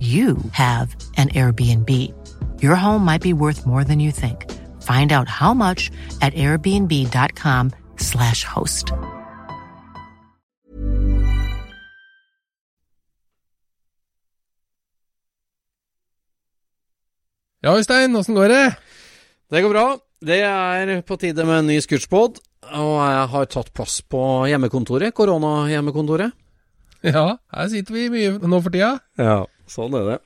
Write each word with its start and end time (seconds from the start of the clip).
you 0.00 0.36
have 0.52 0.96
an 1.16 1.28
Airbnb. 1.28 1.90
Your 2.62 2.76
home 2.76 3.04
might 3.04 3.22
be 3.22 3.34
worth 3.34 3.66
more 3.66 3.84
than 3.84 4.00
you 4.00 4.10
think. 4.10 4.50
Find 4.80 5.12
out 5.12 5.28
how 5.28 5.52
much 5.54 5.90
at 6.22 6.32
airbnb.com/slash 6.34 8.44
host. 8.44 8.92
Ja, 17.60 17.76
Øystein, 17.76 18.16
åssen 18.16 18.34
går 18.34 18.48
det? 18.48 18.74
Det 19.52 19.60
går 19.62 19.72
bra. 19.74 19.98
Det 20.24 20.38
er 20.40 21.02
på 21.04 21.16
tide 21.20 21.44
med 21.44 21.58
en 21.58 21.66
ny 21.68 21.76
Scootspod, 21.80 22.38
og 22.72 22.94
jeg 23.04 23.26
har 23.32 23.44
tatt 23.52 23.68
plass 23.76 24.00
på 24.00 24.20
hjemmekontoret, 24.48 25.12
koronahjemmekontoret. 25.16 26.32
Ja, 27.04 27.36
her 27.52 27.68
sitter 27.72 27.92
vi 27.96 28.08
mye 28.12 28.38
nå 28.40 28.60
for 28.64 28.72
tida. 28.72 28.94
Ja, 29.20 29.44
sånn 29.70 29.94
er 29.98 30.06
det. 30.12 30.18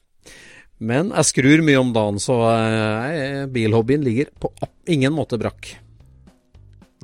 Men 0.85 1.13
jeg 1.15 1.29
skrur 1.31 1.63
mye 1.65 1.81
om 1.81 1.93
dagen, 1.95 2.19
så 2.21 2.37
jeg, 2.51 3.49
bilhobbyen 3.55 4.03
ligger 4.05 4.33
på 4.43 4.51
ingen 4.91 5.15
måte 5.15 5.39
brakk. 5.41 5.71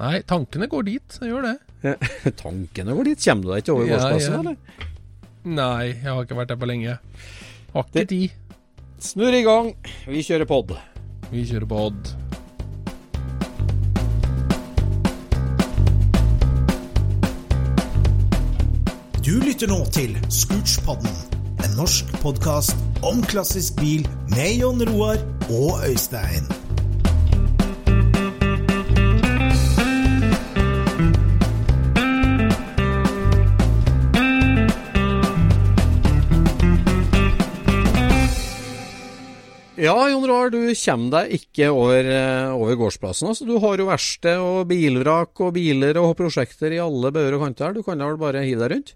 Nei, 0.00 0.20
tankene 0.28 0.66
går 0.72 0.86
dit, 0.88 1.18
det 1.20 1.28
gjør 1.28 1.44
det. 1.50 1.56
Tankene 2.42 2.96
går 2.96 3.10
dit. 3.12 3.22
Kommer 3.24 3.46
du 3.46 3.52
deg 3.54 3.62
ikke 3.62 3.74
over 3.76 3.86
Ja, 3.88 3.98
gårdsplassen, 4.00 4.32
ja. 4.32 4.40
eller? 4.40 4.88
Nei, 5.60 5.86
jeg 5.92 6.08
har 6.10 6.24
ikke 6.26 6.36
vært 6.40 6.50
der 6.52 6.58
på 6.60 6.68
lenge. 6.68 6.96
Har 7.72 7.86
ikke 7.86 8.06
tid. 8.10 8.34
Snurr 9.00 9.36
i 9.38 9.44
gang. 9.46 9.70
Vi 10.10 10.24
kjører 10.26 10.48
pod. 10.50 10.74
Vi 11.30 11.44
kjører 11.48 11.68
på 11.70 11.78
Odd. 11.88 12.10
Du 19.24 19.34
lytter 19.44 19.68
nå 19.70 19.78
til 19.94 20.14
Scootspodden, 20.32 21.12
en 21.70 21.76
norsk 21.78 22.08
podkast 22.22 22.76
om 23.06 23.20
klassisk 23.30 23.76
bil 23.78 24.02
med 24.32 24.58
Jon 24.58 24.80
Roar 24.88 25.20
og 25.52 25.84
Øystein. 25.86 26.48
Ja, 39.80 39.94
Jon 40.10 40.26
Roar, 40.28 40.50
du 40.52 40.58
kommer 40.74 41.10
deg 41.14 41.38
ikke 41.38 41.70
over, 41.72 42.04
eh, 42.04 42.50
over 42.52 42.76
gårdsplassen. 42.76 43.30
Altså, 43.30 43.46
du 43.46 43.58
har 43.58 43.78
jo 43.78 43.88
verksted 43.88 44.36
og 44.42 44.68
bilvrak 44.68 45.40
og 45.40 45.54
biler 45.54 45.96
og 46.02 46.16
prosjekter 46.18 46.74
i 46.74 46.82
alle 46.82 47.14
bauger 47.14 47.38
og 47.38 47.46
kanter. 47.46 47.72
Du 47.72 47.82
kan 47.82 47.98
da 47.98 48.10
vel 48.10 48.20
bare 48.20 48.44
hive 48.44 48.60
deg 48.60 48.76
rundt? 48.76 48.94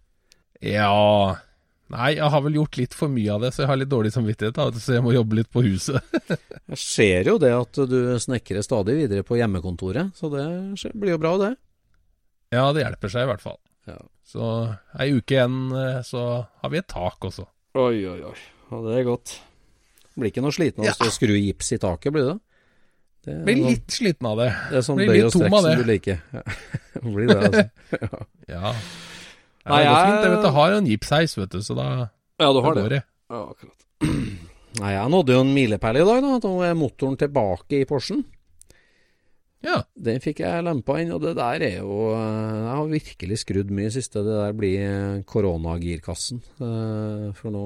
Ja 0.61 1.44
Nei, 1.93 2.15
jeg 2.17 2.31
har 2.33 2.41
vel 2.47 2.55
gjort 2.57 2.79
litt 2.81 2.95
for 2.97 3.13
mye 3.13 3.29
av 3.35 3.43
det, 3.45 3.51
så 3.53 3.63
jeg 3.63 3.69
har 3.69 3.77
litt 3.77 3.91
dårlig 3.93 4.11
samvittighet. 4.15 4.57
Da, 4.57 4.81
så 4.81 4.95
jeg 4.97 5.05
må 5.05 5.13
jobbe 5.13 5.37
litt 5.37 5.51
på 5.53 5.63
huset. 5.67 6.01
Jeg 6.73 6.79
ser 6.81 7.29
jo 7.29 7.35
det 7.39 7.51
at 7.53 7.77
du 7.91 7.99
snekrer 8.25 8.65
stadig 8.65 8.95
videre 8.97 9.23
på 9.27 9.37
hjemmekontoret, 9.37 10.15
så 10.17 10.31
det 10.33 10.47
blir 10.97 11.13
jo 11.13 11.19
bra, 11.21 11.35
det. 11.43 11.51
ja, 12.57 12.63
det 12.73 12.87
hjelper 12.87 13.13
seg 13.13 13.27
i 13.27 13.29
hvert 13.29 13.45
fall. 13.45 13.59
Ja. 13.85 13.99
Så 14.25 14.47
ei 14.97 15.11
uke 15.13 15.37
igjen, 15.37 15.59
eh, 15.77 15.99
så 16.09 16.23
har 16.63 16.73
vi 16.73 16.81
et 16.81 16.89
tak 16.89 17.21
også. 17.29 17.45
Oi, 17.77 18.01
oi, 18.09 18.17
oi. 18.31 18.35
Ja, 18.71 18.81
det 18.89 18.97
er 18.97 19.07
godt. 19.11 19.35
Blir 20.17 20.33
ikke 20.33 20.43
noe 20.47 20.57
sliten 20.57 20.81
av 20.87 20.89
å 20.95 20.97
stå 20.97 21.11
skru 21.13 21.35
gips 21.37 21.75
i 21.77 21.79
taket, 21.85 22.15
blir 22.17 22.31
det? 22.33 22.39
det? 23.29 23.37
Blir 23.45 23.61
sånn- 23.61 23.69
litt 23.75 23.99
sliten 24.01 24.31
av 24.33 24.41
det. 24.41 24.51
Det 24.73 24.81
er 24.81 24.87
sånn 24.89 25.03
bøy 25.05 25.21
og 25.27 25.33
strekk 25.37 25.53
som 25.59 25.69
det. 25.69 25.77
du 25.77 25.85
liker. 25.93 26.25
Ja. 26.33 26.45
blir 27.19 27.29
det, 27.29 27.39
altså. 27.45 28.25
Ja. 28.57 28.73
Nei, 29.67 29.79
det 29.81 29.89
går 29.89 29.97
jeg- 29.97 30.07
fint. 30.11 30.23
Jeg 30.25 30.31
vet, 30.35 30.45
jeg 30.45 30.53
har 30.59 30.73
en 30.79 30.87
gipsheis, 30.87 31.37
vet 31.39 31.51
du, 31.51 31.59
så 31.65 31.75
da, 31.79 31.87
Ja, 32.41 32.53
du 32.53 32.61
har 32.61 32.75
det. 32.75 32.89
det. 32.91 33.03
Ja, 33.31 33.43
akkurat. 33.55 33.81
Nei, 34.81 34.91
jeg 34.93 35.11
nådde 35.11 35.33
jo 35.37 35.41
en 35.41 35.55
milepæl 35.55 35.97
i 36.03 36.05
dag, 36.05 36.23
da. 36.23 36.39
Nå 36.43 36.55
er 36.67 36.75
motoren 36.75 37.17
tilbake 37.17 37.81
i 37.81 37.85
Porschen. 37.87 38.25
Ja. 39.65 39.79
Den 39.97 40.19
fikk 40.21 40.41
jeg 40.45 40.65
lempa 40.67 40.99
inn, 41.01 41.13
og 41.15 41.23
det 41.23 41.37
der 41.39 41.63
er 41.65 41.79
jo 41.79 42.11
eh, 42.13 42.59
Jeg 42.67 42.75
har 42.77 42.91
virkelig 42.91 43.39
skrudd 43.41 43.71
mye 43.73 43.87
i 43.89 43.95
siste. 43.95 44.21
Det 44.27 44.35
der 44.37 44.53
blir 44.53 44.83
eh, 44.85 45.23
koronagirkassen. 45.25 46.43
Eh, 46.61 47.31
For 47.39 47.55
nå 47.55 47.63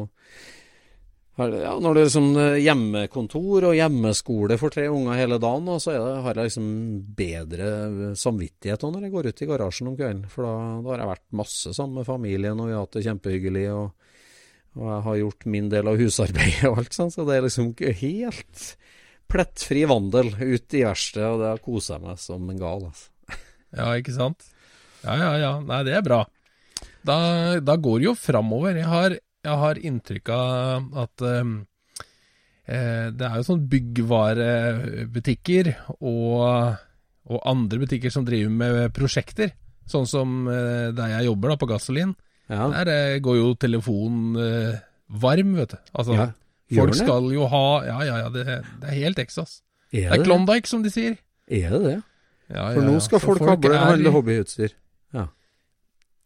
ja, 1.38 1.74
Når 1.78 1.94
det 1.94 2.00
er 2.00 2.08
liksom 2.08 2.28
eh, 2.42 2.56
hjemmekontor 2.64 3.68
og 3.68 3.76
hjemmeskole 3.78 4.58
for 4.58 4.74
tre 4.74 4.88
unger 4.90 5.20
hele 5.20 5.38
dagen, 5.42 5.70
så 5.78 5.94
det, 5.94 6.16
har 6.24 6.34
jeg 6.34 6.50
liksom 6.50 6.68
bedre 7.18 7.68
samvittighet 8.18 8.86
når 8.88 9.06
jeg 9.06 9.14
går 9.14 9.30
ut 9.30 9.42
i 9.44 9.48
garasjen 9.52 9.92
om 9.92 9.96
kvelden. 9.98 10.26
For 10.32 10.48
da, 10.48 10.54
da 10.82 10.92
har 10.92 11.04
jeg 11.04 11.12
vært 11.12 11.26
masse 11.42 11.74
sammen 11.76 12.00
med 12.00 12.08
familien, 12.08 12.58
og 12.58 12.70
vi 12.70 12.74
har 12.74 12.82
hatt 12.82 12.98
det 12.98 13.06
kjempehyggelig. 13.06 13.66
og 13.76 13.88
og 14.78 14.86
jeg 14.86 15.04
har 15.08 15.16
gjort 15.22 15.46
min 15.50 15.68
del 15.72 15.88
av 15.90 15.98
husarbeidet 15.98 16.68
og 16.68 16.80
alt 16.82 16.94
sånt, 16.94 17.14
så 17.14 17.24
det 17.26 17.38
er 17.38 17.46
liksom 17.48 17.72
helt 17.98 18.64
plettfri 19.28 19.84
vandel 19.88 20.30
ut 20.38 20.76
i 20.76 20.84
verkstedet, 20.86 21.28
og 21.28 21.42
det 21.42 21.48
har 21.50 21.62
kosa 21.64 21.98
meg 22.02 22.20
som 22.22 22.46
en 22.48 22.60
gal, 22.60 22.86
altså. 22.90 23.08
Ja, 23.76 23.90
ikke 24.00 24.14
sant? 24.16 24.46
Ja, 25.02 25.16
ja, 25.18 25.32
ja. 25.36 25.50
Nei, 25.60 25.82
det 25.84 25.98
er 25.98 26.04
bra. 26.06 26.22
Da, 27.04 27.16
da 27.60 27.74
går 27.76 27.98
det 28.00 28.06
jo 28.06 28.14
framover. 28.16 28.78
Jeg 28.78 28.88
har, 28.88 29.16
jeg 29.46 29.56
har 29.62 29.78
inntrykk 29.90 30.30
av 30.34 30.88
at 31.04 31.22
ehm, 31.24 31.52
eh, 32.66 33.06
det 33.14 33.26
er 33.28 33.36
jo 33.38 33.46
sånn 33.46 33.62
byggvarebutikker 33.70 35.70
og, 36.00 36.74
og 37.28 37.38
andre 37.48 37.80
butikker 37.84 38.12
som 38.14 38.26
driver 38.26 38.50
med 38.52 38.92
prosjekter. 38.96 39.54
Sånn 39.88 40.08
som 40.10 40.42
eh, 40.52 40.90
der 40.96 41.14
jeg 41.16 41.28
jobber, 41.30 41.54
da, 41.54 41.60
på 41.62 41.70
Gasolin. 41.70 42.12
Ja, 42.48 42.66
Der 42.72 42.88
eh, 42.92 43.18
går 43.24 43.38
jo 43.40 43.54
telefonen 43.60 44.36
eh, 44.40 44.76
varm, 45.20 45.54
vet 45.56 45.74
du. 45.74 45.78
Altså, 45.94 46.12
ja. 46.16 46.28
Folk 46.76 46.92
det? 46.92 46.98
skal 47.00 47.30
jo 47.32 47.46
ha 47.48 47.62
Ja, 47.86 47.98
ja, 48.04 48.16
ja, 48.24 48.28
det, 48.32 48.42
det 48.82 48.90
er 48.90 48.98
helt 49.06 49.16
Texas. 49.16 49.62
Er 49.88 50.10
er 50.10 50.12
det 50.12 50.18
det? 50.20 50.26
Klondyke, 50.26 50.68
som 50.68 50.82
de 50.84 50.90
sier. 50.92 51.14
Er 51.48 51.70
det 51.72 51.80
det? 51.86 51.94
Ja, 52.52 52.66
For 52.74 52.82
ja, 52.82 52.88
nå 52.90 52.98
skal 53.04 53.22
folk, 53.22 53.40
er- 53.64 53.78
handle 53.80 54.12
hobbyutstyr. 54.12 54.74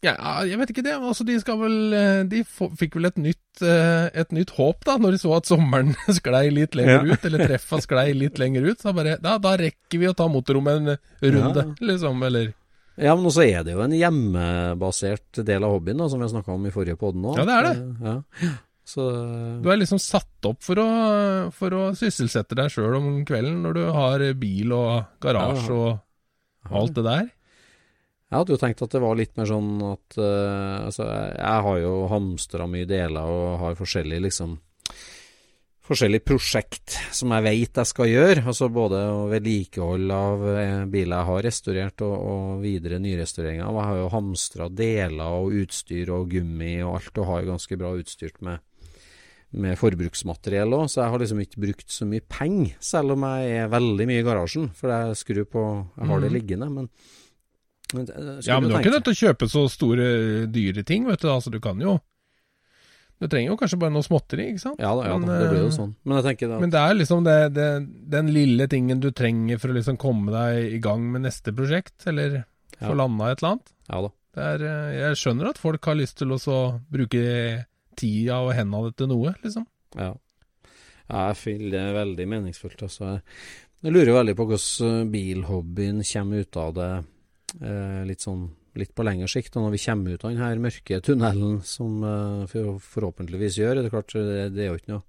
Ja, 0.02 0.16
jeg 0.43 0.58
vet 0.58 0.70
ikke 0.72 0.82
det. 0.82 0.96
Altså, 0.99 1.22
de 1.28 1.37
skal 1.38 1.60
vel 1.60 1.93
eh, 1.94 2.22
De 2.26 2.40
fikk 2.49 2.96
vel 2.99 3.06
et 3.06 3.19
nytt, 3.22 3.60
eh, 3.62 4.08
et 4.19 4.32
nytt 4.34 4.50
håp, 4.56 4.81
da, 4.88 4.96
når 4.99 5.14
de 5.14 5.20
så 5.22 5.37
at 5.37 5.46
sommeren 5.46 5.93
sklei 6.19 6.49
litt 6.50 6.75
lenger 6.78 7.06
Ja. 7.06 7.14
ut, 7.14 7.26
eller 7.28 7.44
treffa 7.46 7.78
sklei 7.84 8.08
litt 8.19 8.40
lenger 8.43 8.66
ut. 8.72 8.82
Så 8.82 8.90
bare 8.96 9.14
Da, 9.22 9.37
da 9.38 9.52
rekker 9.60 10.02
vi 10.02 10.08
å 10.10 10.16
ta 10.19 10.26
motorrommet 10.32 10.82
en 10.82 10.99
runde, 11.37 11.64
liksom, 11.87 12.19
eller 12.26 12.50
Ja, 12.99 13.14
men 13.14 13.25
også 13.31 13.44
er 13.46 13.62
det 13.64 13.72
jo 13.76 13.84
en 13.87 13.94
hjemmebasert 13.96 15.38
del 15.46 15.64
av 15.64 15.76
hobbyen, 15.78 16.02
da, 16.02 16.08
som 16.10 16.19
vi 16.20 16.26
har 16.26 16.32
snakka 16.34 16.52
om 16.56 16.66
i 16.66 16.72
forrige 16.75 16.99
podden 17.00 17.22
nå. 17.25 17.37
Ja, 17.38 17.44
det 17.49 17.54
er 17.60 17.69
det. 17.70 17.76
Ja. 18.02 18.50
Så 18.93 19.04
Du 19.62 19.69
er 19.70 19.78
liksom 19.78 20.00
satt 20.02 20.49
opp 20.50 20.58
for 20.66 20.82
å, 20.82 20.88
for 21.54 21.70
å 21.78 21.84
sysselsette 21.96 22.58
deg 22.58 22.72
sjøl 22.75 22.96
om 22.99 23.06
kvelden 23.28 23.62
når 23.62 23.78
du 23.78 23.84
har 23.94 24.25
bil 24.34 24.75
og 24.75 25.04
garasje 25.22 25.70
Ja, 25.70 25.94
og 26.66 26.75
alt 26.82 26.99
det 26.99 27.06
der. 27.06 27.31
Jeg 28.32 28.40
hadde 28.40 28.55
jo 28.55 28.61
tenkt 28.62 28.81
at 28.81 28.94
det 28.94 29.00
var 29.02 29.17
litt 29.19 29.34
mer 29.37 29.49
sånn 29.50 29.73
at 29.84 30.14
uh, 30.17 30.87
Altså, 30.87 31.05
jeg, 31.05 31.64
har 31.67 31.81
jo 31.82 31.90
hamstra 32.08 32.64
mye 32.70 32.88
deler 32.88 33.29
og 33.29 33.58
har 33.61 33.76
forskjellige 33.76 34.25
liksom 34.25 34.55
Forskjellige 35.82 36.23
prosjekt 36.25 36.94
som 37.12 37.32
jeg 37.34 37.43
vet 37.43 37.79
jeg 37.82 37.90
skal 37.90 38.06
gjøre. 38.08 38.44
Altså 38.46 38.69
både 38.73 39.00
vedlikehold 39.32 40.12
av 40.14 40.44
eh, 40.55 40.84
biler 40.88 41.17
jeg 41.19 41.29
har 41.29 41.43
restaurert, 41.43 42.05
og, 42.06 42.12
og 42.23 42.61
videre 42.62 43.00
nyrestaureringer. 43.02 43.67
Og 43.67 43.81
jeg 43.81 43.88
har 43.90 43.99
jo 43.99 44.12
hamstra 44.14 44.69
deler 44.70 45.35
og 45.43 45.56
utstyr 45.58 46.12
og 46.14 46.31
gummi 46.31 46.76
og 46.87 47.00
alt, 47.00 47.19
og 47.19 47.26
har 47.32 47.43
jo 47.43 47.50
ganske 47.50 47.81
bra 47.82 47.90
utstyrt 47.99 48.38
med 48.46 48.62
med 49.52 49.76
forbruksmateriell 49.76 50.73
òg, 50.73 50.87
så 50.88 51.02
jeg 51.02 51.12
har 51.12 51.20
liksom 51.20 51.40
ikke 51.43 51.61
brukt 51.61 51.90
så 51.93 52.06
mye 52.08 52.23
penger, 52.25 52.70
selv 52.81 53.12
om 53.12 53.26
jeg 53.28 53.50
er 53.61 53.67
veldig 53.69 54.06
mye 54.08 54.23
i 54.23 54.25
garasjen. 54.25 54.70
For 54.78 54.88
jeg 54.88 55.19
skrur 55.20 55.44
på 55.44 55.64
Jeg 55.99 56.08
har 56.08 56.20
det 56.23 56.31
Mhm. 56.31 56.37
liggende, 56.38 56.69
men, 56.73 56.88
Ja, 57.92 58.58
men 58.60 58.70
du 58.70 58.76
har 58.76 58.80
ikke 58.82 58.94
nødt 58.94 59.06
til 59.08 59.16
å 59.16 59.20
kjøpe 59.26 59.48
så 59.52 59.66
store, 59.70 60.06
dyre 60.52 60.84
ting, 60.88 61.04
vet 61.08 61.22
du. 61.22 61.28
Altså, 61.32 61.52
du 61.52 61.60
kan 61.62 61.80
jo 61.82 61.98
Du 63.22 63.28
trenger 63.30 63.52
jo 63.52 63.58
kanskje 63.60 63.78
bare 63.78 63.94
noe 63.94 64.02
småtteri, 64.02 64.48
ikke 64.50 64.62
sant? 64.64 64.80
Ja 64.82 64.96
da, 64.98 65.04
ja, 65.06 65.18
Men, 65.20 65.28
da, 65.30 65.36
det 65.38 65.50
blir 65.52 65.60
jo 65.62 65.68
eh, 65.68 65.76
sånn. 65.76 65.92
Men 66.02 66.24
da 66.24 66.56
Men 66.58 66.72
det 66.72 66.80
er 66.80 66.96
liksom 66.96 67.26
det, 67.28 67.36
det, 67.54 67.68
den 68.16 68.32
lille 68.34 68.66
tingen 68.66 68.98
du 69.04 69.12
trenger 69.14 69.60
for 69.62 69.70
å 69.70 69.76
liksom 69.76 70.00
komme 70.00 70.32
deg 70.34 70.78
i 70.78 70.80
gang 70.82 71.04
med 71.12 71.22
neste 71.28 71.54
prosjekt, 71.54 72.00
eller 72.10 72.42
få 72.80 72.90
Ja. 72.90 72.98
landa 72.98 73.30
et 73.30 73.38
eller 73.38 73.52
annet. 73.52 73.72
Ja 73.92 74.00
da. 74.08 74.10
Det 74.32 74.48
er, 74.48 74.64
eh, 74.64 74.92
jeg 74.96 75.20
skjønner 75.20 75.50
at 75.52 75.60
folk 75.60 75.84
har 75.84 75.98
lyst 75.98 76.16
til 76.18 76.32
å 76.32 76.40
så 76.40 76.58
bruke 76.90 77.22
tida 78.00 78.40
og 78.40 78.54
hendene 78.56 78.92
til 78.96 79.10
noe, 79.10 79.34
liksom. 79.44 79.66
Ja. 79.98 80.14
ja 81.10 81.26
jeg 81.28 81.38
føler 81.42 81.74
det 81.76 81.96
veldig 81.98 82.28
meningsfullt. 82.32 82.84
Altså. 82.88 83.18
Jeg, 83.82 83.92
lurer 83.92 84.16
veldig 84.16 84.36
på 84.38 84.46
hvordan 84.48 85.10
bilhobbyen 85.12 86.00
kommer 86.08 86.46
ut 86.46 86.60
av 86.64 86.74
det 86.78 86.90
eh, 86.96 87.10
litt 87.60 88.25
sånn 88.25 88.46
litt 88.78 88.93
på 88.96 89.04
lengre 89.06 89.28
sikt. 89.31 89.56
Og 89.56 89.66
når 89.66 89.75
vi 89.75 89.84
kommer 89.84 90.16
ut 90.16 90.25
av 90.25 90.34
denne 90.34 90.66
mørke 90.66 91.00
tunnelen, 91.04 91.56
som 91.66 92.04
eh, 92.06 92.58
forhåpentligvis 92.82 93.58
gjør, 93.60 93.81
det 93.81 93.88
er 93.88 93.94
klart 93.94 94.14
det, 94.16 94.52
det 94.56 94.66
er 94.66 94.70
jo 94.70 94.81
ikke 94.81 94.94
noe 94.94 95.08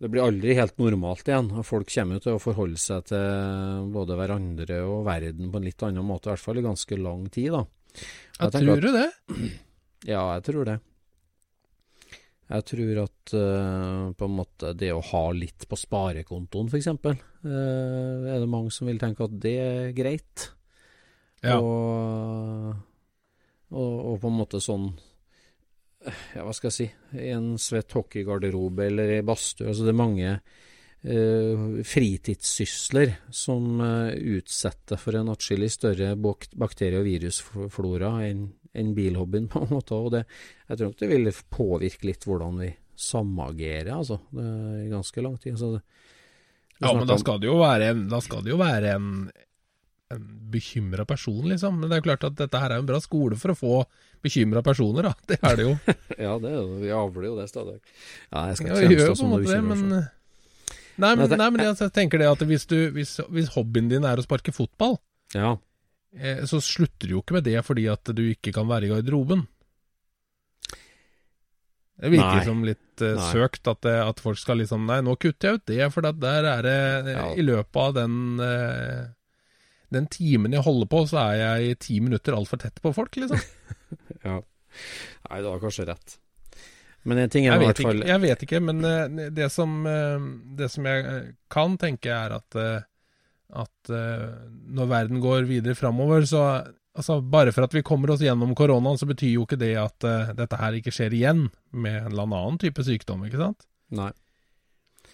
Det 0.00 0.08
blir 0.08 0.24
aldri 0.24 0.56
helt 0.56 0.78
normalt 0.80 1.28
igjen. 1.28 1.50
og 1.52 1.66
Folk 1.68 1.90
kommer 1.92 2.16
jo 2.16 2.24
til 2.26 2.36
å 2.36 2.42
forholde 2.42 2.80
seg 2.80 3.10
til 3.10 3.88
både 3.92 4.16
hverandre 4.16 4.84
og 4.88 5.02
verden 5.08 5.50
på 5.50 5.60
en 5.60 5.66
litt 5.68 5.82
annen 5.84 6.06
måte, 6.06 6.30
i 6.30 6.32
hvert 6.32 6.46
fall 6.46 6.60
i 6.60 6.68
ganske 6.68 7.00
lang 7.00 7.26
tid. 7.28 7.52
da. 7.52 7.66
Jeg 8.38 8.46
jeg 8.46 8.62
tror 8.62 8.86
du 8.86 8.94
det? 8.96 9.10
Ja, 10.08 10.22
jeg 10.32 10.46
tror 10.46 10.64
det. 10.64 10.78
Jeg 12.50 12.64
tror 12.66 13.00
at 13.02 13.32
uh, 13.36 14.06
på 14.16 14.26
en 14.26 14.32
måte 14.32 14.70
det 14.72 14.88
å 14.96 15.02
ha 15.04 15.20
litt 15.36 15.66
på 15.68 15.76
sparekontoen, 15.76 16.70
f.eks., 16.72 16.88
uh, 16.88 18.24
er 18.24 18.40
det 18.40 18.48
mange 18.48 18.72
som 18.72 18.88
vil 18.88 18.98
tenke 18.98 19.28
at 19.28 19.34
det 19.44 19.52
er 19.60 19.92
greit. 19.92 20.46
Ja. 21.40 21.56
Og, 21.58 22.74
og, 23.72 23.94
og 24.12 24.18
på 24.20 24.28
en 24.28 24.36
måte 24.36 24.60
sånn 24.60 24.90
Ja, 26.34 26.42
hva 26.44 26.52
skal 26.52 26.68
jeg 26.68 26.74
si 26.76 26.88
I 27.16 27.30
en 27.32 27.54
svett 27.60 27.94
hockeygarderobe 27.96 28.84
eller 28.90 29.14
i 29.14 29.22
badstue. 29.24 29.70
Altså 29.70 29.86
det 29.86 29.94
er 29.94 29.98
mange 30.00 30.34
uh, 30.36 31.80
fritidssysler 31.88 33.14
som 33.32 33.80
uh, 33.80 34.12
utsetter 34.12 35.00
for 35.00 35.16
en 35.16 35.32
atskillig 35.32 35.70
større 35.72 36.14
bak- 36.20 36.52
bakterie- 36.60 37.00
og 37.00 37.08
virusflora 37.08 38.14
enn 38.28 38.48
enn 38.72 38.94
bilhobbyen, 38.94 39.48
på 39.52 39.64
en 39.64 39.74
måte. 39.74 39.96
Og 39.98 40.12
det, 40.14 40.24
jeg 40.68 40.78
tror 40.78 40.92
nok 40.92 41.00
det 41.00 41.10
vil 41.10 41.32
påvirke 41.50 42.06
litt 42.10 42.26
hvordan 42.28 42.62
vi 42.62 42.70
samagerer, 43.00 43.92
altså. 43.96 44.20
Det 44.30 44.46
er 44.46 44.90
ganske 44.92 45.24
lang 45.24 45.38
tid. 45.40 45.58
Så 45.58 45.72
det, 45.76 45.84
vi 46.78 46.86
Ja, 46.86 46.94
men 46.96 47.08
da 47.08 47.18
skal 47.20 47.40
det 47.40 47.50
jo 47.50 47.58
være 47.60 47.92
en, 47.94 48.04
det 48.10 48.52
jo 48.52 48.60
være 48.60 48.94
en, 48.96 49.08
en 49.28 49.49
bekymra 50.18 51.04
person, 51.06 51.42
liksom. 51.48 51.80
Men 51.80 51.90
det 51.90 51.96
er 51.96 52.02
jo 52.02 52.06
klart 52.08 52.24
at 52.26 52.38
dette 52.38 52.60
her 52.62 52.74
er 52.74 52.82
en 52.82 52.88
bra 52.88 52.98
skole 53.02 53.38
for 53.38 53.52
å 53.52 53.58
få 53.58 53.74
bekymra 54.24 54.62
personer, 54.66 55.10
da. 55.10 55.12
Det 55.30 55.38
er 55.40 55.58
det 55.60 55.68
jo. 55.68 55.74
Ja, 56.26 56.34
det 56.42 56.50
er 56.50 56.56
jo, 56.58 56.64
vi 56.82 56.90
avler 56.94 57.28
jo 57.30 57.36
det 57.38 57.46
stadig. 57.52 57.78
Ja, 58.32 58.48
jeg 58.50 58.58
skal 58.60 58.72
ikke 58.74 58.88
fremstå 58.90 59.20
som 59.20 59.30
en 59.30 59.36
noe 59.36 59.46
det, 59.46 59.60
men 59.62 59.84
bekymret. 59.84 60.16
Nei, 61.00 61.14
men, 61.16 61.32
nei, 61.32 61.46
men 61.54 61.62
jeg, 61.64 61.76
jeg 61.80 61.92
tenker 61.96 62.20
det 62.20 62.26
at 62.28 62.42
hvis, 62.44 62.66
du, 62.68 62.76
hvis, 62.92 63.14
hvis 63.32 63.54
hobbyen 63.54 63.88
din 63.88 64.04
er 64.04 64.20
å 64.20 64.24
sparke 64.26 64.52
fotball, 64.52 64.98
Ja, 65.32 65.54
eh, 66.12 66.42
så 66.50 66.60
slutter 66.60 67.08
du 67.08 67.14
jo 67.14 67.22
ikke 67.22 67.38
med 67.38 67.46
det 67.46 67.56
fordi 67.64 67.86
at 67.88 68.10
du 68.12 68.26
ikke 68.26 68.52
kan 68.52 68.68
være 68.68 68.88
i 68.88 68.92
garderoben. 68.92 69.46
Det 72.00 72.10
virker 72.14 72.40
Nei. 72.40 72.44
som 72.48 72.60
litt 72.64 73.04
eh, 73.04 73.22
søkt 73.30 73.68
at, 73.68 73.80
det, 73.84 73.96
at 74.02 74.20
folk 74.24 74.40
skal 74.40 74.60
liksom 74.62 74.86
Nei, 74.88 75.00
nå 75.04 75.16
kutter 75.20 75.50
jeg 75.50 75.60
ut 75.60 75.66
det, 75.68 75.80
for 75.92 76.04
der 76.04 76.48
er 76.48 76.62
det 76.64 76.76
eh, 76.76 77.10
Ja. 77.12 77.24
I 77.36 77.44
løpet 77.44 77.80
av 77.80 77.96
den 77.98 78.20
eh, 78.44 79.02
Den 79.90 80.06
timen 80.10 80.54
jeg 80.54 80.64
holder 80.66 80.88
på, 80.90 81.04
så 81.10 81.22
er 81.26 81.36
jeg 81.40 81.70
i 81.70 81.78
ti 81.86 82.00
minutter 82.02 82.36
altfor 82.36 82.60
tett 82.62 82.80
på 82.82 82.92
folk, 82.96 83.16
liksom. 83.18 83.40
ja. 84.28 84.40
Nei, 85.28 85.40
du 85.42 85.48
har 85.50 85.62
kanskje 85.62 85.88
rett. 85.90 86.18
Men 87.08 87.22
en 87.22 87.32
ting 87.32 87.46
er 87.48 87.56
i 87.56 87.64
hvert 87.64 87.80
fall 87.80 88.02
jeg 88.04 88.20
vet 88.22 88.42
ikke, 88.44 88.60
men 88.62 88.84
eh, 88.84 89.30
det 89.32 89.48
som, 89.52 89.78
eh, 89.88 90.26
det 90.58 90.68
som 90.72 90.86
jeg 90.86 91.04
eh, 91.08 91.30
kan 91.52 91.78
tenke, 91.80 92.12
er 92.12 92.36
at, 92.36 92.58
at 93.64 93.90
når 93.90 94.90
verden 94.90 95.22
går 95.24 95.48
videre 95.48 95.74
framover, 95.78 96.28
så 96.28 96.44
altså, 96.94 97.20
Bare 97.20 97.54
for 97.56 97.66
at 97.66 97.74
vi 97.74 97.84
kommer 97.86 98.12
oss 98.14 98.24
gjennom 98.24 98.54
koronaen, 98.58 98.98
så 99.00 99.08
betyr 99.08 99.34
jo 99.34 99.46
ikke 99.46 99.60
det 99.60 99.74
at 99.80 100.06
uh, 100.06 100.32
dette 100.36 100.58
her 100.60 100.76
ikke 100.78 100.92
skjer 100.94 101.16
igjen 101.16 101.46
med 101.70 102.02
en 102.02 102.10
eller 102.12 102.28
annen 102.28 102.60
type 102.60 102.84
sykdom, 102.86 103.24
ikke 103.26 103.40
sant? 103.40 103.66
Nei. 103.96 104.12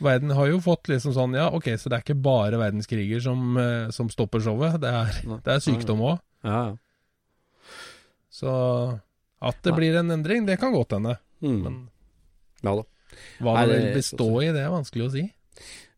Verden 0.02 0.34
har 0.37 0.50
jo 0.50 0.58
fått 0.60 0.90
liksom 0.93 1.14
sånn 1.16 1.37
Ja, 1.38 1.46
ok, 1.56 1.70
så 1.81 1.88
det 1.88 1.98
er 1.98 2.04
ikke 2.04 2.19
bare 2.20 2.58
verdenskriger 2.60 3.22
som, 3.25 3.56
eh, 3.60 3.88
som 3.96 4.10
stopper 4.12 4.43
showet. 4.44 4.81
Det 4.82 4.93
er, 4.93 5.22
det 5.44 5.54
er 5.54 5.62
sykdom 5.64 6.04
òg. 6.04 6.19
Ja. 6.46 6.64
Så 8.32 8.52
at 9.46 9.62
det 9.64 9.72
blir 9.76 9.96
en 9.96 10.12
endring, 10.12 10.44
det 10.48 10.58
kan 10.60 10.75
godt 10.75 10.96
hende. 10.96 11.16
Mm. 11.44 11.62
Men 11.62 11.81
ja 12.64 12.76
hva 13.40 13.64
det 13.64 13.76
vil 13.76 13.96
bestå 13.96 14.28
i, 14.43 14.52
det 14.54 14.62
er 14.64 14.72
vanskelig 14.72 15.06
å 15.06 15.12
si. 15.14 15.25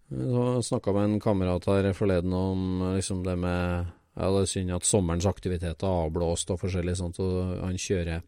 Jeg 0.08 0.64
snakka 0.64 0.94
med 0.96 1.06
en 1.08 1.22
kamerat 1.22 1.66
her 1.68 1.90
forleden 1.96 2.32
om 2.32 2.92
liksom 2.94 3.24
det 3.26 3.36
med 3.40 3.94
Ja, 4.18 4.30
det 4.34 4.40
er 4.42 4.50
synd 4.50 4.74
at 4.74 4.86
sommerens 4.88 5.28
aktiviteter 5.30 5.86
er 5.86 6.06
avblåst 6.08 6.50
og 6.50 6.58
forskjellig 6.62 6.96
sånt, 6.98 7.20
og 7.22 7.60
han 7.62 7.76
kjører 7.78 8.24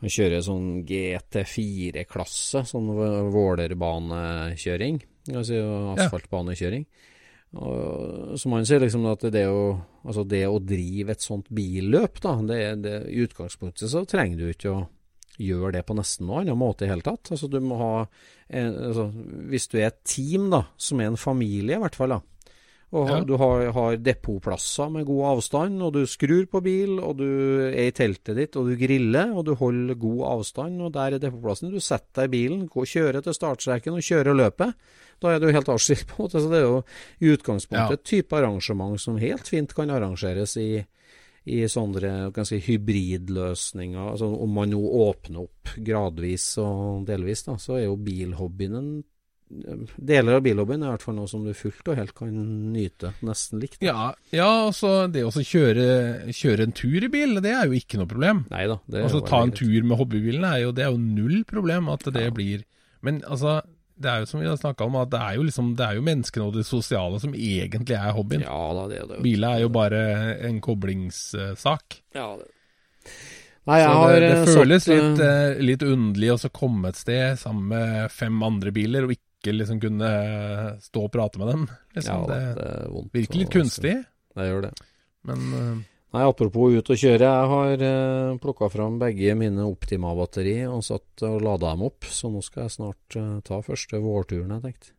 han 0.00 0.12
kjører 0.14 0.44
sånn 0.44 0.68
GT4-klasse, 0.88 2.64
sånn 2.68 2.88
Vålerbanekjøring. 3.34 5.00
Altså 5.36 5.60
asfaltbanekjøring. 5.96 6.86
Og, 7.60 8.38
som 8.38 8.54
han 8.54 8.66
sier, 8.68 8.80
liksom 8.82 9.08
at 9.10 9.26
det 9.34 9.44
å, 9.50 9.74
altså 10.06 10.22
det 10.28 10.44
å 10.46 10.60
drive 10.62 11.16
et 11.16 11.24
sånt 11.24 11.50
billøp, 11.52 12.20
da, 12.22 12.36
det, 12.46 12.60
det, 12.84 12.94
i 13.10 13.24
utgangspunktet 13.26 13.90
så 13.90 14.04
trenger 14.08 14.38
du 14.38 14.46
ikke 14.52 14.72
å 14.72 14.84
gjøre 15.40 15.74
det 15.78 15.84
på 15.88 15.96
nesten 15.96 16.28
noen 16.28 16.44
annen 16.44 16.60
måte 16.60 16.86
i 16.86 16.90
hele 16.90 17.04
tatt. 17.04 17.32
Altså 17.34 17.48
du 17.50 17.58
må 17.64 17.78
ha 17.80 17.94
en, 18.48 18.74
altså, 18.90 19.08
Hvis 19.50 19.68
du 19.72 19.78
er 19.80 19.88
et 19.88 20.00
team, 20.06 20.48
da, 20.52 20.64
som 20.80 21.00
er 21.00 21.10
en 21.10 21.20
familie 21.20 21.78
i 21.78 21.82
hvert 21.82 21.98
fall, 21.98 22.14
da, 22.14 22.20
og 22.92 23.08
Ja. 23.08 23.20
du 23.22 23.36
har, 23.38 23.68
har 23.72 23.96
depotplasser 24.02 24.90
med 24.90 25.04
god 25.06 25.24
avstand, 25.36 25.82
og 25.82 25.92
du 25.94 26.00
skrur 26.10 26.46
på 26.50 26.60
bil, 26.64 26.96
og 26.98 27.16
du 27.20 27.26
er 27.70 27.86
i 27.86 27.92
teltet 27.94 28.34
ditt, 28.36 28.56
og 28.58 28.66
du 28.66 28.74
griller, 28.80 29.30
og 29.36 29.44
du 29.46 29.54
holder 29.54 29.94
god 29.94 30.24
avstand, 30.40 30.80
og 30.82 30.92
der 30.96 31.14
er 31.14 31.22
depotplassen. 31.22 31.70
Du 31.70 31.78
setter 31.78 32.24
deg 32.24 32.30
i 32.30 32.34
bilen, 32.34 32.64
går, 32.68 32.88
kjører 32.90 33.22
til 33.22 33.36
startstreken 33.36 33.94
og 33.94 34.02
kjører 34.02 34.34
løpet. 34.34 34.74
Da 35.22 35.34
er 35.36 35.38
du 35.38 35.50
helt 35.52 35.68
avskilt, 35.70 36.06
på 36.08 36.16
en 36.18 36.24
måte. 36.26 36.40
Så 36.42 36.50
det 36.50 36.58
er 36.58 36.66
jo 36.66 36.82
i 37.20 37.30
utgangspunktet 37.36 37.92
Ja. 37.94 37.98
et 38.00 38.04
type 38.04 38.32
arrangement 38.32 38.98
som 39.00 39.18
helt 39.22 39.46
fint 39.46 39.72
kan 39.76 39.90
arrangeres 39.94 40.56
i, 40.56 40.84
i 41.46 41.60
sånne 41.70 42.32
ganske 42.34 42.58
si, 42.58 42.72
hybridløsninger. 42.72 44.10
Altså 44.16 44.26
om 44.34 44.50
man 44.54 44.70
nå 44.72 44.80
åpner 44.80 45.44
opp 45.46 45.74
gradvis 45.78 46.56
og 46.62 47.06
delvis, 47.06 47.44
da, 47.46 47.54
så 47.60 47.78
er 47.78 47.84
jo 47.86 47.96
bilhobbyen 47.96 48.74
en 48.80 48.90
Deler 49.50 50.36
av 50.38 50.44
bilhobbyen 50.44 50.84
er 50.84 50.92
i 50.92 50.94
hvert 50.94 51.04
fall 51.04 51.16
noe 51.16 51.30
som 51.30 51.42
du 51.42 51.50
fullt 51.58 51.88
og 51.90 51.98
helt 51.98 52.12
kan 52.14 52.30
nyte 52.70 53.10
nesten 53.26 53.58
likt. 53.62 53.80
Ja, 53.82 54.12
ja 54.34 54.48
altså 54.68 55.08
det 55.10 55.24
å 55.26 55.32
kjøre, 55.34 56.30
kjøre 56.36 56.68
en 56.68 56.76
tur 56.76 57.02
i 57.02 57.10
bil, 57.10 57.34
det 57.42 57.50
er 57.56 57.66
jo 57.66 57.74
ikke 57.78 57.98
noe 57.98 58.10
problem. 58.10 58.44
Neida. 58.52 58.78
Det 58.86 59.00
er 59.00 59.08
Altså 59.08 59.24
ta 59.26 59.42
en 59.42 59.54
tur 59.56 59.82
med 59.82 59.98
hobbybilen 59.98 60.46
er 60.46 60.62
jo, 60.64 60.72
det 60.76 60.86
er 60.86 60.94
jo 60.94 61.02
null 61.02 61.42
problem 61.50 61.90
at 61.90 62.06
det 62.06 62.28
Ja. 62.28 62.30
blir 62.34 62.62
Men 63.02 63.22
altså, 63.24 63.62
det 64.00 64.10
er 64.10 64.22
jo 64.22 64.30
som 64.30 64.40
vi 64.40 64.46
har 64.46 64.56
snakka 64.60 64.86
om, 64.86 64.96
at 65.00 65.10
det 65.10 65.20
er 65.20 65.34
jo 65.34 65.42
liksom 65.42 65.74
Det 65.76 65.86
er 65.86 65.98
jo 65.98 66.06
menneskene 66.06 66.46
og 66.46 66.54
det 66.54 66.66
sosiale 66.68 67.20
som 67.20 67.34
egentlig 67.34 67.96
er 67.96 68.12
hobbyen. 68.12 68.46
Ja 68.46 68.62
da, 68.76 68.86
det 68.88 69.02
er 69.02 69.06
det. 69.10 69.22
Biler 69.24 69.56
er 69.56 69.66
jo 69.66 69.68
bare 69.68 70.00
en 70.46 70.60
koblingssak. 70.60 72.02
ja, 72.14 72.36
det. 72.38 72.48
Nei, 73.68 73.78
jeg 73.82 73.90
Så 73.90 74.06
det, 74.08 74.20
det 74.20 74.30
eh, 74.30 74.54
føles 74.56 74.84
satt, 74.84 74.94
litt, 74.94 75.20
eh, 75.20 75.40
eh, 75.50 75.58
litt 75.68 75.82
underlig 75.84 76.30
å 76.32 76.50
komme 76.54 76.90
et 76.90 77.00
sted 77.00 77.38
sammen 77.38 77.68
med 77.68 78.14
fem 78.14 78.40
andre 78.42 78.72
biler, 78.72 79.04
og 79.04 79.12
ikke 79.14 79.29
liksom 79.48 79.80
kunne 79.80 80.10
stå 80.84 81.06
og 81.06 81.12
prate 81.14 81.40
med 81.40 81.48
dem. 81.52 81.62
Liksom. 81.96 82.26
Ja, 82.26 82.26
det 82.28 82.40
det 82.60 82.72
vondt. 82.92 83.14
virker 83.16 83.40
litt 83.40 83.54
kunstig, 83.54 83.94
Det 84.36 84.50
gjør 84.50 84.68
det. 84.68 84.74
men 85.28 85.48
uh, 85.54 85.80
Nei, 86.10 86.24
apropos 86.26 86.74
ut 86.74 86.88
og 86.90 86.98
kjøre. 86.98 87.22
Jeg 87.22 87.50
har 87.52 87.82
eh, 87.86 88.38
plukka 88.42 88.66
fram 88.72 88.96
begge 88.98 89.34
mine 89.38 89.62
Optima-batteri 89.62 90.56
og 90.66 90.82
satt 90.82 91.22
og 91.28 91.36
lada 91.46 91.70
dem 91.70 91.84
opp. 91.86 92.08
Så 92.10 92.32
nå 92.32 92.42
skal 92.42 92.64
jeg 92.64 92.74
snart 92.74 93.18
eh, 93.18 93.36
ta 93.46 93.60
første 93.62 94.00
vårturen, 94.02 94.56
jeg 94.56 94.64
tenkte. 94.64 94.96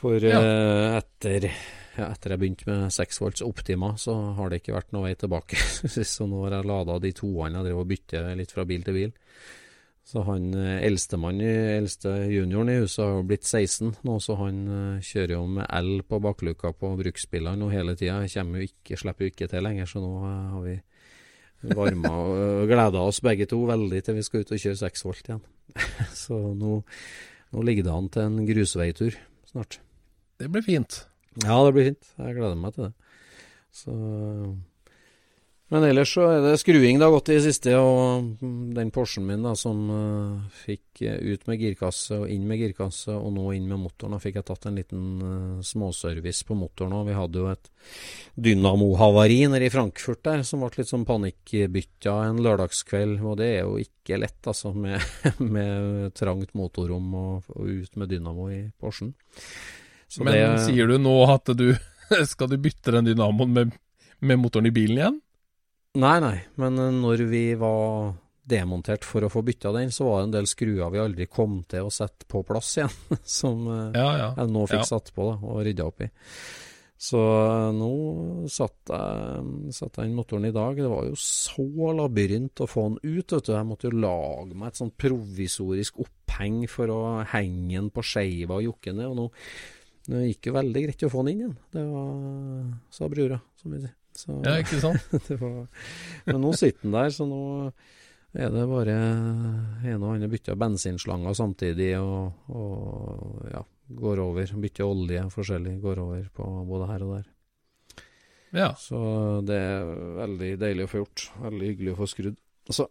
For 0.00 0.16
eh, 0.16 0.96
etter, 0.96 1.50
ja, 1.98 2.06
etter 2.08 2.32
jeg 2.32 2.40
begynte 2.40 2.70
med 2.70 2.96
6 2.96 3.20
volts 3.20 3.44
Optima, 3.44 3.92
så 4.00 4.16
har 4.38 4.48
det 4.48 4.62
ikke 4.62 4.78
vært 4.78 4.96
noe 4.96 5.10
vei 5.10 5.12
tilbake. 5.20 5.60
så 6.14 6.28
nå 6.30 6.46
har 6.46 6.56
jeg 6.56 6.70
lada 6.72 6.96
de 7.04 7.12
toene 7.20 7.60
jeg 7.60 7.68
driver 7.68 7.84
og 7.84 7.92
bytter 7.92 8.30
litt 8.40 8.56
fra 8.56 8.64
bil 8.70 8.88
til 8.88 8.96
bil. 8.96 9.12
Så 10.06 10.24
han 10.26 10.48
eldste 10.50 10.86
eldstemann, 10.88 11.40
eldste 11.40 12.12
junioren 12.32 12.72
i 12.72 12.78
huset 12.80 13.02
har 13.04 13.12
jo 13.14 13.26
blitt 13.28 13.46
16 13.46 13.92
nå, 14.06 14.16
så 14.22 14.34
han 14.40 14.60
eh, 14.74 15.04
kjører 15.06 15.34
jo 15.36 15.42
med 15.58 15.68
L 15.76 16.00
på 16.08 16.18
bakluka 16.24 16.72
på 16.74 16.94
bruksbilene 16.98 17.60
nå 17.60 17.68
hele 17.70 17.94
tida. 17.98 18.18
Kommer 18.32 18.62
jo 18.62 18.70
ikke, 18.70 18.98
slipper 18.98 19.28
jo 19.28 19.34
ikke 19.34 19.50
til 19.52 19.62
lenger, 19.66 19.86
så 19.86 20.02
nå 20.02 20.14
eh, 20.26 20.48
har 20.54 20.64
vi 20.64 20.78
varma 21.76 22.10
og 22.16 22.70
gleda 22.70 23.04
oss 23.04 23.20
begge 23.22 23.46
to 23.50 23.60
veldig 23.68 24.00
til 24.02 24.16
vi 24.16 24.24
skal 24.24 24.42
ut 24.42 24.54
og 24.56 24.62
kjøre 24.64 24.80
6 24.80 25.06
volt 25.06 25.28
igjen. 25.28 25.44
så 26.24 26.40
nå, 26.56 26.80
nå 27.54 27.66
ligger 27.68 27.86
det 27.86 27.94
an 27.94 28.10
til 28.16 28.26
en 28.26 28.48
grusveitur 28.48 29.20
snart. 29.52 29.78
Det 30.40 30.48
blir 30.50 30.64
fint. 30.64 31.02
Ja, 31.44 31.60
det 31.66 31.74
blir 31.76 31.90
fint. 31.92 32.12
Jeg 32.16 32.38
gleder 32.38 32.58
meg 32.58 32.74
til 32.74 32.88
det. 32.88 32.94
Så 33.70 33.94
men 35.70 35.84
ellers 35.86 36.10
så 36.16 36.24
er 36.26 36.40
det 36.42 36.56
skruing 36.58 36.98
det 36.98 37.06
har 37.06 37.12
gått 37.14 37.28
i 37.30 37.36
det 37.36 37.44
siste, 37.44 37.76
og 37.78 38.40
den 38.74 38.88
Porschen 38.90 39.22
min 39.28 39.44
da, 39.46 39.52
som 39.58 39.84
uh, 39.86 40.56
fikk 40.64 41.04
ut 41.04 41.46
med 41.46 41.62
girkasse 41.62 42.18
og 42.18 42.32
inn 42.32 42.48
med 42.50 42.58
girkasse, 42.58 43.14
og 43.14 43.30
nå 43.36 43.44
inn 43.54 43.68
med 43.70 43.78
motoren, 43.78 44.16
da 44.16 44.18
fikk 44.22 44.40
jeg 44.40 44.48
tatt 44.48 44.66
en 44.66 44.80
liten 44.80 45.04
uh, 45.22 45.60
småservice 45.62 46.42
på 46.48 46.58
motoren 46.58 46.96
òg. 46.98 47.06
Vi 47.12 47.14
hadde 47.20 47.44
jo 47.44 47.52
et 47.52 47.70
dynamohavari 48.34 49.44
nede 49.52 49.70
i 49.70 49.70
Frankfurt 49.70 50.24
der, 50.26 50.42
som 50.48 50.64
ble 50.64 50.72
litt 50.80 50.90
sånn 50.90 51.06
panikkbytta 51.06 52.16
en 52.26 52.42
lørdagskveld, 52.42 53.22
og 53.22 53.38
det 53.38 53.52
er 53.60 53.62
jo 53.62 53.78
ikke 53.78 54.18
lett, 54.24 54.42
altså, 54.50 54.74
med, 54.74 54.98
med 55.54 56.10
trangt 56.18 56.50
motorrom 56.58 57.14
og, 57.14 57.54
og, 57.54 57.70
ut 57.70 57.94
med 57.94 58.10
dynamo 58.10 58.50
i 58.50 58.64
Porschen. 58.74 59.14
Så 60.10 60.26
Men 60.26 60.34
det, 60.34 60.44
sier 60.66 60.90
du 60.90 60.98
nå 60.98 61.14
at 61.30 61.54
du 61.54 61.68
skal 62.34 62.50
du 62.50 62.58
bytte 62.58 62.98
den 62.98 63.12
dynamoen 63.12 63.54
med, 63.54 63.82
med 64.18 64.42
motoren 64.42 64.66
i 64.66 64.74
bilen 64.74 64.98
igjen? 64.98 65.26
Nei, 65.98 66.18
nei, 66.22 66.36
men 66.62 66.78
eh, 66.78 66.92
når 66.94 67.24
vi 67.26 67.44
var 67.58 68.12
demontert 68.50 69.02
for 69.06 69.26
å 69.26 69.30
få 69.30 69.42
bytta 69.46 69.72
den, 69.74 69.90
så 69.94 70.06
var 70.06 70.20
det 70.20 70.28
en 70.28 70.34
del 70.38 70.48
skruer 70.50 70.90
vi 70.94 71.02
aldri 71.02 71.26
kom 71.30 71.60
til 71.70 71.88
å 71.88 71.92
sette 71.94 72.28
på 72.30 72.44
plass 72.46 72.76
igjen, 72.78 72.94
som 73.40 73.66
eh, 73.66 73.98
ja, 73.98 74.10
ja. 74.20 74.28
jeg 74.38 74.52
nå 74.54 74.66
fikk 74.70 74.84
ja. 74.84 74.90
satt 74.92 75.10
på 75.16 75.26
da, 75.32 75.36
og 75.50 75.62
rydda 75.66 75.88
opp 75.90 76.04
i. 76.06 76.10
Så 77.00 77.18
eh, 77.18 77.66
nå 77.74 77.90
satte 78.52 79.02
jeg, 79.02 79.74
satt 79.74 79.98
jeg 79.98 80.10
inn 80.10 80.16
motoren 80.18 80.46
i 80.46 80.54
dag. 80.54 80.78
Det 80.78 80.90
var 80.92 81.10
jo 81.10 81.18
så 81.18 81.92
labyrint 81.96 82.62
å 82.62 82.70
få 82.70 82.86
den 82.90 82.98
ut. 83.02 83.34
vet 83.34 83.46
du. 83.48 83.54
Jeg 83.56 83.66
måtte 83.66 83.90
jo 83.90 84.02
lage 84.04 84.54
meg 84.54 84.70
et 84.70 84.82
sånt 84.84 84.98
provisorisk 85.00 86.02
oppheng 86.04 86.66
for 86.70 86.92
å 86.94 87.00
henge 87.32 87.78
den 87.80 87.90
på 87.90 88.04
skeiva 88.04 88.60
og 88.60 88.68
jokke 88.68 88.94
ned. 88.94 89.08
Og 89.08 89.16
nå, 89.16 89.30
nå 90.12 90.26
gikk 90.28 90.52
jo 90.52 90.60
veldig 90.60 90.84
greit 90.86 91.08
å 91.08 91.10
få 91.16 91.24
den 91.24 91.32
inn 91.32 91.46
igjen. 91.46 91.56
Det 91.72 91.86
var, 91.88 92.68
sa 92.94 93.10
brura, 93.10 93.40
som 93.58 93.74
vi 93.74 93.80
sier. 93.80 93.96
Så, 94.20 94.36
ja, 94.44 94.58
ikke 94.60 94.80
sant? 94.82 95.18
var, 95.42 95.64
men 96.28 96.40
nå 96.44 96.52
sitter 96.58 96.86
den 96.86 96.96
der, 96.96 97.10
så 97.14 97.26
nå 97.28 97.42
er 98.30 98.52
det 98.54 98.66
bare 98.70 98.94
en 98.94 100.04
og 100.04 100.12
annen 100.12 100.30
bytte 100.30 100.54
bensinslanger 100.58 101.34
samtidig, 101.34 101.90
og, 101.98 102.46
og, 102.54 103.40
ja, 103.50 103.64
går 103.98 104.22
over. 104.22 104.54
Bytter 104.62 104.86
olje 104.86 105.24
forskjellig, 105.34 105.76
går 105.82 106.02
over 106.04 106.28
på 106.36 106.48
både 106.68 106.90
her 106.92 107.06
og 107.06 107.14
der. 107.16 107.28
Ja. 108.54 108.70
Så 108.78 109.00
det 109.46 109.58
er 109.58 109.90
veldig 110.20 110.52
deilig 110.60 110.86
å 110.86 110.92
få 110.92 111.02
gjort. 111.02 111.26
Veldig 111.42 111.72
hyggelig 111.72 111.94
å 111.94 112.00
få 112.02 112.10
skrudd. 112.10 112.38
Altså, 112.70 112.86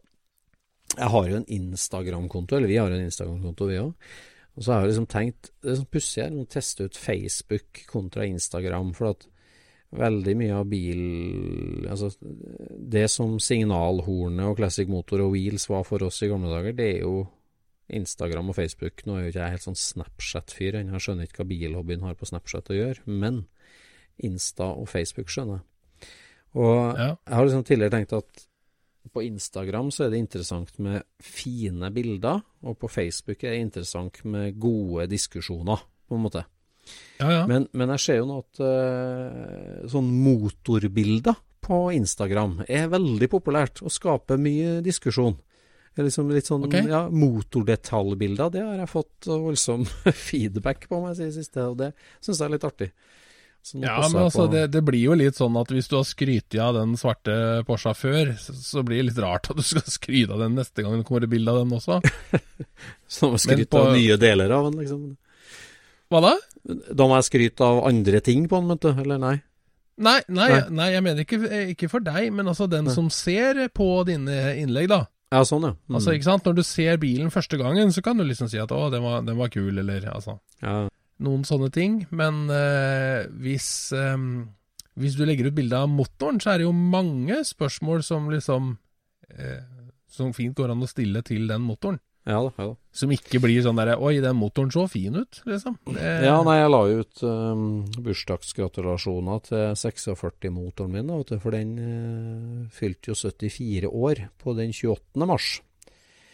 jeg 0.96 1.12
har 1.14 1.30
jo 1.30 1.40
en 1.40 1.50
Instagram-konto, 1.56 2.58
eller 2.58 2.72
vi 2.72 2.80
har 2.82 2.92
en 2.92 3.08
Instagram-konto, 3.08 3.70
vi 3.70 3.80
òg. 3.80 4.12
Og 4.58 4.66
så 4.66 4.74
har 4.74 4.82
jeg 4.82 4.90
liksom 4.90 5.08
tenkt 5.08 5.52
Det 5.62 5.70
er 5.72 5.78
sånn 5.80 5.94
pussig 5.94 6.24
her, 6.24 6.34
å 6.36 6.48
teste 6.52 6.88
ut 6.90 6.98
Facebook 7.00 7.84
kontra 7.88 8.26
Instagram. 8.28 8.92
For 8.98 9.14
at 9.14 9.28
veldig 9.96 10.36
mye 10.38 10.58
av 10.60 10.68
bil 10.70 11.00
Altså, 11.90 12.12
det 12.94 13.08
som 13.10 13.40
signalhornet 13.42 14.52
og 14.52 14.60
Classic 14.60 14.90
Motor 14.90 15.24
og 15.26 15.34
Wheels 15.34 15.66
var 15.72 15.86
for 15.88 16.04
oss 16.06 16.22
i 16.22 16.30
gamle 16.30 16.52
dager, 16.52 16.76
det 16.78 16.90
er 16.94 17.00
jo 17.02 17.24
Instagram 17.90 18.52
og 18.52 18.58
Facebook. 18.60 19.02
Nå 19.06 19.16
er 19.16 19.24
jo 19.24 19.32
ikke 19.32 19.42
jeg 19.42 19.56
helt 19.56 19.66
sånn 19.66 19.80
Snapchat-fyr 19.82 20.78
ennå, 20.78 20.94
jeg 20.98 21.08
skjønner 21.08 21.26
ikke 21.26 21.42
hva 21.42 21.50
bilhobbyen 21.50 22.06
har 22.06 22.20
på 22.20 22.30
Snapchat 22.30 22.70
å 22.70 22.78
gjøre, 22.78 23.06
men 23.10 23.42
Insta 24.26 24.70
og 24.76 24.90
Facebook 24.92 25.32
skjønner 25.34 25.60
jeg. 25.60 25.66
Og 26.60 26.78
ja. 26.98 27.10
jeg 27.14 27.36
har 27.38 27.48
liksom 27.48 27.66
tidligere 27.66 27.96
tenkt 27.96 28.16
at 28.18 28.46
på 29.14 29.24
Instagram 29.26 29.90
så 29.94 30.06
er 30.06 30.14
det 30.14 30.22
interessant 30.22 30.76
med 30.82 31.06
fine 31.24 31.90
bilder, 31.94 32.44
og 32.62 32.78
på 32.82 32.90
Facebook 32.92 33.44
er 33.44 33.56
det 33.56 33.66
interessant 33.66 34.22
med 34.30 34.60
gode 34.62 35.08
diskusjoner, 35.10 35.82
på 36.10 36.18
en 36.18 36.26
måte. 36.26 36.44
Ja, 37.20 37.30
ja. 37.34 37.44
Men, 37.50 37.68
men, 37.76 37.92
jeg 37.96 38.06
ser 38.06 38.20
jo 38.22 38.30
nå 38.30 38.40
at 38.46 38.62
uh, 38.64 39.86
sånn 39.92 40.10
motorbilder 40.24 41.36
på 41.66 41.84
Instagram 41.94 42.62
er 42.68 42.90
veldig 42.92 43.30
populært 43.32 43.84
og 43.84 43.94
skaper 43.94 44.40
mye 44.42 44.80
diskusjon. 44.86 45.38
Liksom 46.00 46.30
litt 46.32 46.48
sånn 46.48 46.64
okay. 46.64 46.86
ja, 46.88 47.02
Motordetaljbilder, 47.12 48.52
det 48.54 48.62
har 48.64 48.78
jeg 48.80 48.92
fått 48.92 49.28
voldsom 49.28 49.84
feedback 50.30 50.88
på 50.88 51.02
meg 51.04 51.20
i 51.20 51.32
siste, 51.36 51.66
og 51.68 51.80
det 51.82 51.92
syns 52.24 52.40
jeg 52.40 52.46
er 52.48 52.54
litt 52.56 52.68
artig. 52.68 52.90
Ja, 53.74 53.98
men 54.08 54.22
altså, 54.24 54.48
det, 54.48 54.70
det, 54.72 54.82
blir 54.88 55.02
jo 55.04 55.16
litt 55.20 55.38
sånn 55.38 55.58
at 55.60 55.70
hvis 55.74 55.90
du 55.92 55.98
har 55.98 56.06
skrytt 56.08 56.56
av 56.64 56.78
den 56.78 56.96
svarte 56.98 57.34
Porscha 57.68 57.92
før, 57.98 58.32
så, 58.40 58.56
så, 58.56 58.84
blir 58.88 59.02
det 59.02 59.10
litt 59.10 59.20
rart 59.22 59.50
at 59.52 59.60
du 59.60 59.66
skal 59.66 59.84
skryte 59.84 60.34
av 60.34 60.46
den 60.46 60.56
neste 60.58 60.86
gang 60.86 60.96
det 60.96 61.06
kommer 61.08 61.28
et 61.28 61.34
bilde 61.34 61.54
av 61.54 61.60
den 61.62 61.76
også. 61.76 62.00
Som 63.20 63.36
skryte 63.42 63.82
av 63.82 63.92
nye 63.94 64.16
deler 64.22 64.56
av 64.56 64.70
den, 64.70 64.80
liksom. 64.80 65.04
Hva 66.10 66.24
da? 66.24 66.32
Da 66.68 67.08
må 67.08 67.16
jeg 67.20 67.30
skryte 67.30 67.66
av 67.66 67.86
andre 67.88 68.20
ting 68.24 68.48
på 68.50 68.60
den, 68.60 68.74
vet 68.74 68.84
du, 68.84 68.92
eller 69.04 69.22
nei? 69.22 69.38
Nei, 70.00 70.20
nei, 70.32 70.48
nei. 70.48 70.60
nei 70.72 70.90
jeg 70.94 71.04
mener 71.04 71.26
ikke, 71.26 71.40
ikke, 71.74 71.90
for 71.92 72.04
deg, 72.04 72.30
men 72.36 72.48
altså 72.48 72.70
den 72.72 72.88
som 72.92 73.10
ser 73.12 73.66
på 73.76 73.88
dine 74.08 74.56
innlegg, 74.60 74.88
da. 74.92 75.04
Ja, 75.30 75.44
sånn, 75.46 75.68
ja. 75.68 75.74
Mm. 75.76 75.98
Altså, 76.00 76.14
ikke 76.16 76.30
sant? 76.30 76.48
Når 76.48 76.56
du 76.58 76.64
ser 76.66 77.02
bilen 77.02 77.34
første 77.34 77.60
gangen, 77.60 77.92
så 77.94 78.02
kan 78.06 78.18
du 78.18 78.26
liksom 78.26 78.50
si 78.50 78.58
at 78.62 78.72
'å, 78.74 78.88
den 78.94 79.04
var, 79.06 79.22
den 79.28 79.38
var 79.38 79.52
kul', 79.54 79.78
eller 79.78 80.08
altså 80.10 80.40
ja. 80.64 80.88
Noen 81.20 81.44
sånne 81.44 81.70
ting. 81.76 82.06
Men 82.16 82.48
øh, 82.50 83.28
hvis 83.44 83.92
øh, 83.92 84.48
Hvis 85.00 85.16
du 85.16 85.26
legger 85.26 85.48
ut 85.48 85.56
bilde 85.56 85.76
av 85.76 85.90
motoren, 85.92 86.40
så 86.40 86.52
er 86.52 86.58
det 86.60 86.66
jo 86.66 86.72
mange 86.72 87.44
spørsmål 87.44 88.04
som 88.04 88.30
liksom 88.30 88.78
øh, 89.32 89.62
Som 90.08 90.34
fint 90.34 90.56
går 90.56 90.72
an 90.72 90.84
å 90.84 90.88
stille 90.88 91.22
til 91.22 91.48
den 91.48 91.62
motoren. 91.62 92.00
Ja 92.28 92.40
da, 92.44 92.52
ja 92.58 92.66
da. 92.72 92.76
Som 93.00 93.12
ikke 93.16 93.40
blir 93.42 93.62
sånn 93.64 93.80
derre 93.80 93.96
Oi, 94.04 94.18
den 94.24 94.38
motoren 94.38 94.72
så 94.74 94.84
fin 94.92 95.16
ut, 95.16 95.40
liksom. 95.48 95.78
Det... 95.88 96.08
Ja, 96.26 96.36
nei, 96.46 96.58
jeg 96.60 96.72
la 96.72 96.82
ut 97.00 97.22
um, 97.26 97.68
bursdagsgratulasjoner 98.06 99.44
til 99.48 99.78
46-motoren 99.80 100.94
min, 100.94 101.12
vet 101.22 101.32
du, 101.32 101.38
for 101.42 101.56
den 101.56 101.76
uh, 101.80 102.66
fylte 102.76 103.14
jo 103.14 103.18
74 103.18 103.90
år 103.90 104.26
på 104.42 104.56
den 104.58 104.74
28. 104.76 105.30
mars. 105.30 105.54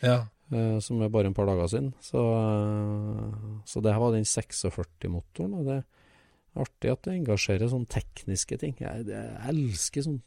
Ja. 0.01 0.24
Uh, 0.54 0.77
som 0.84 1.01
er 1.01 1.13
bare 1.13 1.30
en 1.32 1.38
par 1.38 1.48
dager 1.50 1.70
siden. 1.72 1.94
Så, 2.04 2.22
uh, 2.22 3.62
så 3.70 3.84
det 3.86 3.96
var 4.01 4.15
den 4.15 4.27
46-motoren. 4.30 5.54
Og 5.60 5.70
det 5.70 5.80
er 5.80 6.65
artig 6.65 6.92
at 6.92 7.06
det 7.06 7.20
engasjerer 7.20 7.72
sånne 7.72 7.92
tekniske 7.92 8.58
ting. 8.62 8.75
Jeg, 8.82 9.08
jeg 9.12 9.38
elsker 9.54 10.08
sånne 10.08 10.24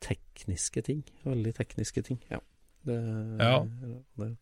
tekniske 0.00 0.86
ting. 0.86 1.04
Veldig 1.26 1.54
tekniske 1.58 2.06
ting. 2.06 2.22
Ja. 2.30 2.40
Det, 2.88 2.96
ja. 3.40 3.58
Det. 4.16 4.34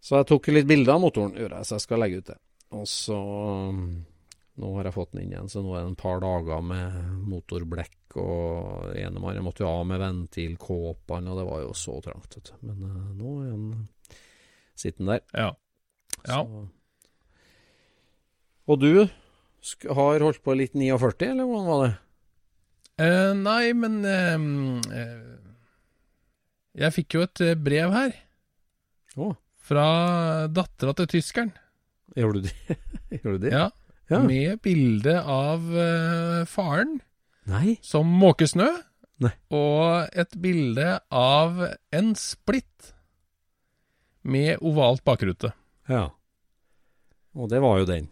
Så 0.00 0.16
jeg 0.16 0.30
tok 0.30 0.48
litt 0.54 0.68
bilder 0.68 0.96
av 0.96 1.02
motoren, 1.02 1.36
gjorde 1.36 1.60
jeg, 1.60 1.68
så 1.68 1.76
jeg 1.76 1.84
skal 1.84 2.00
legge 2.00 2.20
ut 2.20 2.30
det. 2.32 2.38
Og 2.78 2.86
så 2.88 3.18
Nå 4.60 4.74
har 4.76 4.86
jeg 4.86 4.92
fått 4.92 5.14
den 5.14 5.22
inn 5.22 5.32
igjen, 5.32 5.48
så 5.48 5.62
nå 5.64 5.72
er 5.72 5.84
det 5.84 5.88
en 5.88 6.00
par 6.00 6.18
dager 6.20 6.60
med 6.64 6.96
motorblekk 7.30 8.16
og 8.20 8.90
ene 8.98 9.22
mann. 9.22 9.38
Jeg 9.38 9.44
måtte 9.46 9.62
jo 9.64 9.70
av 9.70 9.86
med 9.88 10.02
ventilkåpene, 10.02 11.32
og 11.32 11.38
det 11.38 11.46
var 11.48 11.62
jo 11.62 11.70
så 11.80 11.94
trangt, 12.04 12.36
vet 12.36 12.50
du. 12.50 12.58
Men 12.68 12.82
uh, 12.84 13.06
nå 13.16 13.32
er 13.40 13.54
den 13.54 13.86
sittende 14.76 15.16
der. 15.16 15.24
Ja. 15.32 15.48
ja. 16.28 16.42
Og 18.68 18.84
du 18.84 18.92
har 19.96 20.26
holdt 20.26 20.44
på 20.44 20.58
litt 20.58 20.76
49, 20.76 21.30
eller 21.30 21.48
hvordan 21.48 21.70
var 21.70 21.84
det? 21.86 21.92
Uh, 23.00 23.32
nei, 23.40 23.64
men 23.72 24.00
uh, 24.04 25.30
Jeg 26.84 26.98
fikk 26.98 27.16
jo 27.16 27.24
et 27.24 27.46
brev 27.64 27.96
her. 27.96 28.18
Oh 29.16 29.38
fra 29.70 29.86
dattera 30.50 30.94
til 30.98 31.10
tyskeren. 31.14 31.52
Gjorde 32.18 32.40
du 32.42 32.48
det? 32.48 32.78
Gjorde 33.20 33.36
du 33.38 33.44
det? 33.46 33.54
Ja. 33.54 33.66
ja. 34.10 34.22
Med 34.26 34.60
bilde 34.64 35.16
av 35.22 35.66
uh, 35.70 36.46
faren 36.50 36.98
Nei. 37.50 37.76
som 37.86 38.10
måker 38.20 38.50
snø. 38.50 38.70
Nei. 39.20 39.34
Og 39.52 40.16
et 40.16 40.36
bilde 40.40 40.94
av 41.12 41.60
en 41.92 42.14
splitt 42.18 42.94
med 44.22 44.60
ovalt 44.64 45.04
bakrute. 45.04 45.52
Ja. 45.90 46.08
Og 47.36 47.50
det 47.52 47.60
var 47.62 47.80
jo 47.80 47.88
den. 47.88 48.08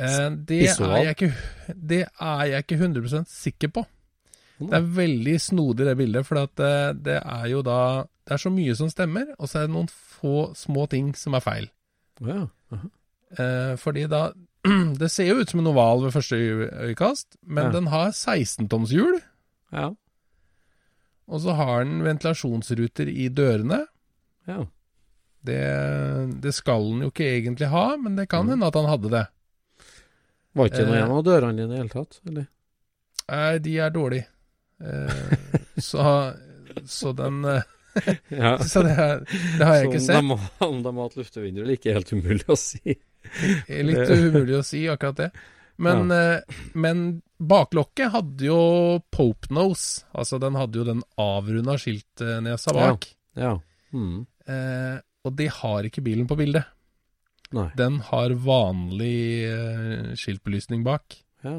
Eh, 0.00 0.30
det, 0.48 0.62
er 0.72 1.12
ikke, 1.12 1.30
det, 1.68 2.00
er 2.08 2.46
jeg 2.50 2.64
ikke, 2.64 2.80
100 2.80 3.26
sikker 3.30 3.70
på. 3.76 3.84
Det 4.58 4.74
er 4.78 4.88
veldig 4.96 5.34
snodig 5.42 5.86
det 5.86 5.96
bildet, 5.98 6.26
for 6.26 6.40
det, 6.58 6.74
det 7.04 7.18
er 7.20 7.46
jo 7.50 7.62
da 7.66 7.78
Det 8.24 8.32
er 8.34 8.40
så 8.40 8.50
mye 8.50 8.74
som 8.76 8.88
stemmer, 8.90 9.34
og 9.38 9.48
så 9.50 9.58
er 9.58 9.66
det 9.66 9.74
noen 9.74 9.88
få 9.92 10.54
små 10.56 10.86
ting 10.88 11.10
som 11.18 11.34
er 11.36 11.40
feil. 11.44 11.66
Ja. 12.24 12.46
aha. 12.72 12.88
Eh, 13.38 13.74
fordi 13.76 14.06
da 14.08 14.30
Det 15.00 15.10
ser 15.12 15.26
jo 15.28 15.40
ut 15.42 15.50
som 15.50 15.60
en 15.60 15.66
oval 15.66 16.04
ved 16.06 16.12
første 16.14 16.36
øyekast, 16.38 17.36
men 17.42 17.64
Ja. 17.66 17.72
den 17.74 17.86
har 17.92 18.12
16-tomshjul, 18.16 19.18
ja. 19.72 19.90
og 21.28 21.40
så 21.40 21.52
har 21.58 21.84
den 21.84 22.02
ventilasjonsruter 22.04 23.08
i 23.08 23.28
dørene. 23.28 23.86
ja. 24.48 24.64
Det, 25.44 25.60
det 26.40 26.54
skal 26.56 26.80
den 26.88 27.02
jo 27.04 27.10
ikke 27.12 27.26
egentlig 27.36 27.66
ha, 27.68 27.96
men 28.00 28.16
det 28.16 28.28
kan 28.32 28.46
Mm. 28.46 28.50
hende 28.54 28.66
at 28.66 28.74
han 28.80 28.86
hadde 28.88 29.10
det. 29.12 29.26
Var 30.54 30.64
ikke 30.70 30.86
noe 30.86 30.94
Eh. 30.94 31.00
igjen 31.02 31.10
av 31.18 31.24
dørene 31.26 31.56
dine 31.58 31.66
i 31.66 31.68
det 31.68 31.76
hele 31.82 31.92
tatt? 31.92 32.20
Eller? 32.26 32.46
Nei, 33.28 33.58
de 33.58 33.74
er 33.78 33.90
dårlige. 33.90 34.26
Eh, 34.80 35.36
så, 35.90 36.34
så 36.86 37.12
den 37.12 37.44
eh, 37.44 37.62
Ja. 38.44 38.56
Så 38.58 38.82
det, 38.82 38.94
det 39.58 39.64
har 39.64 39.76
jeg 39.78 39.90
ikke 39.90 40.02
sett. 40.02 40.20
Om 40.20 40.34
de, 40.34 40.38
om 40.68 40.78
de 40.84 40.92
har 40.96 41.08
hatt 41.08 41.18
luftevindu 41.20 41.62
eller 41.62 41.76
ikke, 41.78 41.92
er 41.92 42.00
helt 42.00 42.14
umulig 42.14 42.46
å 42.50 42.58
si. 42.58 42.96
Litt 43.90 44.14
umulig 44.14 44.58
å 44.58 44.64
si 44.66 44.84
akkurat 44.90 45.20
det. 45.24 45.30
Men, 45.82 46.10
ja. 46.14 46.42
men 46.78 47.00
baklokket 47.42 48.12
hadde 48.14 48.46
jo 48.46 48.58
Pope 49.10 49.50
Nose. 49.54 50.04
Altså 50.14 50.38
den 50.42 50.54
hadde 50.58 50.78
jo 50.78 50.84
den 50.86 51.00
avrunda 51.18 51.74
skiltnesa 51.80 52.74
bak. 52.76 53.08
Ja. 53.34 53.56
Mm. 53.94 54.22
Eh, 54.46 54.96
og 55.24 55.34
det 55.38 55.48
har 55.56 55.88
ikke 55.88 56.04
bilen 56.04 56.28
på 56.30 56.36
bildet. 56.38 56.68
Nei. 57.54 57.68
Den 57.78 58.00
har 58.10 58.34
vanlig 58.44 59.46
eh, 59.46 60.14
skiltbelysning 60.18 60.84
bak. 60.86 61.16
Ja. 61.44 61.58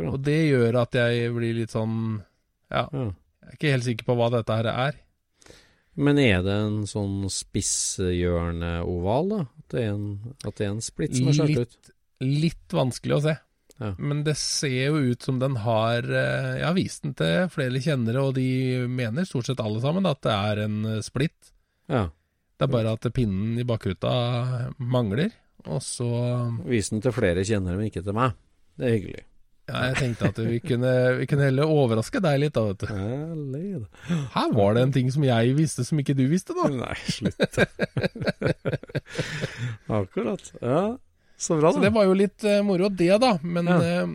Og 0.00 0.18
det 0.24 0.38
gjør 0.48 0.80
at 0.82 0.96
jeg 0.96 1.30
blir 1.34 1.56
litt 1.58 1.72
sånn 1.74 2.20
Ja, 2.70 2.86
Ja. 2.94 3.10
jeg 3.10 3.50
er 3.50 3.56
ikke 3.58 3.72
helt 3.74 3.86
sikker 3.86 4.06
på 4.08 4.16
hva 4.16 4.30
dette 4.32 4.56
her 4.56 4.68
er. 4.70 4.98
Men 5.98 6.20
er 6.22 6.42
det 6.46 6.54
en 6.54 6.82
sånn 6.88 7.24
spisshjørneoval, 7.32 9.30
da? 9.32 9.40
At 9.62 9.74
det 9.74 9.84
er 9.84 9.94
en, 9.94 10.34
at 10.46 10.54
det 10.56 10.66
er 10.66 10.74
en 10.74 10.84
splitt 10.84 11.16
som 11.18 11.30
er 11.30 11.38
skjært 11.38 11.64
ut? 11.66 11.94
Litt 12.20 12.76
vanskelig 12.76 13.16
å 13.16 13.22
se. 13.24 13.34
Ja. 13.80 13.94
Men 13.96 14.22
det 14.26 14.36
ser 14.36 14.92
jo 14.92 15.00
ut 15.00 15.24
som 15.24 15.38
den 15.40 15.54
har 15.64 16.04
eh, 16.04 16.58
Jeg 16.58 16.66
har 16.66 16.74
vist 16.76 17.04
den 17.06 17.14
til 17.16 17.46
flere 17.48 17.80
kjennere, 17.80 18.26
og 18.28 18.34
de 18.36 18.48
mener 18.92 19.24
stort 19.28 19.48
sett 19.48 19.62
alle 19.64 19.80
sammen 19.80 20.08
at 20.08 20.20
det 20.26 20.34
er 20.34 20.64
en 20.66 20.80
eh, 20.84 21.04
splitt. 21.04 21.52
Ja. 21.88 22.08
Det 22.60 22.68
er 22.68 22.74
bare 22.74 22.92
at 22.92 23.08
pinnen 23.16 23.56
i 23.56 23.64
bakruta 23.64 24.12
mangler. 24.76 25.32
Og 25.64 25.80
så 25.84 26.10
Vis 26.68 26.92
den 26.92 27.00
til 27.04 27.16
flere 27.16 27.44
kjennere, 27.44 27.80
men 27.80 27.88
ikke 27.88 28.04
til 28.04 28.16
meg. 28.16 28.36
Det 28.76 28.86
er 28.86 28.96
hyggelig. 28.98 29.24
Ja, 29.70 29.80
jeg 29.90 29.96
tenkte 30.00 30.26
at 30.32 30.38
vi 30.42 30.56
kunne, 30.64 30.90
vi 31.20 31.26
kunne 31.30 31.44
heller 31.46 31.70
overraske 31.70 32.18
deg 32.24 32.40
litt, 32.42 32.54
da, 32.56 32.62
vet 32.72 32.80
du. 32.82 32.86
Her 34.34 34.48
var 34.56 34.74
det 34.74 34.82
en 34.82 34.90
ting 34.96 35.06
som 35.14 35.22
jeg 35.22 35.52
visste 35.54 35.84
som 35.86 35.98
ikke 36.02 36.16
du 36.18 36.24
visste, 36.30 36.50
da. 36.58 36.66
Nei, 36.74 36.96
slutt. 37.06 37.38
Akkurat. 40.00 40.42
Ja, 40.60 40.98
så 41.40 41.56
bra, 41.60 41.70
Så 41.72 41.78
da. 41.78 41.84
det 41.86 41.92
var 41.94 42.04
jo 42.08 42.14
litt 42.18 42.44
uh, 42.44 42.58
moro, 42.66 42.88
det, 42.90 43.12
da. 43.22 43.36
Men, 43.42 43.66
Ja. 43.70 44.04
uh, 44.04 44.08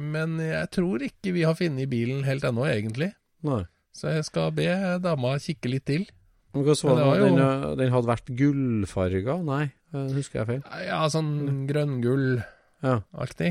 men 0.00 0.38
jeg 0.42 0.70
tror 0.74 1.02
ikke 1.06 1.32
vi 1.36 1.42
har 1.46 1.54
funnet 1.54 1.88
bilen 1.92 2.24
helt 2.26 2.44
ennå, 2.48 2.64
egentlig. 2.66 3.12
Nei. 3.46 3.60
Så 3.94 4.08
jeg 4.10 4.24
skal 4.26 4.50
be 4.56 4.66
dama 5.04 5.36
kikke 5.38 5.68
litt 5.70 5.84
til. 5.86 6.06
Men 6.54 6.64
hva 6.66 6.74
var 6.94 7.16
jo- 7.18 7.24
Den, 7.28 7.38
øh, 7.38 7.76
den 7.78 7.92
hadde 7.92 8.06
vært 8.10 8.28
gullfarga? 8.38 9.36
Nei, 9.44 9.64
husker 9.92 10.38
jeg 10.40 10.46
feil? 10.48 10.62
Ja, 10.86 11.08
sånn 11.10 11.66
grønngull-aktig. 11.68 12.42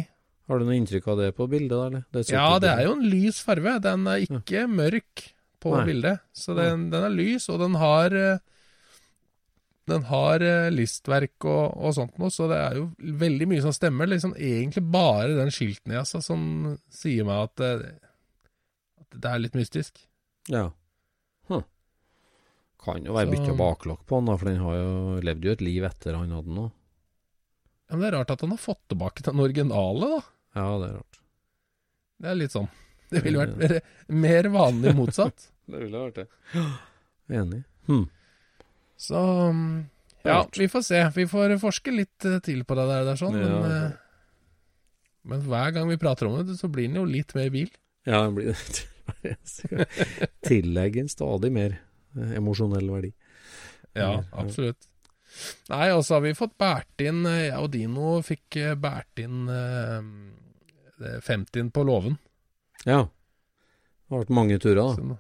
Ja. 0.04 0.06
Har 0.50 0.60
du 0.60 0.66
noe 0.68 0.76
inntrykk 0.76 1.06
av 1.08 1.20
det 1.22 1.30
på 1.38 1.48
bildet, 1.48 1.72
da? 1.72 1.86
Eller? 1.88 2.04
Det 2.12 2.24
Ja, 2.34 2.48
det 2.60 2.72
er 2.74 2.84
jo 2.88 2.96
en 2.98 3.06
lys 3.08 3.40
farve. 3.46 3.78
Den 3.84 4.08
er 4.12 4.26
ikke 4.26 4.66
mørk 4.68 5.30
på 5.64 5.72
Nei. 5.78 5.86
bildet. 5.88 6.24
Så 6.36 6.56
den, 6.58 6.90
den 6.92 7.06
er 7.08 7.14
lys, 7.14 7.48
og 7.54 7.62
den 7.64 7.78
har 7.80 8.16
eh, 8.18 8.42
Den 9.88 10.06
har 10.08 10.40
listverk 10.40 10.76
lystverk 10.78 11.46
og, 11.52 11.74
og 11.76 11.96
sånt 11.96 12.20
noe, 12.20 12.32
så 12.32 12.48
det 12.48 12.56
er 12.56 12.78
jo 12.80 12.86
veldig 13.20 13.48
mye 13.52 13.64
som 13.66 13.74
stemmer. 13.76 14.08
Liksom 14.08 14.36
Egentlig 14.36 14.84
bare 14.92 15.34
den 15.36 15.52
skiltnesa 15.52 16.22
som 16.24 16.78
sier 16.92 17.28
meg 17.28 17.50
at, 17.50 17.64
eh, 17.64 17.90
at 19.04 19.20
det 19.20 19.32
er 19.32 19.44
litt 19.44 19.58
mystisk. 19.60 20.00
Ja. 20.52 20.70
Huh. 21.52 21.64
Kan 22.84 23.04
jo 23.08 23.16
være 23.16 23.28
Så- 23.32 23.36
bytta 23.36 23.58
baklokk 23.60 24.06
på 24.08 24.20
den, 24.20 24.32
da, 24.32 24.38
for 24.38 24.52
den 24.52 24.64
har 24.64 24.76
jo 24.76 25.20
levd 25.24 25.44
jo 25.48 25.52
et 25.52 25.62
liv 25.68 25.84
etter 25.88 26.16
han 26.20 26.32
hadde 26.32 26.48
den 26.52 26.64
òg. 26.68 26.72
Ja, 27.90 27.96
men 27.96 28.02
det 28.02 28.08
er 28.14 28.18
rart 28.18 28.32
at 28.32 28.42
han 28.42 28.56
har 28.56 28.58
fått 28.58 28.88
tilbake 28.90 29.24
den 29.24 29.40
originale, 29.44 30.08
da. 30.16 30.22
Ja, 30.54 30.68
det 30.80 30.90
er 30.90 30.96
rart. 31.00 31.20
Det 32.24 32.32
er 32.32 32.40
litt 32.40 32.54
sånn. 32.56 32.70
Det 33.14 33.22
ville 33.26 33.42
vært 33.44 33.58
mer, 33.60 33.80
mer 34.26 34.50
vanlig 34.54 34.94
motsatt. 34.98 35.50
Det 35.64 35.80
ville 35.80 35.96
vært 35.96 36.18
det. 36.20 36.64
Enig. 37.32 37.62
Hmm. 37.88 38.02
Så 39.00 39.20
mm, 39.56 39.78
ja, 40.28 40.42
vi 40.58 40.68
får 40.68 40.82
se. 40.82 41.00
Vi 41.16 41.24
får 41.32 41.54
forske 41.62 41.94
litt 41.94 42.26
eh, 42.28 42.42
til 42.44 42.66
på 42.68 42.76
det 42.76 42.84
der, 42.90 43.06
der 43.08 43.20
sånn. 43.20 43.38
Ja. 43.40 43.48
Men, 43.48 43.72
eh, 43.72 45.00
men 45.32 45.46
hver 45.48 45.72
gang 45.76 45.88
vi 45.88 46.00
prater 46.02 46.28
om 46.28 46.36
det, 46.42 46.58
så 46.60 46.68
blir 46.68 46.90
den 46.90 47.00
jo 47.00 47.06
litt 47.08 47.32
mer 47.38 47.48
bil. 47.54 47.72
Ja, 48.04 48.26
den 48.26 48.36
blir 48.36 48.52
det. 49.24 49.88
Tillegg 50.44 51.00
en 51.00 51.12
stadig 51.12 51.54
mer 51.56 51.78
eh, 51.80 52.36
emosjonell 52.42 52.92
verdi. 52.92 53.14
Ja, 53.96 54.18
absolutt. 54.36 54.84
Nei, 55.72 55.88
og 55.96 56.04
så 56.04 56.18
har 56.18 56.28
vi 56.28 56.36
fått 56.38 56.58
båret 56.62 57.02
inn 57.02 57.24
Jeg 57.26 57.56
og 57.58 57.72
Dino 57.74 58.18
fikk 58.26 58.60
båret 58.84 59.22
inn 59.24 59.48
50 61.22 61.70
på 61.76 61.84
låven. 61.88 62.18
Ja. 62.86 63.04
Det 63.08 64.10
har 64.16 64.24
vært 64.26 64.34
mange 64.36 64.58
turer, 64.62 64.82
da. 64.82 65.18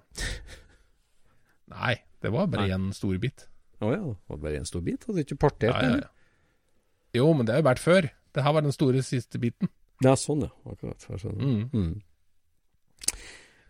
Nei, 1.74 1.93
det 2.22 2.32
var 2.34 2.48
bare 2.52 2.67
én 2.76 2.89
stor 2.96 3.17
bit. 3.22 3.48
Å 3.84 3.91
ja. 3.91 4.02
Det 4.04 4.30
var 4.34 4.41
bare 4.43 4.60
en 4.62 4.67
stor 4.69 4.84
bit? 4.86 5.04
Hadde 5.08 5.24
ikke 5.26 5.39
partert 5.41 5.72
Ja, 5.74 5.80
ja, 5.82 5.88
den? 5.89 6.04
ja. 6.04 6.10
Jo, 7.19 7.30
men 7.38 7.46
det 7.46 7.54
har 7.56 7.62
jo 7.63 7.67
vært 7.69 7.82
før. 7.84 8.08
Det 8.34 8.43
her 8.46 8.54
var 8.56 8.65
den 8.65 8.74
store 8.76 9.02
siste 9.06 9.39
biten. 9.41 9.69
Ja, 10.04 10.15
sånn, 10.17 10.41
ja. 10.48 10.52
Akkurat. 10.69 11.04
Sånn. 11.22 11.38
Mm. 11.38 11.63
Mm. 11.74 12.02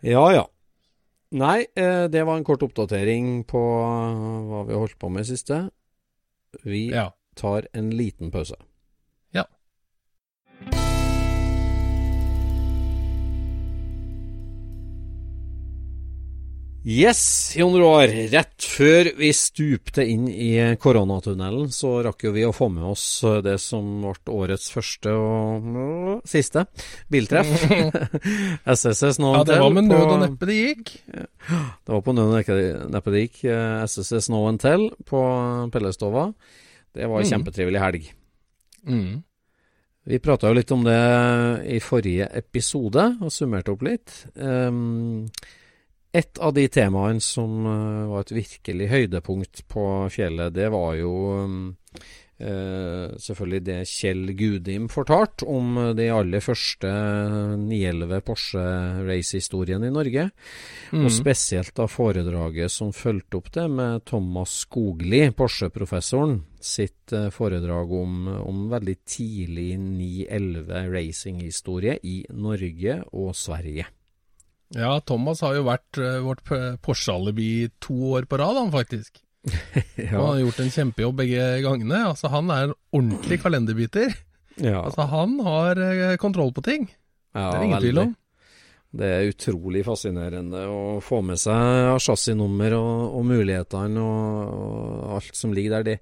Ja, 0.03 0.23
ja. 0.33 0.43
Nei, 1.33 1.65
eh, 1.75 2.07
det 2.13 2.21
var 2.27 2.37
en 2.37 2.45
kort 2.47 2.61
oppdatering 2.65 3.43
på 3.49 3.59
eh, 3.59 4.43
hva 4.49 4.61
vi 4.67 4.75
har 4.75 4.83
holdt 4.83 4.99
på 5.01 5.09
med 5.11 5.25
siste. 5.27 5.63
Vi 6.63 6.89
Ja. 6.93 7.09
tar 7.35 7.67
en 7.73 7.89
liten 7.91 8.29
pause. 8.31 8.55
Yes, 16.85 17.53
Jon 17.55 17.77
Roar. 17.79 18.11
Rett 18.27 18.65
før 18.67 19.07
vi 19.15 19.29
stupte 19.31 20.03
inn 20.03 20.25
i 20.27 20.49
koronatunnelen, 20.83 21.69
så 21.71 22.01
rakk 22.03 22.25
jo 22.27 22.33
vi 22.35 22.43
å 22.43 22.51
få 22.51 22.67
med 22.73 22.83
oss 22.89 23.05
det 23.45 23.53
som 23.63 24.01
ble 24.03 24.33
årets 24.35 24.65
første 24.73 25.13
og 25.15 26.25
siste 26.27 26.65
biltreff. 27.13 27.47
SSS 28.75 29.15
Snow 29.15 29.37
ja, 29.39 29.45
det 29.47 29.61
var 29.63 29.71
med 29.77 29.87
nød 29.87 30.03
og 30.09 30.19
neppe 30.25 30.49
det 30.49 30.57
gikk. 30.59 30.91
det 31.07 31.93
var 31.95 32.03
på 32.03 32.17
nød 32.17 32.33
og 32.35 32.91
neppe- 32.91 33.15
det 33.15 33.23
gikk. 33.29 33.39
eh, 33.47 33.79
SSS 33.87 34.27
Snow 34.27 34.49
and 34.51 34.59
Tell 34.59 34.89
på 35.07 35.23
Pellestova. 35.71 36.33
Det 36.93 37.07
var 37.07 37.21
en 37.23 37.25
Mm. 37.25 37.31
kjempetrivelig 37.31 37.79
helg. 37.79 38.11
Mm. 38.91 39.23
Vi 40.05 40.19
prata 40.19 40.49
jo 40.51 40.59
litt 40.59 40.71
om 40.75 40.83
det 40.83 40.99
i 41.71 41.79
forrige 41.79 42.27
episode, 42.35 43.05
og 43.23 43.31
summerte 43.31 43.71
opp 43.71 43.81
litt. 43.87 44.11
Um, 44.35 45.29
et 46.13 46.37
av 46.37 46.53
de 46.53 46.67
temaene 46.69 47.21
som 47.23 47.63
eh, 47.65 48.09
var 48.11 48.25
et 48.25 48.35
virkelig 48.37 48.89
høydepunkt 48.91 49.63
på 49.71 49.85
fjellet, 50.13 50.53
det 50.53 50.67
var 50.69 50.91
jo 50.99 51.13
eh, 52.37 53.15
selvfølgelig 53.17 53.61
det 53.65 53.77
Kjell 53.89 54.27
Gudim 54.37 54.85
fortalte 54.93 55.47
om 55.49 55.79
de 55.97 56.05
aller 56.13 56.43
første 56.45 56.91
911 57.63 58.21
Porsche 58.27 58.65
race-historiene 59.07 59.89
i 59.89 59.95
Norge. 59.95 60.27
Mm. 60.91 61.01
Og 61.01 61.09
spesielt 61.17 61.73
da 61.81 61.89
foredraget 61.89 62.75
som 62.75 62.93
fulgte 62.93 63.41
opp 63.41 63.49
det 63.57 63.65
med 63.73 64.05
Thomas 64.05 64.59
Skogli, 64.67 65.23
Porsche-professoren, 65.33 66.37
sitt 66.61 67.15
foredrag 67.33 67.97
om, 67.97 68.29
om 68.37 68.63
veldig 68.71 68.99
tidlig 69.01 69.71
911 69.81 70.93
racing-historie 70.93 71.97
i 72.05 72.21
Norge 72.37 73.01
og 73.09 73.33
Sverige. 73.33 73.89
Ja, 74.73 74.95
Thomas 75.05 75.43
har 75.45 75.57
jo 75.57 75.67
vært 75.67 75.99
eh, 76.01 76.17
vårt 76.25 76.41
Porsche-alibi 76.81 77.67
to 77.83 78.15
år 78.17 78.25
på 78.29 78.39
rad, 78.41 78.57
han 78.57 78.73
faktisk. 78.73 79.21
Og 79.51 80.09
han 80.09 80.27
har 80.29 80.41
gjort 80.41 80.59
en 80.63 80.73
kjempejobb 80.73 81.17
begge 81.19 81.47
gangene. 81.65 82.01
Altså, 82.13 82.31
han 82.33 82.51
er 82.53 82.69
en 82.69 82.75
ordentlig 82.95 83.41
kalenderbiter. 83.43 84.15
ja, 84.57 84.81
Altså, 84.81 85.07
han 85.11 85.39
har 85.45 85.81
eh, 85.83 86.17
kontroll 86.21 86.53
på 86.55 86.63
ting. 86.65 86.89
ja, 87.35 87.49
Det 87.51 87.57
er 87.59 87.65
ingen 87.67 87.83
tvil 87.83 88.03
om. 88.07 88.13
Det 88.93 89.07
er 89.09 89.31
utrolig 89.31 89.81
fascinerende 89.87 90.67
å 90.69 90.81
få 91.01 91.23
med 91.25 91.39
seg 91.41 91.95
chassisnummer 91.97 92.75
og, 92.77 93.15
og 93.17 93.23
mulighetene 93.25 94.01
og, 94.03 94.51
og 94.53 95.15
alt 95.17 95.37
som 95.37 95.55
ligger 95.55 95.79
der. 95.79 95.87
Det, 95.87 95.95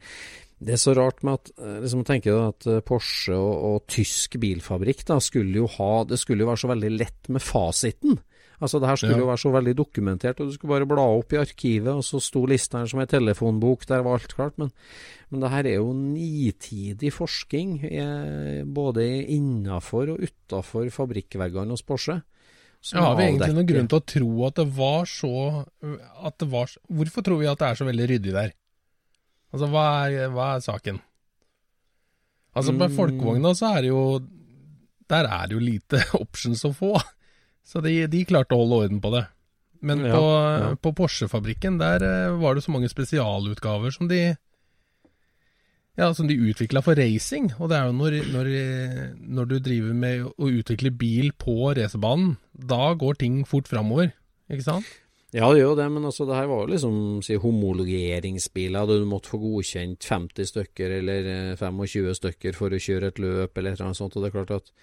det 0.61 0.75
er 0.75 0.81
så 0.81 0.95
rart 0.97 1.23
med 1.23 1.39
at 1.39 1.53
eh, 1.55 1.77
liksom 1.85 2.03
tenker 2.07 2.41
at 2.49 2.67
Porsche 2.87 3.35
og, 3.35 3.53
og 3.69 3.85
tysk 3.91 4.35
bilfabrikk 4.43 5.05
da 5.07 5.21
skulle 5.23 5.63
jo 5.63 5.71
ha 5.79 6.03
Det 6.07 6.19
skulle 6.19 6.43
jo 6.43 6.51
være 6.51 6.63
så 6.65 6.71
veldig 6.75 6.91
lett 6.99 7.31
med 7.31 7.43
fasiten. 7.43 8.19
Altså 8.61 8.79
Det 8.79 8.87
her 8.91 8.95
skulle 9.01 9.15
Ja. 9.17 9.21
jo 9.23 9.25
være 9.31 9.41
så 9.41 9.51
veldig 9.51 9.73
dokumentert, 9.75 10.39
og 10.39 10.47
du 10.47 10.53
skulle 10.53 10.69
bare 10.75 10.85
bla 10.85 11.01
opp 11.01 11.33
i 11.33 11.37
arkivet, 11.41 11.87
og 11.89 12.03
så 12.05 12.19
sto 12.21 12.45
lista 12.45 12.77
her 12.77 12.85
som 12.91 12.99
ei 13.01 13.07
telefonbok, 13.09 13.87
der 13.89 14.03
var 14.05 14.19
alt 14.19 14.35
klart. 14.35 14.53
Men, 14.61 14.69
men 15.31 15.39
det 15.41 15.49
her 15.49 15.65
er 15.65 15.75
jo 15.79 15.93
nitidig 15.93 17.09
forskning, 17.11 17.83
eh, 17.89 18.63
både 18.63 19.25
innafor 19.33 20.13
og 20.13 20.21
utafor 20.21 20.85
fabrikkveggene 20.93 21.73
hos 21.73 21.81
Porsche. 21.81 22.21
som 22.83 22.97
Ja, 22.99 23.05
har 23.09 23.15
vi 23.17 23.23
egentlig 23.29 23.53
noen 23.53 23.67
grunn 23.67 23.87
til 23.89 23.99
å 23.99 24.05
tro 24.05 24.45
at 24.47 24.55
det 24.55 24.67
var 24.77 25.05
så 25.05 25.65
at 26.25 26.37
det 26.39 26.47
var, 26.49 26.69
Hvorfor 26.91 27.21
tror 27.23 27.37
vi 27.39 27.45
at 27.47 27.57
det 27.59 27.67
er 27.67 27.75
så 27.75 27.85
veldig 27.85 28.07
ryddig 28.09 28.31
der? 28.33 28.53
Altså, 29.53 29.67
hva 29.69 29.85
er, 30.09 30.29
hva 30.29 30.55
er 30.55 30.59
saken? 30.65 31.01
Altså, 32.55 32.73
på 32.77 32.87
Mm. 32.89 32.95
folkevogna 32.95 33.53
så 33.55 33.77
er 33.77 33.81
det 33.81 33.89
jo 33.89 34.19
Der 35.07 35.25
er 35.27 35.47
det 35.47 35.53
jo 35.57 35.59
lite 35.59 35.99
options 36.23 36.63
å 36.65 36.73
få. 36.73 36.93
Så 37.67 37.81
de, 37.85 37.95
de 38.11 38.23
klarte 38.27 38.55
å 38.55 38.63
holde 38.63 38.85
orden 38.85 39.01
på 39.03 39.13
det. 39.13 39.25
Men 39.81 40.05
Ja, 40.05 40.13
på, 40.13 40.29
ja. 40.61 40.71
på 40.77 40.93
Porsche-fabrikken, 40.97 41.79
der 41.81 42.05
eh, 42.05 42.39
var 42.41 42.55
det 42.55 42.65
så 42.65 42.73
mange 42.73 42.89
spesialutgaver 42.91 43.93
som 43.95 44.09
de 44.11 44.35
ja, 45.99 46.07
som 46.15 46.27
de 46.29 46.37
utvikla 46.37 46.81
for 46.85 46.97
racing. 46.97 47.51
Og 47.59 47.69
det 47.71 47.77
er 47.77 47.89
jo 47.89 47.95
når, 47.97 48.17
når, 48.31 48.49
når 49.37 49.49
du 49.49 49.55
driver 49.59 49.97
med 49.97 50.25
å 50.31 50.49
utvikle 50.61 50.93
bil 50.95 51.31
på 51.37 51.73
racerbanen, 51.77 52.37
da 52.53 52.93
går 52.97 53.19
ting 53.21 53.41
fort 53.47 53.69
framover. 53.69 54.13
Ikke 54.51 54.67
sant? 54.67 54.87
Ja, 55.31 55.47
det 55.53 55.61
gjør 55.61 55.77
det, 55.79 55.87
men 55.93 56.03
altså, 56.03 56.25
det 56.27 56.35
her 56.35 56.49
var 56.51 56.65
jo 56.65 56.73
liksom 56.73 56.95
si, 57.23 57.37
homologeringsbiler. 57.39 58.89
Du 58.89 59.07
måtte 59.07 59.31
få 59.31 59.39
godkjent 59.39 60.03
50 60.03 60.49
stykker 60.49 60.97
eller 60.97 61.29
eh, 61.31 61.59
25 61.59 62.17
stykker 62.19 62.57
for 62.57 62.75
å 62.75 62.81
kjøre 62.81 63.13
et 63.13 63.21
løp 63.23 63.55
eller 63.55 63.71
et 63.71 63.79
eller 63.79 63.91
annet 63.91 63.99
sånt. 63.99 64.17
Og 64.17 64.25
det 64.25 64.31
er 64.31 64.35
klart 64.35 64.55
at 64.57 64.73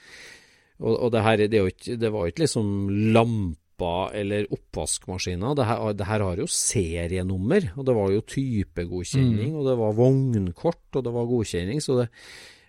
Og, 0.79 0.93
og 0.95 1.13
det 1.15 1.25
her 1.27 1.45
det, 1.45 1.63
ikke, 1.73 1.97
det 1.99 2.11
var 2.15 2.27
jo 2.27 2.33
ikke 2.33 2.45
liksom 2.45 2.69
lamper 3.15 4.15
eller 4.19 4.51
oppvaskmaskiner. 4.55 5.57
Det 5.59 5.67
her, 5.69 5.97
det 5.99 6.07
her 6.11 6.27
har 6.27 6.43
jo 6.43 6.47
serienummer, 6.51 7.73
og 7.77 7.89
det 7.89 7.97
var 7.99 8.15
jo 8.15 8.29
typegodkjenning, 8.35 9.57
og 9.59 9.67
det 9.71 9.75
var 9.79 9.99
vognkort, 9.99 10.87
og 10.95 11.05
det 11.07 11.15
var 11.15 11.35
godkjenning. 11.35 11.83
Så 11.83 12.01
det 12.03 12.09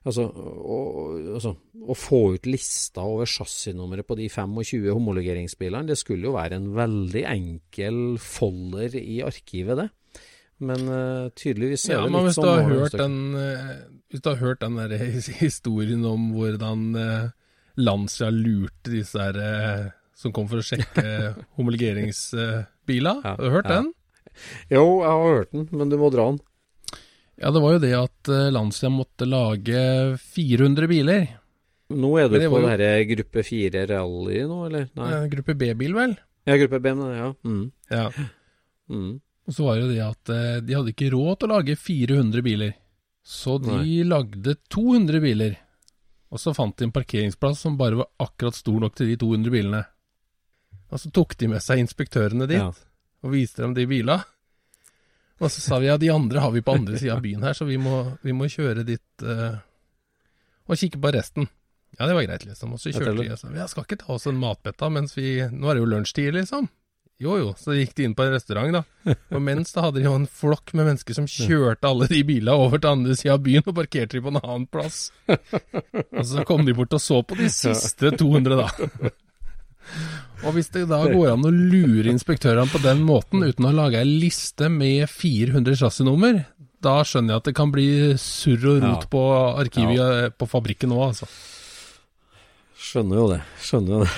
Altså, 0.07 0.23
å, 0.31 0.75
altså, 1.35 1.51
å 1.59 1.95
få 1.97 2.19
ut 2.37 2.47
lista 2.47 3.03
over 3.03 3.27
chassisnummeret 3.27 4.07
på 4.07 4.15
de 4.15 4.29
25 4.31 4.87
homologeringsbilene, 4.95 5.91
det 5.91 5.97
skulle 5.99 6.29
jo 6.29 6.37
være 6.37 6.55
en 6.55 6.69
veldig 6.77 7.23
enkel 7.27 7.99
folder 8.23 8.95
i 9.01 9.19
arkivet, 9.27 9.81
det. 9.81 9.89
Men 10.59 10.87
uh, 10.91 11.31
tydeligvis 11.39 11.85
er 11.87 11.97
Ja, 11.97 12.05
det 12.05 12.11
litt 12.13 12.25
hvis 12.29 12.39
du 12.39 12.41
sånn 12.41 12.49
har 12.49 12.65
hørt 12.67 12.95
den 12.99 13.13
eh, 13.39 13.67
Hvis 14.11 14.23
du 14.25 14.27
har 14.27 14.41
hørt 14.41 14.59
den 14.59 14.73
der 14.75 14.95
historien 15.45 16.01
om 16.03 16.25
hvordan 16.35 16.81
eh, 16.99 17.29
Lancia 17.79 18.29
lurte 18.33 18.91
disse 18.93 19.19
her 19.21 19.37
eh, 19.39 19.87
som 20.19 20.33
kom 20.35 20.47
for 20.51 20.59
å 20.61 20.65
sjekke 20.65 21.03
homologeringsbiler, 21.57 23.21
Ja, 23.23 23.35
har 23.35 23.37
du 23.43 23.49
hørt 23.53 23.69
ja. 23.69 23.79
den? 23.81 23.91
Jo, 24.71 24.83
jeg 25.03 25.09
har 25.11 25.35
hørt 25.39 25.51
den, 25.55 25.67
men 25.71 25.89
du 25.91 25.97
må 25.99 26.09
dra 26.13 26.25
den. 26.31 26.39
Ja, 27.39 27.51
det 27.55 27.61
var 27.63 27.75
jo 27.77 27.81
det 27.83 27.93
at 27.95 28.31
eh, 28.35 28.49
Lancia 28.51 28.89
måtte 28.91 29.27
lage 29.27 29.81
400 30.19 30.89
biler. 30.91 31.27
Nå 31.89 32.09
er 32.21 32.27
du 32.29 32.35
det 32.37 32.49
på 32.51 32.59
jo- 32.59 32.67
denne 32.67 32.89
gruppe 33.09 33.43
4 33.47 33.85
rally 33.89 34.41
nå, 34.45 34.57
eller? 34.67 34.89
Nei. 34.99 35.07
Ja, 35.13 35.21
Gruppe 35.31 35.55
B-bil, 35.57 35.95
vel? 35.95 36.17
Ja, 36.47 36.57
gruppe 36.59 36.79
B, 36.83 36.91
men 36.99 37.15
ja. 37.15 37.29
Mm. 37.47 37.63
Ja. 37.89 38.03
Mm. 38.91 39.15
Og 39.49 39.55
så 39.55 39.65
var 39.65 39.79
det 39.79 39.87
jo 39.87 39.93
det 39.95 40.03
at 40.05 40.31
eh, 40.35 40.59
de 40.67 40.75
hadde 40.77 40.93
ikke 40.93 41.09
råd 41.15 41.39
til 41.41 41.49
å 41.49 41.55
lage 41.55 41.77
400 41.79 42.45
biler. 42.45 42.75
Så 43.29 43.55
de 43.61 43.97
lagde 44.07 44.55
200 44.73 45.19
biler. 45.23 45.55
Og 46.29 46.41
så 46.41 46.53
fant 46.53 46.75
de 46.77 46.85
en 46.85 46.93
parkeringsplass 46.93 47.63
som 47.65 47.77
bare 47.77 47.97
var 48.03 48.09
akkurat 48.21 48.57
stor 48.57 48.79
nok 48.83 48.95
til 48.97 49.09
de 49.09 49.15
200 49.17 49.53
bilene. 49.53 49.83
Og 50.89 51.01
så 51.01 51.09
tok 51.13 51.35
de 51.37 51.49
med 51.49 51.63
seg 51.63 51.81
inspektørene 51.81 52.47
dit 52.49 52.59
Ja. 52.59 52.69
og 53.23 53.31
viste 53.33 53.61
dem 53.63 53.73
de 53.77 53.85
bila. 53.89 54.19
Og 55.39 55.49
så 55.51 55.61
sa 55.63 55.79
vi 55.79 55.87
ja, 55.87 55.97
de 55.97 56.09
andre 56.11 56.41
har 56.43 56.51
vi 56.51 56.61
på 56.61 56.75
andre 56.75 56.97
sida 56.99 57.15
av 57.15 57.21
byen 57.23 57.43
her, 57.43 57.53
så 57.53 57.65
vi 57.65 57.77
må, 57.77 58.17
vi 58.21 58.33
må 58.35 58.49
kjøre 58.51 58.83
dit 58.83 59.23
uh, 59.23 59.55
og 60.67 60.77
kikke 60.77 60.99
på 60.99 61.13
resten. 61.15 61.47
Ja, 61.97 62.05
det 62.05 62.15
var 62.17 62.25
greit, 62.27 62.45
liksom. 62.45 62.73
Og 62.75 62.81
så 62.81 62.91
kjørte 62.91 63.23
vi 63.23 63.31
og 63.31 63.39
sa 63.39 63.49
ja, 63.55 63.67
skal 63.71 63.87
ikke 63.87 64.01
ta 64.03 64.13
oss 64.13 64.27
en 64.29 64.37
matbetta 64.39 64.89
mens 64.93 65.15
vi 65.17 65.39
Nå 65.49 65.69
er 65.69 65.77
det 65.77 65.81
jo 65.81 65.89
lunsjtid, 65.89 66.33
liksom. 66.35 66.67
Jo 67.19 67.33
jo, 67.35 67.47
så 67.59 67.73
gikk 67.75 67.91
de 67.97 68.05
inn 68.07 68.13
på 68.15 68.23
en 68.23 68.31
restaurant, 68.31 68.71
da. 68.79 69.13
Og 69.35 69.41
mens 69.43 69.73
da 69.75 69.81
hadde 69.83 69.99
de 69.99 70.05
jo 70.07 70.13
en 70.15 70.27
flokk 70.31 70.71
med 70.77 70.87
mennesker 70.87 71.17
som 71.17 71.25
kjørte 71.27 71.89
alle 71.89 72.07
de 72.07 72.21
bilene 72.23 72.53
over 72.55 72.79
til 72.79 72.93
andre 72.93 73.15
sida 73.19 73.33
av 73.35 73.41
byen 73.43 73.65
og 73.67 73.75
parkerte 73.75 74.15
de 74.15 74.21
på 74.23 74.31
en 74.31 74.39
annen 74.39 74.67
plass. 74.71 75.01
Og 75.27 76.21
så 76.29 76.45
kom 76.47 76.63
de 76.63 76.75
bort 76.77 76.95
og 76.95 77.03
så 77.03 77.19
på 77.27 77.35
de 77.41 77.49
siste 77.51 78.13
200, 78.15 78.55
da. 78.55 79.11
Og 80.45 80.53
hvis 80.55 80.71
det 80.71 80.85
da 80.87 81.01
går 81.11 81.33
an 81.33 81.43
å 81.43 81.51
lure 81.51 82.07
inspektørene 82.13 82.71
på 82.71 82.79
den 82.85 83.03
måten 83.03 83.43
uten 83.43 83.67
å 83.67 83.73
lage 83.75 83.99
ei 83.99 84.07
liste 84.07 84.69
med 84.71 85.09
400 85.11 85.75
chassisnummer, 85.81 86.45
da 86.79 87.01
skjønner 87.03 87.35
jeg 87.35 87.41
at 87.43 87.47
det 87.51 87.55
kan 87.59 87.73
bli 87.75 87.87
surr 88.15 88.63
og 88.77 88.83
rot 88.85 89.03
Ja. 89.03 89.11
på 89.11 89.23
arkivet 89.59 90.37
på 90.39 90.47
fabrikken 90.47 90.95
òg, 90.95 91.09
altså. 91.11 91.27
Skjønner 92.79 93.19
jo 93.19 93.25
det. 93.33 93.41
Skjønner 93.59 93.97
jo 93.97 94.03
det. 94.07 94.13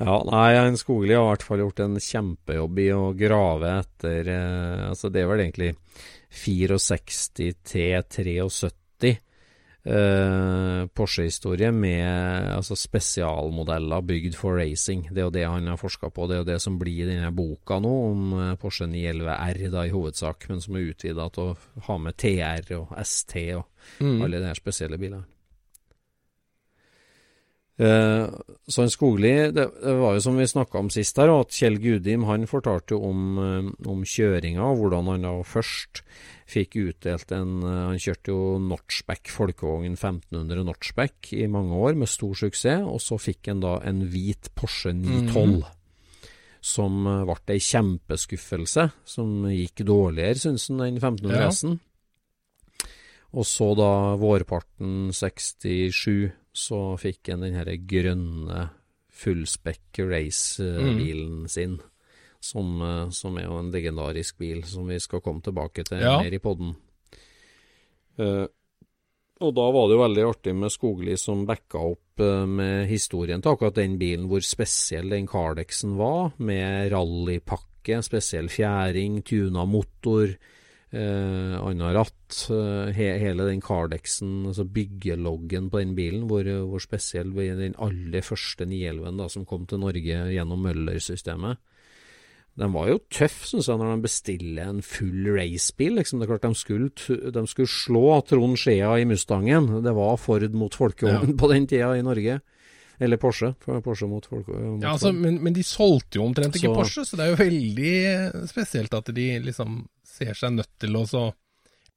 Ja, 0.00 0.22
nei, 0.26 0.54
en 0.56 0.78
Skogli 0.80 1.14
har 1.14 1.26
i 1.26 1.30
hvert 1.34 1.44
fall 1.46 1.60
gjort 1.62 1.80
en 1.84 1.98
kjempejobb 2.00 2.78
i 2.82 2.88
å 2.96 3.02
grave 3.14 3.74
etter 3.82 4.30
eh, 4.32 4.88
Altså, 4.88 5.10
det 5.12 5.22
er 5.22 5.28
vel 5.30 5.44
egentlig 5.44 5.74
64 6.32 6.78
til 7.28 7.52
73 7.60 9.12
eh, 9.84 10.86
Porsche-historie 10.94 11.70
med 11.74 12.48
altså, 12.56 12.76
spesialmodeller 12.78 14.04
bygd 14.06 14.36
for 14.38 14.56
racing. 14.58 15.04
Det 15.10 15.22
er 15.22 15.26
jo 15.28 15.34
det 15.34 15.44
han 15.48 15.66
har 15.70 15.80
forska 15.80 16.10
på. 16.14 16.26
Det 16.26 16.36
er 16.36 16.42
jo 16.42 16.48
det 16.52 16.58
som 16.64 16.78
blir 16.80 17.04
i 17.04 17.10
denne 17.10 17.32
boka 17.36 17.78
nå, 17.82 17.92
om 18.12 18.32
eh, 18.38 18.54
Porsche 18.62 18.86
911 18.90 19.36
R 19.36 19.62
da, 19.74 19.84
i 19.86 19.94
hovedsak, 19.94 20.48
men 20.50 20.62
som 20.64 20.78
er 20.78 20.88
utvida 20.92 21.28
til 21.34 21.52
å 21.52 21.84
ha 21.88 21.98
med 21.98 22.18
TR 22.22 22.74
og 22.80 22.96
ST 23.04 23.36
og 23.58 23.68
Mm. 23.98 24.20
alle 24.22 24.38
de 24.38 24.46
her 24.46 24.54
spesielle 24.54 24.94
bilene. 24.94 25.24
Eh, 27.82 28.26
så 28.68 28.84
en 28.84 28.92
Skogli, 28.92 29.30
det, 29.50 29.64
det 29.82 29.94
var 29.98 30.14
jo 30.14 30.22
som 30.22 30.36
vi 30.38 30.46
snakka 30.46 30.78
om 30.78 30.90
sist 30.92 31.16
her, 31.18 31.32
at 31.34 31.54
Kjell 31.56 31.80
Gudim 31.82 32.26
han 32.28 32.46
fortalte 32.46 32.94
om, 32.94 33.22
eh, 33.42 33.70
om 33.90 34.04
kjøringa, 34.06 34.62
og 34.62 34.82
hvordan 34.82 35.08
han 35.10 35.26
da 35.26 35.32
først 35.46 36.04
fikk 36.52 36.76
utdelt 36.82 37.32
en 37.34 37.62
eh, 37.64 37.78
Han 37.90 38.02
kjørte 38.02 38.34
jo 38.34 38.58
Notchback 38.62 39.30
folkevogn 39.32 39.96
1500 39.96 40.66
Notchback 40.68 41.32
i 41.34 41.48
mange 41.50 41.74
år 41.74 41.98
med 41.98 42.10
stor 42.12 42.36
suksess, 42.38 42.86
og 42.86 43.00
så 43.02 43.18
fikk 43.18 43.50
han 43.50 43.64
da 43.64 43.78
en 43.88 44.04
hvit 44.12 44.52
Porsche 44.58 44.94
912. 44.94 45.64
Som 46.62 47.06
eh, 47.10 47.24
ble 47.26 47.56
ei 47.56 47.64
kjempeskuffelse, 47.66 48.90
som 49.16 49.48
gikk 49.50 49.82
dårligere, 49.88 50.38
syns 50.44 50.68
han, 50.70 50.84
enn 50.86 51.00
1500 51.00 51.40
Ja. 51.40 51.50
S-en. 51.50 51.80
Og 53.32 53.48
så 53.48 53.70
da 53.72 53.90
vårparten 54.20 55.08
67 55.16 56.30
så 56.52 56.98
fikk 57.00 57.32
han 57.32 57.44
den 57.46 57.56
her 57.56 57.70
grønne 57.88 58.68
fullspekk 59.12 60.02
race-bilen 60.08 61.48
sin. 61.48 61.80
Som, 62.42 62.80
eh, 62.82 63.10
som 63.14 63.36
er 63.38 63.44
jo 63.46 63.58
en 63.60 63.70
legendarisk 63.70 64.38
bil, 64.38 64.64
som 64.66 64.88
vi 64.90 64.98
skal 64.98 65.20
komme 65.22 65.42
tilbake 65.42 65.84
til 65.86 66.00
Ja. 66.00 66.18
mer 66.18 66.32
i 66.34 66.38
podden. 66.42 66.74
Eh, 68.18 68.46
og 69.42 69.54
da 69.54 69.70
var 69.70 69.88
det 69.88 69.96
jo 69.96 70.02
veldig 70.02 70.24
artig 70.28 70.54
med 70.54 70.70
Skogli 70.70 71.16
som 71.18 71.46
backa 71.46 71.78
opp 71.78 72.20
eh, 72.20 72.46
med 72.46 72.88
historien 72.88 73.40
til 73.40 73.52
akkurat 73.52 73.74
den 73.74 73.98
bilen, 73.98 74.28
hvor 74.28 74.42
spesiell 74.44 75.08
den 75.08 75.28
Cardexen 75.28 75.96
var, 75.96 76.32
med 76.38 76.90
rallypakke, 76.92 78.02
spesiell 78.02 78.48
fjæring, 78.48 79.22
tuna 79.24 79.64
motor, 79.64 80.36
eh, 80.92 81.56
annet 81.58 81.94
ratt. 81.96 82.38
eh, 82.52 82.92
he, 82.96 83.08
hele 83.20 83.46
den 83.48 83.60
Cardexen, 83.64 84.46
altså 84.46 84.64
byggeloggen 84.68 85.70
på 85.72 85.80
den 85.82 85.94
bilen, 85.98 86.26
hvor, 86.28 86.44
hvor 86.68 86.80
spesiell 86.80 87.32
den 87.34 87.74
aller 87.78 88.22
første 88.24 88.66
911 88.68 89.18
da, 89.18 89.28
som 89.28 89.44
kom 89.48 89.66
til 89.66 89.80
Norge 89.82 90.22
gjennom 90.32 90.62
Møller-systemet. 90.62 91.58
Den 92.60 92.72
var 92.74 92.90
jo 92.90 92.98
tøff, 93.08 93.46
syns 93.48 93.68
jeg, 93.70 93.78
når 93.80 93.94
de 93.96 94.02
bestiller 94.04 94.66
en 94.68 94.82
full 94.84 95.30
racebil. 95.38 95.94
Liksom. 95.96 96.20
Det 96.20 96.26
er 96.28 96.32
klart 96.34 96.42
de 96.44 96.58
skulle, 96.60 96.90
de 97.32 97.44
skulle 97.48 97.72
slå 97.72 98.02
Trond 98.28 98.58
Skjea 98.60 98.90
i 99.00 99.06
Mustangen. 99.08 99.70
Det 99.82 99.94
var 99.96 100.18
Ford 100.20 100.44
mot 100.52 100.76
folkevogn 100.76 101.32
på 101.40 101.48
den 101.48 101.64
tida 101.70 101.94
i 101.96 102.04
Norge. 102.04 102.42
Eller 103.02 103.16
Porsche. 103.16 103.54
Porsche 103.64 104.06
mot 104.06 104.26
folk, 104.28 104.46
mot 104.52 104.84
Ja, 104.84 104.92
altså, 104.92 105.14
men, 105.16 105.40
men 105.42 105.56
de 105.56 105.64
solgte 105.64 106.20
jo 106.20 106.26
omtrent 106.28 106.54
ikke 106.60 106.68
Så- 106.68 106.76
Porsche, 106.76 107.06
så 107.08 107.16
det 107.16 107.24
er 107.24 107.32
jo 107.32 107.40
veldig 107.40 108.46
spesielt 108.52 108.94
at 109.00 109.08
de 109.16 109.26
liksom 109.48 109.80
ser 110.12 110.34
seg 110.38 110.54
nødt 110.58 110.70
til 110.82 110.98
å 111.00 111.04
så 111.08 111.24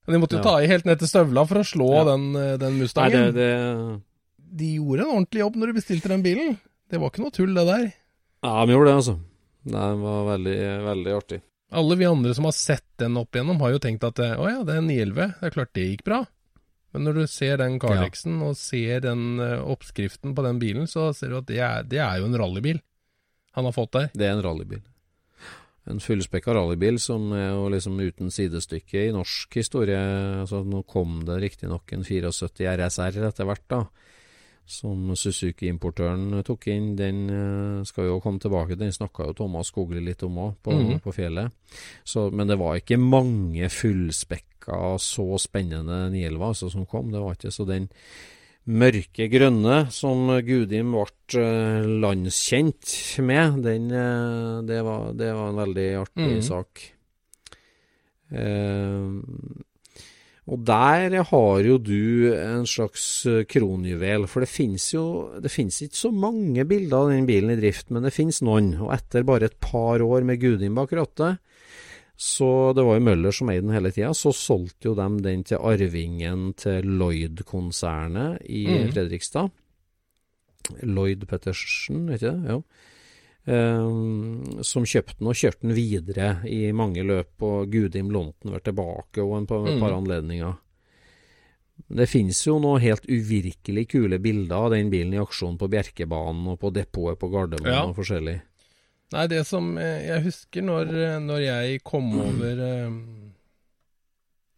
De 0.06 0.20
måtte 0.22 0.38
jo 0.38 0.44
Ja. 0.44 0.46
ta 0.46 0.58
i 0.62 0.68
helt 0.70 0.86
ned 0.86 1.00
til 1.02 1.10
støvla 1.10 1.48
for 1.50 1.58
å 1.62 1.66
slå 1.66 1.88
Ja. 1.96 2.04
den, 2.12 2.26
den, 2.62 2.76
Mustangen. 2.78 3.32
Nei, 3.32 3.32
det, 3.34 3.48
det 3.58 4.58
De 4.60 4.68
gjorde 4.78 5.02
en 5.08 5.14
ordentlig 5.16 5.42
jobb 5.42 5.56
når 5.58 5.72
de 5.72 5.78
bestilte 5.80 6.12
den 6.14 6.22
bilen. 6.24 6.58
Det 6.90 7.00
var 7.02 7.10
ikke 7.10 7.24
noe 7.26 7.34
tull, 7.34 7.56
det 7.58 7.66
der. 7.66 7.88
Ja, 8.46 8.66
de 8.66 8.76
gjorde 8.76 8.92
det, 8.92 8.96
altså. 9.02 9.16
Det 9.66 9.88
var 10.06 10.26
veldig, 10.30 10.58
veldig 10.86 11.16
artig. 11.18 11.42
Alle 11.74 11.96
vi 11.98 12.06
andre 12.06 12.36
som 12.38 12.46
har 12.46 12.54
sett 12.54 12.86
den 13.02 13.18
opp 13.18 13.34
igjennom, 13.34 13.58
har 13.60 13.72
jo 13.74 13.80
tenkt 13.82 14.04
at 14.06 14.20
eh, 14.22 14.36
å 14.38 14.46
ja, 14.48 14.60
det 14.64 14.76
er 14.76 14.84
en 14.84 14.88
911. 14.88 15.34
Det 15.42 15.48
er 15.50 15.56
klart 15.58 15.74
det 15.74 15.88
gikk 15.90 16.04
bra. 16.06 16.20
Men 16.94 17.04
når 17.10 17.14
du 17.18 17.24
ser 17.28 17.58
den 17.60 17.80
Cardexen 17.82 18.38
og 18.46 18.54
ser 18.56 19.02
den 19.04 19.40
eh, 19.42 19.58
oppskriften 19.74 20.36
på 20.38 20.46
den 20.46 20.60
bilen, 20.62 20.86
så 20.88 21.10
ser 21.18 21.34
du 21.34 21.40
at 21.42 21.48
det 21.50 21.58
er, 21.60 21.82
det 21.84 21.98
er 22.00 22.22
jo 22.22 22.30
en 22.30 22.38
rallybil. 22.40 22.80
han 23.58 23.66
har 23.66 23.74
fått 23.74 23.92
der. 23.98 24.10
Det 24.14 24.30
er 24.30 24.38
en 24.38 24.46
rallybil. 24.46 24.84
En 25.88 26.00
fullspekka 26.02 26.54
rallybil 26.58 26.98
som 27.00 27.28
er 27.38 27.52
jo 27.52 27.68
liksom 27.70 28.00
uten 28.02 28.32
sidestykke 28.34 29.04
i 29.08 29.12
norsk 29.14 29.54
historie. 29.60 30.00
Altså, 30.42 30.64
nå 30.66 30.82
kom 30.90 31.20
det 31.28 31.36
riktignok 31.44 31.94
en 31.94 32.04
74 32.04 32.72
RSR 32.80 33.20
etter 33.28 33.46
hvert, 33.46 33.66
da. 33.70 33.84
Som 34.66 35.12
Suzuki-importøren 35.14 36.40
tok 36.48 36.66
inn. 36.74 36.96
Den 36.98 37.20
eh, 37.30 37.84
skal 37.86 38.08
jo 38.10 38.16
komme 38.24 38.42
tilbake. 38.42 38.74
Den 38.80 38.90
snakka 38.96 39.28
jo 39.30 39.36
Thomas 39.38 39.70
Skogli 39.70 40.02
litt 40.02 40.24
om 40.26 40.40
òg, 40.42 40.56
på, 40.66 40.74
Mhm. 40.74 41.04
på 41.06 41.14
fjellet. 41.14 41.52
Så, 42.04 42.32
men 42.34 42.48
det 42.50 42.58
var 42.58 42.80
ikke 42.82 42.98
mange 42.98 43.70
fullspekka, 43.70 44.98
så 44.98 45.38
spennende 45.38 46.10
911 46.10 46.48
altså, 46.50 46.72
som 46.74 46.86
kom. 46.90 47.12
Det 47.14 47.22
var 47.22 47.38
ikke 47.38 47.54
så 47.54 47.68
den 47.70 47.90
mørke 48.66 49.28
grønne 49.30 49.86
som 49.94 50.32
Gudim 50.46 50.96
ble 50.96 51.42
eh, 51.42 51.86
landskjent 52.02 52.96
med, 53.26 53.62
den, 53.66 53.92
eh, 53.94 54.64
det, 54.66 54.82
var, 54.86 55.14
det 55.18 55.32
var 55.38 55.52
en 55.52 55.62
veldig 55.62 55.88
artig 56.02 56.32
mm. 56.32 56.44
sak. 56.46 56.84
Eh, 58.34 59.06
og 60.46 60.62
der 60.62 61.16
har 61.26 61.62
jo 61.66 61.78
du 61.82 62.34
en 62.38 62.68
slags 62.70 63.06
kronjuvel, 63.50 64.28
for 64.30 64.46
det 64.46 64.52
finnes 64.52 64.84
jo 64.94 65.06
det 65.42 65.50
finnes 65.50 65.80
ikke 65.82 65.98
så 65.98 66.12
mange 66.14 66.68
bilder 66.70 67.00
av 67.00 67.14
den 67.16 67.26
bilen 67.26 67.56
i 67.56 67.58
drift, 67.58 67.90
men 67.90 68.06
det 68.06 68.14
finnes 68.14 68.44
noen. 68.46 68.76
Og 68.78 68.94
etter 68.94 69.26
bare 69.26 69.50
et 69.50 69.58
par 69.62 70.06
år 70.06 70.26
med 70.26 70.42
Gudim 70.42 70.78
bak 70.78 70.94
rattet, 70.94 71.42
så 72.16 72.74
det 72.76 72.84
var 72.88 72.98
jo 72.98 73.04
Møller 73.10 73.36
som 73.36 73.50
eide 73.52 73.66
den 73.66 73.76
hele 73.76 73.92
tida, 73.92 74.14
så 74.16 74.32
solgte 74.36 74.90
jo 74.90 74.96
dem 74.96 75.20
den 75.24 75.44
til 75.48 75.60
arvingen 75.60 76.54
til 76.60 76.88
Lloyd-konsernet 76.88 78.46
i 78.48 78.66
mm. 78.70 78.92
Fredrikstad. 78.94 79.52
Lloyd 80.82 81.26
Pettersen, 81.30 82.06
vet 82.10 82.24
ikke 82.24 82.36
det? 82.40 82.56
Jo. 82.56 82.62
Um, 83.46 84.62
som 84.66 84.88
kjøpte 84.90 85.20
den 85.20 85.30
og 85.30 85.38
kjørte 85.38 85.68
den 85.68 85.76
videre 85.78 86.30
i 86.50 86.72
mange 86.74 87.04
løp, 87.06 87.36
og 87.46 87.70
Gudim 87.70 88.10
Lonten 88.14 88.56
var 88.56 88.64
tilbake 88.66 89.22
og 89.22 89.36
en 89.42 89.50
par, 89.50 89.68
mm. 89.68 89.84
par 89.84 89.98
anledninger. 90.00 90.56
Det 91.76 92.08
finnes 92.08 92.40
jo 92.48 92.56
noen 92.64 92.82
helt 92.82 93.06
uvirkelig 93.06 93.90
kule 93.92 94.18
bilder 94.24 94.56
av 94.56 94.74
den 94.74 94.90
bilen 94.90 95.14
i 95.14 95.22
aksjon 95.22 95.60
på 95.60 95.68
Bjerkebanen 95.70 96.48
og 96.54 96.62
på 96.64 96.72
depotet 96.74 97.20
på 97.22 97.30
Gardermoen 97.34 97.74
Ja. 97.74 97.84
og 97.84 97.98
forskjellig. 98.00 98.40
Nei, 99.14 99.28
det 99.30 99.44
som 99.48 99.76
eh, 99.78 100.08
jeg 100.08 100.24
husker 100.26 100.66
når, 100.66 100.90
eh, 100.98 101.20
når 101.22 101.44
jeg 101.46 101.82
kom 101.86 102.10
over 102.26 102.64
eh, 102.66 102.96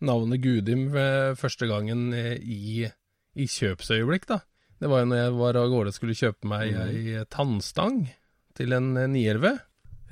navnet 0.08 0.44
Gudim 0.44 0.88
første 1.40 1.68
gangen 1.70 2.12
i, 2.14 2.86
i 2.88 3.48
kjøpsøyeblikk, 3.50 4.28
da. 4.30 4.42
Det 4.78 4.90
var 4.92 5.02
jo 5.02 5.10
når 5.10 5.20
jeg 5.24 5.38
var 5.40 5.58
av 5.58 5.72
gårde 5.74 5.92
og 5.92 5.96
skulle 5.98 6.18
kjøpe 6.18 6.50
meg 6.52 6.76
ei 6.78 7.24
tannstang 7.34 8.04
til 8.58 8.76
en 8.78 8.92
eh, 8.98 9.10
911. 9.10 9.58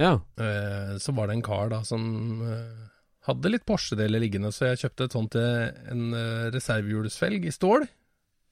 Ja. 0.01 0.15
Eh, 0.41 0.95
så 0.99 1.13
var 1.15 1.29
det 1.29 1.37
en 1.37 1.45
kar 1.45 1.69
da 1.71 1.83
som 1.87 2.41
eh, 2.43 2.85
hadde 3.29 3.51
litt 3.53 3.65
Porsche-deler 3.67 4.21
liggende, 4.21 4.51
så 4.53 4.71
jeg 4.71 4.81
kjøpte 4.83 5.07
et 5.07 5.15
sånt 5.15 5.33
til 5.37 5.91
en 5.93 6.07
eh, 6.17 6.47
reservehjulsfelg 6.55 7.47
i 7.47 7.53
stål 7.53 7.85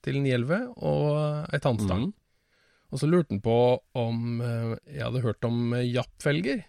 til 0.04 0.20
911 0.22 0.70
og 0.86 1.10
ei 1.54 1.60
tannstang. 1.64 2.08
Mhm. 2.08 2.20
Og 2.94 3.00
så 3.02 3.08
lurte 3.10 3.34
han 3.34 3.42
på 3.42 3.54
om 3.98 4.40
eh, 4.44 4.74
jeg 4.94 5.02
hadde 5.02 5.24
hørt 5.24 5.46
om 5.48 5.72
jappfelger. 5.74 5.90
Japp-felger. 5.98 6.64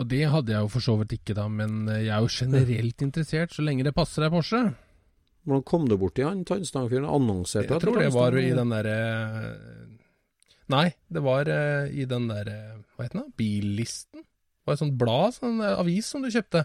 Og 0.00 0.06
det 0.08 0.22
hadde 0.32 0.52
jeg 0.54 0.64
jo 0.64 0.68
for 0.72 0.84
så 0.84 0.94
vidt 1.00 1.12
ikke, 1.18 1.34
da, 1.36 1.46
men 1.52 1.86
eh, 1.88 2.02
jeg 2.06 2.12
er 2.16 2.24
jo 2.24 2.32
generelt 2.32 3.04
interessert 3.04 3.52
så 3.56 3.64
lenge 3.64 3.84
det 3.84 3.94
passer 3.96 4.24
deg 4.24 4.32
Porsche. 4.32 4.60
Hvordan 5.44 5.64
kom 5.68 5.88
du 5.90 5.96
borti 5.98 6.22
han 6.24 6.44
tannstangfyren? 6.48 7.08
Annonserte 7.10 7.72
Jeg 7.74 7.82
tror 7.82 7.98
det 7.98 8.12
var 8.14 8.36
i 8.38 8.52
den 8.54 8.70
derre 8.70 8.98
Nei, 10.72 10.84
det 11.12 11.22
var 11.24 11.48
eh, 11.50 11.88
i 11.98 12.04
den 12.08 12.28
derre 12.30 12.58
Hva 12.94 13.04
heter 13.08 13.18
den? 13.24 13.32
Billisten? 13.36 14.22
Det 14.22 14.70
var 14.70 14.76
et 14.78 14.82
sånt 14.84 14.94
blad, 15.00 15.34
sånn 15.34 15.58
eh, 15.60 15.74
avis 15.82 16.12
som 16.14 16.22
du 16.22 16.30
kjøpte. 16.30 16.62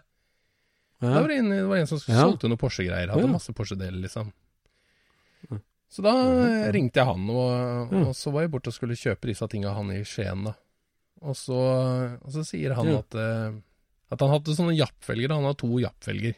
Ja. 1.02 1.10
Var 1.16 1.28
det, 1.32 1.40
inne, 1.42 1.58
det 1.64 1.70
var 1.72 1.82
en 1.82 1.90
som 1.90 2.00
Ja. 2.06 2.22
solgte 2.28 2.50
noen 2.52 2.62
Porsche-greier. 2.62 3.10
Hadde 3.10 3.26
Ja. 3.26 3.32
masse 3.34 3.54
Porsche-deler, 3.58 3.98
liksom. 4.06 4.30
Så 5.92 6.04
da 6.04 6.14
eh, 6.20 6.68
ringte 6.76 7.00
jeg 7.00 7.08
han, 7.08 7.30
og, 7.32 7.94
og 8.10 8.16
så 8.18 8.34
var 8.34 8.44
jeg 8.44 8.52
borte 8.54 8.74
og 8.74 8.76
skulle 8.76 8.98
kjøpe 9.00 9.30
disse 9.30 9.48
tinga 9.52 9.72
han 9.78 9.94
i 9.96 10.02
Skien, 10.08 10.50
da. 10.50 10.56
Og 11.26 11.34
så, 11.38 11.58
og 12.22 12.34
så 12.34 12.44
sier 12.46 12.76
han 12.78 12.92
at, 12.94 13.16
eh, 13.18 13.56
at 14.14 14.24
han 14.24 14.34
hadde 14.36 14.56
sånne 14.58 14.76
Japp-felger. 14.78 15.34
Han 15.34 15.48
har 15.48 15.56
to 15.58 15.72
Japp-felger. 15.82 16.36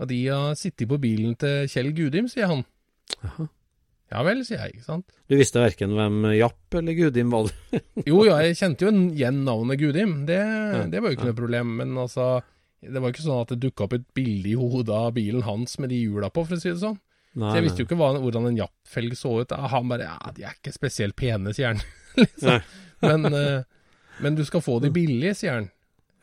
Og 0.00 0.08
de 0.08 0.20
har 0.30 0.54
sittet 0.56 0.88
på 0.88 0.96
bilen 1.02 1.34
til 1.40 1.66
Kjell 1.68 1.90
Gudim, 1.96 2.30
sier 2.30 2.48
han. 2.48 2.62
Jaha. 3.20 3.50
Ja 4.10 4.24
vel, 4.26 4.40
sier 4.42 4.64
jeg, 4.64 4.78
ikke 4.80 4.88
sant. 4.88 5.12
Du 5.30 5.36
visste 5.38 5.60
verken 5.62 5.92
hvem 5.94 6.32
Japp 6.34 6.74
eller 6.80 6.96
Gudim 6.98 7.30
var? 7.30 7.50
Jo, 8.08 8.24
ja, 8.26 8.40
jeg 8.42 8.56
kjente 8.58 8.88
jo 8.88 8.94
igjen 9.12 9.44
navnet 9.46 9.78
Gudim. 9.78 10.16
Det, 10.26 10.40
det 10.90 11.02
var 11.02 11.12
jo 11.12 11.18
ikke 11.18 11.28
noe 11.28 11.38
problem. 11.38 11.76
Men 11.78 11.92
altså, 12.06 12.32
det 12.82 12.96
var 12.96 13.10
jo 13.10 13.14
ikke 13.14 13.26
sånn 13.26 13.44
at 13.44 13.52
det 13.54 13.60
dukka 13.68 13.86
opp 13.86 13.94
et 14.00 14.08
bilde 14.16 14.50
i 14.50 14.56
hodet 14.58 14.96
av 14.96 15.12
bilen 15.14 15.46
hans 15.46 15.76
med 15.78 15.92
de 15.94 16.00
hjula 16.00 16.32
på, 16.34 16.42
for 16.48 16.58
å 16.58 16.62
si 16.62 16.72
det 16.72 16.80
sånn. 16.82 16.98
Nei, 17.38 17.50
Så 17.52 17.56
jeg 17.60 17.64
visste 17.68 17.82
jo 17.82 17.86
ikke 17.86 17.98
hva, 18.00 18.08
hvordan 18.18 18.48
en 18.48 18.56
Japp-felg 18.58 19.12
så 19.18 19.32
ut. 19.42 19.52
Han 19.74 19.90
bare 19.92 20.08
Ja, 20.08 20.32
de 20.34 20.46
er 20.48 20.56
ikke 20.56 20.72
spesielt 20.74 21.14
pene, 21.18 21.52
sier 21.54 21.74
han. 21.74 21.82
liksom. 22.18 22.62
Men, 23.04 23.28
uh, 23.30 23.62
men 24.20 24.34
du 24.38 24.42
skal 24.44 24.64
få 24.64 24.80
de 24.82 24.90
billige, 24.94 25.36
sier 25.38 25.60
han. 25.60 25.68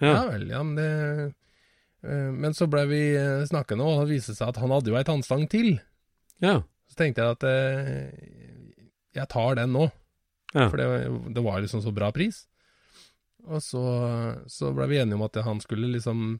Ja, 0.03 0.11
Ja. 0.11 0.23
vel, 0.33 0.43
ja, 0.51 0.59
men 0.63 0.75
det 0.77 0.89
uh, 2.03 2.31
Men 2.35 2.53
så 2.53 2.67
ble 2.69 2.83
vi 2.91 2.99
eh, 3.17 3.45
snakkende, 3.49 3.83
og 3.87 4.03
det 4.05 4.13
viste 4.17 4.35
seg 4.37 4.51
at 4.51 4.59
han 4.61 4.69
hadde 4.75 4.91
jo 4.91 4.97
ei 4.99 5.05
tannstang 5.07 5.47
til. 5.51 5.77
ja. 6.43 6.59
Så 6.87 6.95
tenkte 7.01 7.19
jeg 7.19 7.35
at 7.35 7.43
uh, 7.43 8.67
jeg 9.17 9.27
tar 9.27 9.57
den 9.59 9.73
nå. 9.75 9.87
Ja. 10.53 10.69
For 10.69 10.77
det, 10.79 10.85
det 11.35 11.41
var 11.43 11.59
liksom 11.59 11.81
så 11.83 11.91
bra 11.91 12.11
pris. 12.15 12.45
Og 13.47 13.59
så, 13.63 13.81
så 14.47 14.69
ble 14.75 14.87
vi 14.91 14.99
enige 15.01 15.17
om 15.17 15.25
at 15.25 15.35
han 15.43 15.59
skulle 15.63 15.89
liksom 15.91 16.37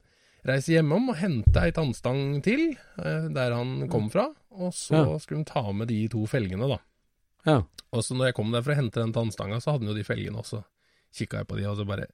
reise 0.48 0.74
hjemom 0.76 1.10
og 1.12 1.18
hente 1.20 1.62
ei 1.62 1.72
tannstang 1.76 2.42
til, 2.46 2.70
eh, 3.04 3.28
der 3.36 3.54
han 3.56 3.88
kom 3.92 4.10
fra. 4.14 4.30
Og 4.58 4.72
så 4.74 4.96
Ja. 5.04 5.18
skulle 5.20 5.44
han 5.44 5.46
ta 5.46 5.72
med 5.72 5.88
de 5.90 6.08
to 6.08 6.26
felgene, 6.28 6.68
da. 6.68 6.78
ja. 7.46 7.62
Og 7.94 8.04
så 8.04 8.16
når 8.18 8.26
jeg 8.32 8.36
kom 8.36 8.52
der 8.52 8.62
for 8.66 8.74
å 8.74 8.76
hente 8.76 9.00
den 9.00 9.14
tannstanga, 9.14 9.60
så 9.64 9.72
hadde 9.72 9.86
han 9.86 9.94
jo 9.96 10.00
de 10.02 10.04
felgene 10.04 10.38
også. 10.42 10.64
Kikka 11.16 11.38
jeg 11.40 11.48
på 11.48 11.58
de, 11.58 11.66
og 11.70 11.78
så 11.78 11.86
bare 11.88 12.08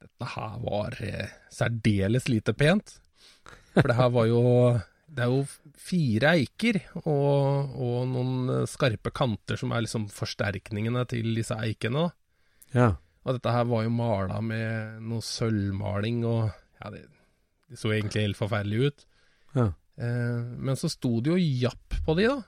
Dette 0.00 0.26
her 0.30 0.58
var 0.62 0.94
eh, 1.02 1.28
særdeles 1.50 2.28
lite 2.30 2.54
pent. 2.54 3.00
For 3.74 3.82
det 3.90 3.96
her 3.98 4.08
var 4.14 4.26
jo 4.30 4.80
Det 5.10 5.24
er 5.24 5.30
jo 5.32 5.42
fire 5.76 6.30
eiker 6.36 6.78
og, 7.04 7.74
og 7.80 8.06
noen 8.08 8.66
skarpe 8.68 9.10
kanter 9.10 9.56
som 9.56 9.72
er 9.72 9.80
liksom 9.82 10.08
forsterkningene 10.12 11.06
til 11.08 11.34
disse 11.34 11.56
eikene. 11.56 12.06
da. 12.08 12.10
ja. 12.74 12.88
Og 13.26 13.34
dette 13.34 13.50
her 13.52 13.64
var 13.64 13.82
jo 13.84 13.90
mala 13.90 14.40
med 14.40 15.00
noe 15.02 15.20
sølvmaling 15.20 16.24
og 16.24 16.50
Ja, 16.84 16.90
det, 16.94 17.06
det 17.68 17.78
så 17.80 17.92
egentlig 17.92 18.26
helt 18.26 18.38
forferdelig 18.38 18.88
ut. 18.88 19.06
Ja. 19.54 19.66
Eh, 19.98 20.40
men 20.56 20.78
så 20.78 20.90
sto 20.92 21.18
det 21.20 21.34
jo 21.34 21.38
Japp 21.64 21.98
på 22.06 22.16
de, 22.18 22.28
da. 22.30 22.38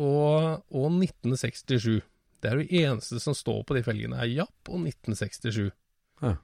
Og, 0.00 0.66
og 0.70 0.86
1967. 0.94 2.00
Det 2.40 2.48
er 2.48 2.60
det 2.62 2.82
eneste 2.84 3.20
som 3.20 3.36
står 3.36 3.64
på 3.68 3.76
de 3.76 3.84
felgene, 3.84 4.20
er 4.20 4.30
Japp 4.32 4.70
og 4.70 4.86
1967. 4.86 5.68
Ja. 6.22 6.36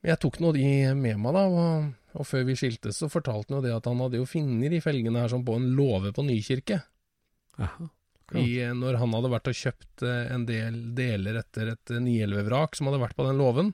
Men 0.00 0.14
jeg 0.14 0.20
tok 0.22 0.40
nå 0.40 0.54
de 0.56 0.66
med 0.96 1.20
meg, 1.20 1.36
da. 1.36 1.44
Og, 1.50 1.90
og 2.16 2.28
før 2.28 2.46
vi 2.48 2.56
skiltes, 2.58 3.02
så 3.02 3.10
fortalte 3.12 3.52
han 3.52 3.60
jo 3.60 3.66
det 3.66 3.76
at 3.76 3.88
han 3.90 4.00
hadde 4.00 4.20
jo 4.20 4.28
funnet 4.28 4.72
de 4.72 4.80
felgene 4.84 5.24
her 5.24 5.32
som 5.32 5.44
på 5.44 5.58
en 5.60 5.72
låve 5.76 6.14
på 6.16 6.24
Nykirke. 6.26 6.80
Jaha. 7.60 7.90
I, 8.38 8.62
når 8.78 8.94
han 9.00 9.14
hadde 9.16 9.30
vært 9.32 9.48
og 9.50 9.56
kjøpt 9.58 10.04
eh, 10.06 10.28
en 10.30 10.44
del 10.46 10.76
deler 10.94 11.40
etter 11.40 11.72
et 11.72 11.92
911-vrak 11.96 12.76
som 12.78 12.86
hadde 12.86 13.00
vært 13.02 13.16
på 13.18 13.26
den 13.26 13.40
låven. 13.40 13.72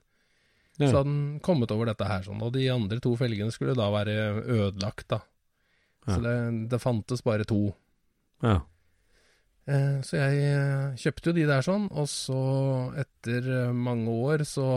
Ja. 0.77 0.91
Så 0.91 0.99
hadde 0.99 1.09
han 1.09 1.41
kommet 1.45 1.73
over 1.73 1.89
dette 1.89 2.07
her 2.09 2.25
sånn, 2.27 2.43
og 2.45 2.53
de 2.57 2.67
andre 2.73 3.01
to 3.03 3.15
felgene 3.17 3.55
skulle 3.55 3.77
da 3.79 3.89
være 3.95 4.17
ødelagt, 4.45 5.09
da. 5.15 5.23
Så 6.07 6.21
det, 6.23 6.35
det 6.71 6.79
fantes 6.79 7.25
bare 7.27 7.47
to. 7.49 7.73
Ja. 8.45 8.61
Eh, 9.67 9.97
så 10.07 10.21
jeg 10.21 10.43
eh, 10.47 10.99
kjøpte 11.01 11.33
jo 11.33 11.37
de 11.41 11.47
der 11.49 11.65
sånn, 11.67 11.89
og 11.91 12.07
så 12.11 12.43
etter 13.03 13.49
eh, 13.51 13.73
mange 13.75 14.13
år 14.13 14.45
så 14.47 14.69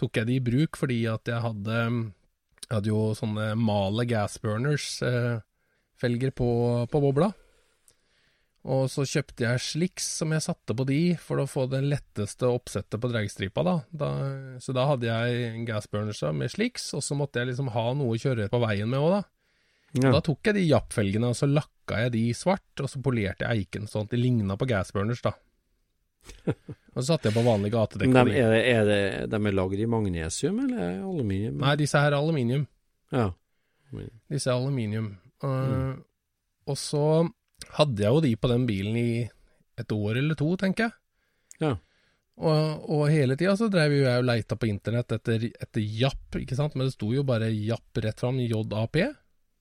tok 0.00 0.20
jeg 0.20 0.28
de 0.28 0.36
i 0.36 0.44
bruk 0.44 0.76
fordi 0.76 1.04
at 1.08 1.30
jeg 1.30 1.40
hadde 1.44 1.78
Jeg 2.66 2.74
hadde 2.74 2.90
jo 2.90 3.12
sånne 3.16 3.52
Male 3.56 4.04
gasburners 4.08 4.86
eh, 5.06 5.40
felger 6.00 6.32
på, 6.36 6.50
på 6.90 7.00
bobla. 7.04 7.30
Og 8.62 8.84
så 8.92 9.02
kjøpte 9.08 9.42
jeg 9.42 9.62
sliks 9.64 10.04
som 10.20 10.30
jeg 10.34 10.44
satte 10.44 10.74
på 10.78 10.84
de 10.86 11.00
for 11.18 11.42
å 11.42 11.48
få 11.50 11.64
det 11.70 11.80
letteste 11.82 12.46
oppsettet 12.46 13.00
på 13.02 13.10
dragstripa, 13.10 13.64
da. 13.66 13.74
da. 13.90 14.10
Så 14.62 14.74
da 14.76 14.86
hadde 14.86 15.08
jeg 15.08 15.64
gasburners 15.66 16.22
med 16.38 16.52
sliks, 16.52 16.92
og 16.94 17.02
så 17.02 17.18
måtte 17.18 17.42
jeg 17.42 17.50
liksom 17.50 17.72
ha 17.74 17.86
noe 17.98 18.14
å 18.14 18.20
kjøre 18.22 18.46
på 18.52 18.60
veien 18.62 18.90
med 18.90 19.02
òg, 19.02 19.16
da. 19.16 19.22
Ja. 19.98 20.12
Da 20.14 20.22
tok 20.24 20.46
jeg 20.46 20.56
de 20.56 20.68
Japp-felgene, 20.68 21.32
og 21.32 21.36
så 21.36 21.48
lakka 21.50 22.04
jeg 22.04 22.14
de 22.14 22.22
svart, 22.38 22.70
og 22.80 22.88
så 22.88 23.02
polerte 23.02 23.48
jeg 23.48 23.66
eiken 23.66 23.90
sånn 23.90 24.06
at 24.06 24.14
de 24.14 24.22
ligna 24.22 24.56
på 24.60 24.70
gasburners, 24.70 25.24
da. 25.26 25.34
Og 26.92 27.00
så 27.00 27.14
satte 27.14 27.30
jeg 27.30 27.34
på 27.34 27.42
vanlig 27.42 27.72
gatedekk. 27.72 28.12
De, 28.14 28.34
er, 28.36 28.52
det, 28.52 28.58
er 28.68 28.82
det, 28.86 28.98
de 29.32 29.38
er 29.48 29.54
lagd 29.56 29.80
i 29.80 29.86
magnesium 29.90 30.60
eller 30.62 31.00
aluminium? 31.00 31.56
Nei, 31.58 31.72
disse 31.80 31.98
her 31.98 32.12
er 32.12 32.18
aluminium. 32.20 32.66
Ja. 33.10 33.30
Disse 34.30 34.52
er 34.52 34.58
aluminium. 34.60 35.14
Uh, 35.42 35.50
Mm. 35.50 35.94
Og 36.70 36.76
så 36.78 37.04
hadde 37.78 38.04
jeg 38.04 38.12
jo 38.12 38.20
de 38.24 38.34
på 38.36 38.50
den 38.50 38.66
bilen 38.68 38.98
i 38.98 39.08
et 39.80 39.94
år 39.94 40.20
eller 40.20 40.38
to, 40.38 40.50
tenker 40.60 40.88
jeg. 40.88 40.98
Ja. 41.62 41.72
Og, 42.42 42.84
og 42.90 43.02
hele 43.12 43.36
tida 43.38 43.54
så 43.58 43.68
drev 43.70 43.92
jo 43.94 44.04
jeg 44.06 44.22
og 44.22 44.26
leita 44.26 44.56
på 44.58 44.68
internett 44.70 45.12
etter, 45.18 45.50
etter 45.52 45.82
Japp, 45.84 46.38
ikke 46.40 46.56
sant, 46.58 46.76
men 46.76 46.88
det 46.88 46.96
sto 46.96 47.10
jo 47.12 47.24
bare 47.28 47.50
Japp 47.52 48.00
rett 48.02 48.22
fram, 48.24 48.40
JAP. 48.40 48.98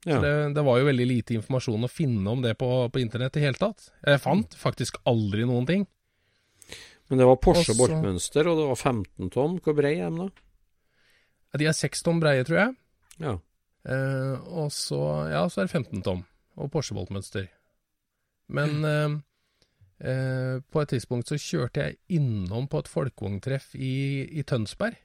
Ja. 0.07 0.17
Så 0.17 0.21
det, 0.23 0.33
det 0.57 0.65
var 0.65 0.79
jo 0.79 0.87
veldig 0.87 1.07
lite 1.07 1.35
informasjon 1.37 1.85
å 1.85 1.91
finne 1.91 2.31
om 2.31 2.41
det 2.41 2.55
på, 2.57 2.69
på 2.89 3.01
internett 3.03 3.37
i 3.37 3.43
hele 3.43 3.59
tatt. 3.59 3.91
Jeg 4.07 4.23
fant 4.23 4.55
faktisk 4.57 4.97
aldri 5.09 5.45
noen 5.45 5.67
ting. 5.69 5.85
Men 7.11 7.19
det 7.19 7.27
var 7.27 7.41
Porsche 7.43 7.75
boltmønster, 7.75 8.47
og 8.47 8.57
det 8.57 8.67
var 8.71 8.79
15 8.79 9.31
tonn. 9.35 9.59
Hvor 9.61 9.75
brei 9.75 9.97
er 9.99 10.09
de 10.09 10.25
da? 10.25 11.59
De 11.59 11.67
er 11.67 11.75
6 11.75 12.05
tonn 12.07 12.21
breie, 12.23 12.45
tror 12.47 12.61
jeg. 12.61 12.75
Ja. 13.21 13.33
Eh, 13.91 14.35
og 14.47 14.71
så, 14.71 15.01
ja, 15.27 15.43
så 15.51 15.61
er 15.61 15.67
det 15.67 15.75
15 15.75 16.05
tonn, 16.05 16.23
og 16.55 16.71
Porsche-boltmønster. 16.71 17.49
Men 18.51 18.81
mm. 18.81 19.15
eh, 20.03 20.57
på 20.61 20.81
et 20.81 20.91
tidspunkt 20.93 21.31
så 21.31 21.39
kjørte 21.39 21.87
jeg 21.87 22.19
innom 22.19 22.67
på 22.71 22.81
et 22.83 22.91
folkevogntreff 22.91 23.71
i, 23.75 24.27
i 24.27 24.43
Tønsberg. 24.47 24.99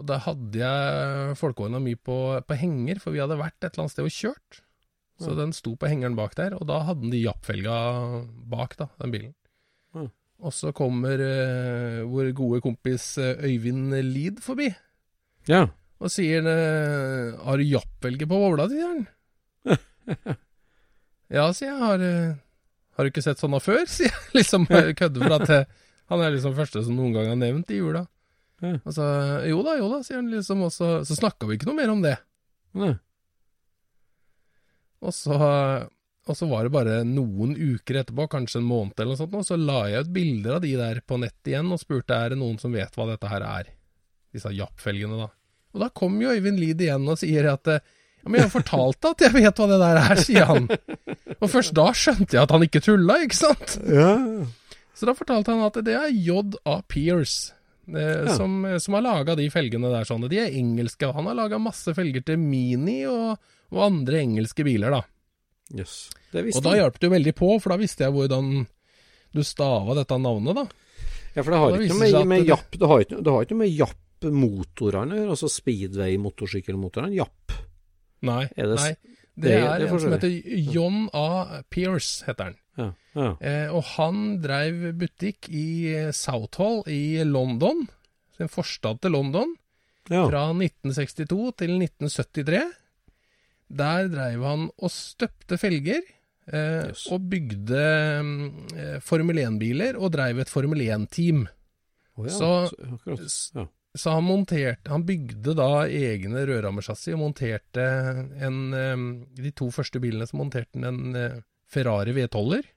Og 0.00 0.06
da 0.08 0.16
hadde 0.24 0.60
jeg 0.62 1.36
folkevogna 1.36 1.80
mi 1.82 1.92
på, 1.98 2.16
på 2.46 2.56
henger, 2.56 3.00
for 3.02 3.12
vi 3.12 3.20
hadde 3.20 3.36
vært 3.40 3.58
et 3.60 3.72
eller 3.72 3.84
annet 3.84 3.94
sted 3.96 4.06
og 4.06 4.14
kjørt. 4.16 4.62
Så 5.20 5.34
mm. 5.34 5.36
den 5.42 5.52
sto 5.52 5.74
på 5.76 5.90
hengeren 5.90 6.16
bak 6.16 6.32
der, 6.38 6.56
og 6.56 6.64
da 6.70 6.80
hadde 6.86 7.04
den 7.04 7.12
de 7.12 7.20
jappfelga 7.20 7.74
bak, 8.48 8.78
da, 8.80 8.88
den 9.02 9.12
bilen. 9.12 9.34
Mm. 9.92 10.08
Og 10.40 10.54
så 10.56 10.72
kommer 10.72 11.20
eh, 11.20 12.00
vår 12.08 12.30
gode 12.38 12.62
kompis 12.64 13.12
eh, 13.20 13.44
Øyvind 13.44 13.92
Lid 14.14 14.40
forbi. 14.44 14.70
ja. 15.50 15.66
Og 16.00 16.08
sier 16.08 16.46
eh, 16.48 17.34
Har 17.44 17.60
du 17.60 17.66
jappvelge 17.66 18.24
på 18.24 18.38
vovla 18.40 18.64
di, 18.70 18.78
sier 18.78 18.94
han. 18.94 20.38
ja, 21.32 21.50
sier 21.56 21.70
jeg. 21.70 21.80
Har, 21.80 22.04
eh, 22.04 22.38
har 22.96 23.06
du 23.06 23.12
ikke 23.12 23.24
sett 23.24 23.42
sånne 23.42 23.60
før? 23.62 23.84
sier 23.96 24.10
jeg. 24.10 24.24
Liksom 24.38 24.66
kødder 24.70 25.26
for 25.26 25.36
at 25.38 25.54
eh, 25.54 25.84
han 26.10 26.24
er 26.24 26.34
liksom 26.34 26.56
første 26.58 26.82
som 26.86 26.98
noen 26.98 27.14
gang 27.16 27.30
har 27.30 27.38
nevnt 27.38 27.70
i 27.70 27.78
jula. 27.78 28.06
Ja. 28.60 28.74
Og 28.84 28.92
så 28.92 29.04
Jo 29.48 29.62
da, 29.64 29.78
jo 29.78 29.86
da, 29.88 30.02
sier 30.04 30.20
han 30.20 30.28
liksom. 30.32 30.66
Og 30.66 30.74
så, 30.74 30.98
så 31.06 31.16
snakka 31.16 31.48
vi 31.48 31.56
ikke 31.58 31.70
noe 31.70 31.78
mer 31.78 31.94
om 31.94 32.02
det. 32.04 32.18
Og 35.00 35.14
så, 35.16 35.36
og 36.28 36.36
så 36.36 36.46
var 36.50 36.66
det 36.66 36.74
bare 36.74 37.00
noen 37.08 37.54
uker 37.56 38.02
etterpå, 38.02 38.26
kanskje 38.30 38.60
en 38.60 38.68
måned 38.68 38.98
eller 38.98 39.14
noe 39.14 39.20
sånt, 39.20 39.36
og 39.38 39.46
så 39.48 39.56
la 39.56 39.80
jeg 39.88 40.04
ut 40.04 40.12
bilder 40.14 40.58
av 40.58 40.64
de 40.64 40.74
der 40.76 41.00
på 41.08 41.16
nett 41.22 41.48
igjen 41.48 41.72
og 41.72 41.80
spurte 41.80 42.18
er 42.18 42.34
det 42.34 42.40
noen 42.42 42.60
som 42.60 42.74
vet 42.76 42.98
hva 42.98 43.08
dette 43.08 43.30
her 43.30 43.46
er. 43.46 43.70
Disse 44.34 44.52
jappfelgene, 44.54 45.16
da. 45.24 45.30
Og 45.74 45.82
da 45.84 45.88
kom 45.94 46.18
jo 46.20 46.34
Øyvind 46.34 46.60
Lid 46.60 46.82
igjen 46.82 47.08
og 47.08 47.18
sier 47.18 47.48
at 47.52 47.70
eh, 47.70 47.82
ja, 48.20 48.28
men 48.28 48.38
jeg 48.40 48.46
har 48.48 48.52
fortalt 48.52 48.98
deg 49.00 49.10
at 49.14 49.24
jeg 49.26 49.32
vet 49.38 49.60
hva 49.62 49.66
det 49.70 49.78
der 49.80 50.00
er, 50.02 50.20
sier 50.20 50.44
han. 50.50 50.66
Og 51.40 51.46
først 51.48 51.72
da 51.76 51.86
skjønte 51.96 52.36
jeg 52.36 52.42
at 52.44 52.50
han 52.52 52.64
ikke 52.66 52.82
tulla, 52.84 53.16
ikke 53.24 53.38
sant? 53.38 53.78
Ja. 53.88 54.12
Så 54.94 55.08
da 55.08 55.14
fortalte 55.16 55.54
han 55.54 55.62
at 55.64 55.78
det 55.86 55.94
er 55.96 56.10
J.A. 56.12 56.74
Pierce 56.90 57.54
eh, 57.88 58.26
Ja. 58.28 58.34
som, 58.36 58.58
som 58.78 58.98
har 58.98 59.06
laga 59.06 59.34
de 59.38 59.46
felgene 59.50 59.88
der 59.92 60.04
sånn. 60.04 60.26
De 60.28 60.36
er 60.42 60.52
engelske. 60.52 61.08
og 61.08 61.16
Han 61.16 61.30
har 61.30 61.38
laga 61.38 61.58
masse 61.62 61.94
felger 61.96 62.20
til 62.28 62.36
Mini 62.42 62.98
og, 63.08 63.38
og 63.72 63.80
andre 63.86 64.20
engelske 64.20 64.66
biler, 64.68 64.92
da. 64.98 65.00
Jøss. 65.80 65.96
Det 66.34 66.44
Og 66.54 66.62
da 66.66 66.76
hjalp 66.76 66.98
det 67.00 67.08
jo 67.08 67.14
veldig 67.14 67.32
på, 67.38 67.48
for 67.62 67.72
da 67.72 67.80
visste 67.80 68.04
jeg 68.04 68.12
hvordan 68.14 68.52
du 69.32 69.40
stava 69.46 69.94
dette 69.96 70.16
navnet, 70.20 70.58
da. 70.60 70.66
Ja, 71.36 71.42
for 71.46 71.50
det 71.54 71.58
har 71.62 71.74
ikke 71.78 71.96
med, 71.98 72.14
med 72.26 72.40
det- 72.44 72.50
japp 72.50 72.72
Det 72.76 72.88
har 72.90 73.02
ikke, 73.06 73.18
det 73.22 73.32
har 73.32 73.44
ikke 73.46 73.58
med 73.60 73.70
japp-motorene 73.78 75.20
altså 75.30 75.48
speedway-motorsykkelmotorene. 75.48 77.14
Japp. 77.16 77.39
Nei. 78.22 78.44
Er 78.56 78.66
det 78.72 78.76
nei. 78.80 78.90
Det, 79.40 79.48
det- 79.48 79.60
er 79.62 79.86
en 79.86 80.00
som 80.02 80.12
heter 80.12 80.32
John 80.74 81.08
A. 81.16 81.62
Pierce, 81.70 82.24
heter 82.26 82.50
han. 82.50 82.56
Ja. 82.76 82.88
ja. 83.14 83.28
Eh, 83.40 83.70
og 83.74 83.82
han 83.96 84.40
dreiv 84.42 84.92
butikk 85.00 85.48
i 85.48 85.64
Southall 86.16 86.82
i 86.88 87.22
London, 87.24 87.86
sin 88.36 88.48
forstad 88.52 89.00
til 89.02 89.12
London, 89.16 89.54
ja. 90.10 90.26
fra 90.28 90.44
1962 90.52 91.56
til 91.56 91.76
1973. 91.78 92.62
Der 93.70 94.08
dreiv 94.10 94.42
han 94.44 94.68
og 94.82 94.90
støpte 94.90 95.56
felger, 95.60 96.00
eh, 96.52 96.88
Yes. 96.90 97.06
og 97.12 97.28
bygde 97.30 97.84
mm, 98.22 98.40
eh, 98.76 98.96
Formel 99.00 99.36
1-biler, 99.38 99.96
og 99.96 100.10
dreiv 100.12 100.38
et 100.42 100.48
Formel 100.50 100.80
1-team. 100.82 101.46
Oh, 102.18 102.26
ja, 102.26 102.30
Så- 102.30 103.28
så-. 103.28 103.68
Så 103.98 104.12
han 104.14 104.22
monterte 104.22 104.90
Han 104.92 105.02
bygde 105.02 105.54
da 105.58 105.86
egne 105.90 106.44
rødrammersassi 106.46 107.10
og 107.16 107.18
monterte 107.24 107.82
en 108.38 108.60
De 109.34 109.50
to 109.58 109.66
første 109.74 109.98
bilene 110.02 110.28
så 110.30 110.38
monterte 110.38 110.78
han 110.78 110.86
en 111.10 111.16
eh, 111.18 111.38
Ferrari 111.70 112.12
V12-er. 112.14 112.68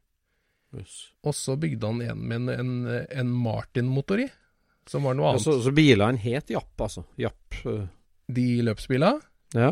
Jøss. 0.73 0.95
Og 1.25 1.35
så 1.37 1.55
bygde 1.61 1.85
han 1.91 2.01
en 2.01 2.23
med 2.29 2.37
en, 2.37 2.49
en, 2.49 2.71
en 3.09 3.29
Martin-motor 3.43 4.23
i, 4.23 4.27
som 4.89 5.05
var 5.05 5.13
noe 5.17 5.27
Ja, 5.27 5.35
annet. 5.35 5.45
så, 5.45 5.55
så 5.65 5.71
bilene 5.73 6.17
het 6.21 6.49
Japp, 6.53 6.73
altså. 6.81 7.03
Japp. 7.21 7.59
uh. 7.69 7.83
De 8.33 8.47
løpsbilene? 8.65 9.21
Ja. 9.53 9.69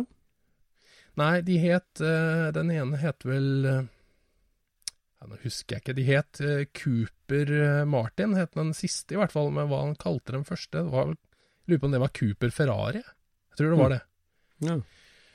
Nei, 1.17 1.41
de 1.45 1.57
het 1.63 2.01
eh, 2.05 2.51
Den 2.55 2.69
ene 2.71 2.97
het 3.01 3.25
vel 3.25 3.49
ja, 3.65 3.81
Nå 5.27 5.37
husker 5.43 5.77
jeg 5.77 5.83
ikke. 5.83 5.97
De 5.97 6.05
het 6.07 6.41
Cooper 6.77 7.51
Martin, 7.89 8.33
het 8.37 8.53
den 8.57 8.73
siste 8.77 9.13
i 9.17 9.19
hvert 9.21 9.33
fall. 9.33 9.49
Men 9.53 9.69
hva 9.69 9.83
han 9.87 9.97
kalte 10.01 10.33
den 10.37 10.45
første 10.47 10.81
det 10.85 10.93
var, 10.93 11.11
vel- 11.11 11.19
Lurer 11.71 11.79
på 11.81 11.87
om 11.87 11.93
det 11.95 12.01
var 12.03 12.11
Cooper 12.11 12.51
Ferrari. 12.51 12.99
Jeg 13.01 13.59
tror 13.59 13.71
det 13.71 13.79
var 13.79 13.95
det. 13.95 14.01
ja. 14.67 14.81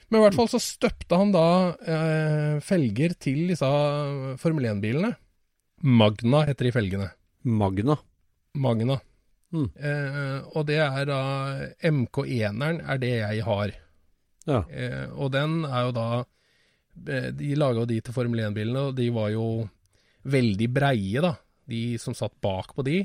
Men 0.07 0.21
i 0.21 0.23
hvert 0.23 0.37
fall 0.39 0.47
så 0.53 0.61
støpte 0.63 1.19
han 1.19 1.33
da 1.35 1.47
eh, 1.83 2.59
felger 2.63 3.17
til 3.19 3.49
disse 3.51 3.67
Formel 4.39 4.69
1-bilene. 4.71 5.17
Magna 5.83 6.45
heter 6.47 6.69
de 6.69 6.73
felgene. 6.77 7.09
Magna. 7.43 7.97
Magna. 8.55 9.01
Mm. 9.51 9.67
Eh, 9.75 10.39
og 10.53 10.69
det 10.69 10.79
er 10.85 11.09
da 11.11 11.19
MK1-eren 11.91 12.79
er 12.87 13.03
det 13.03 13.13
jeg 13.17 13.43
har. 13.49 13.75
Ja. 14.47 14.61
Eh, 14.71 15.09
og 15.11 15.33
den 15.35 15.65
er 15.67 15.89
jo 15.89 15.95
da 15.97 16.07
eh, 16.23 17.33
De 17.35 17.57
laga 17.59 17.83
jo 17.83 17.91
de 17.91 17.99
til 17.99 18.15
Formel 18.15 18.45
1-bilene, 18.47 18.89
og 18.93 18.95
de 18.99 19.09
var 19.15 19.33
jo 19.35 19.47
veldig 20.27 20.69
breie, 20.71 21.23
da. 21.23 21.35
De 21.67 21.83
som 21.99 22.15
satt 22.15 22.39
bak 22.43 22.77
på 22.79 22.87
de. 22.87 23.01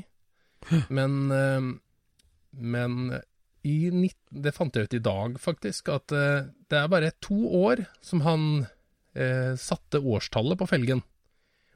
Men, 0.86 1.18
eh, 1.34 1.72
men 2.52 3.14
i 3.62 3.90
19, 3.90 4.42
det 4.42 4.52
fant 4.56 4.74
jeg 4.74 4.88
ut 4.88 4.96
i 4.98 5.02
dag, 5.02 5.36
faktisk, 5.40 5.88
at 5.94 6.12
eh, 6.16 6.50
det 6.70 6.78
er 6.78 6.90
bare 6.90 7.12
to 7.22 7.38
år 7.62 7.84
som 8.02 8.24
han 8.26 8.46
eh, 9.14 9.54
satte 9.60 10.02
årstallet 10.02 10.58
på 10.58 10.68
felgen. 10.70 11.02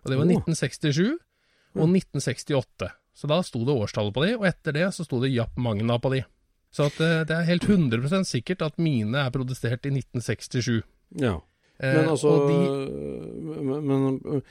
Og 0.03 0.11
det 0.11 0.19
var 0.19 0.27
oh. 0.27 0.37
1967 0.51 1.17
og 1.77 1.87
1968. 1.91 2.91
Så 3.17 3.29
da 3.31 3.41
sto 3.47 3.63
det 3.65 3.77
årstallet 3.77 4.15
på 4.17 4.25
de, 4.27 4.35
og 4.37 4.49
etter 4.49 4.77
det 4.77 4.89
så 4.93 5.07
sto 5.07 5.21
det 5.23 5.33
Japp 5.33 5.57
Magna 5.63 5.99
på 6.03 6.13
de. 6.13 6.25
Så 6.75 6.91
at, 6.91 6.99
eh, 7.01 7.23
det 7.29 7.37
er 7.37 7.49
helt 7.49 7.69
100% 7.71 8.29
sikkert 8.29 8.67
at 8.67 8.81
mine 8.83 9.23
er 9.23 9.35
produsert 9.35 9.87
i 9.87 9.95
1967. 9.95 10.83
ja. 11.23 11.39
Eh, 11.79 11.93
Men 11.93 12.07
altså 12.09 12.31
de, 12.49 12.55
men, 13.53 13.83
men 13.85 14.43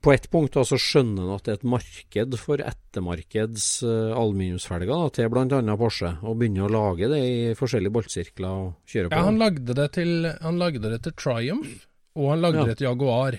på 0.00 0.12
ett 0.14 0.30
punkt 0.32 0.54
da, 0.56 0.62
så 0.64 0.78
skjønner 0.80 1.26
han 1.26 1.34
at 1.36 1.44
det 1.44 1.52
er 1.52 1.58
et 1.60 1.64
marked 1.74 2.36
for 2.40 2.62
ettermarkeds 2.64 3.66
uh, 3.84 4.14
aluminiumsfelger 4.16 5.10
til 5.16 5.28
bl.a. 5.28 5.76
Porsche, 5.76 6.14
og 6.24 6.38
begynner 6.40 6.66
å 6.68 6.72
lage 6.72 7.08
det 7.12 7.20
i 7.20 7.54
forskjellige 7.58 7.92
boltsirkler 7.92 8.48
og 8.48 8.72
kjøre 8.88 9.10
på. 9.10 9.16
ja, 9.18 9.26
han 9.28 9.38
lagde 9.38 9.76
det 9.76 9.88
til 9.98 10.12
Han 10.40 10.58
lagde 10.58 10.80
det 10.90 11.02
til 11.04 11.12
Triumph, 11.20 11.86
og 12.16 12.30
han 12.32 12.40
lagde 12.46 12.58
Ja. 12.62 12.64
det 12.70 12.78
til 12.78 12.88
Jaguar. 12.88 13.38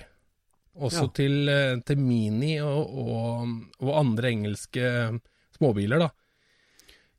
Også 0.81 1.01
Ja. 1.03 1.07
til, 1.13 1.49
eh, 1.49 1.75
til 1.85 1.97
Mini 1.97 2.59
og, 2.61 2.93
og, 2.95 3.47
og 3.81 3.89
andre 3.99 4.29
engelske 4.31 5.19
småbiler, 5.57 5.99
da. 5.99 6.09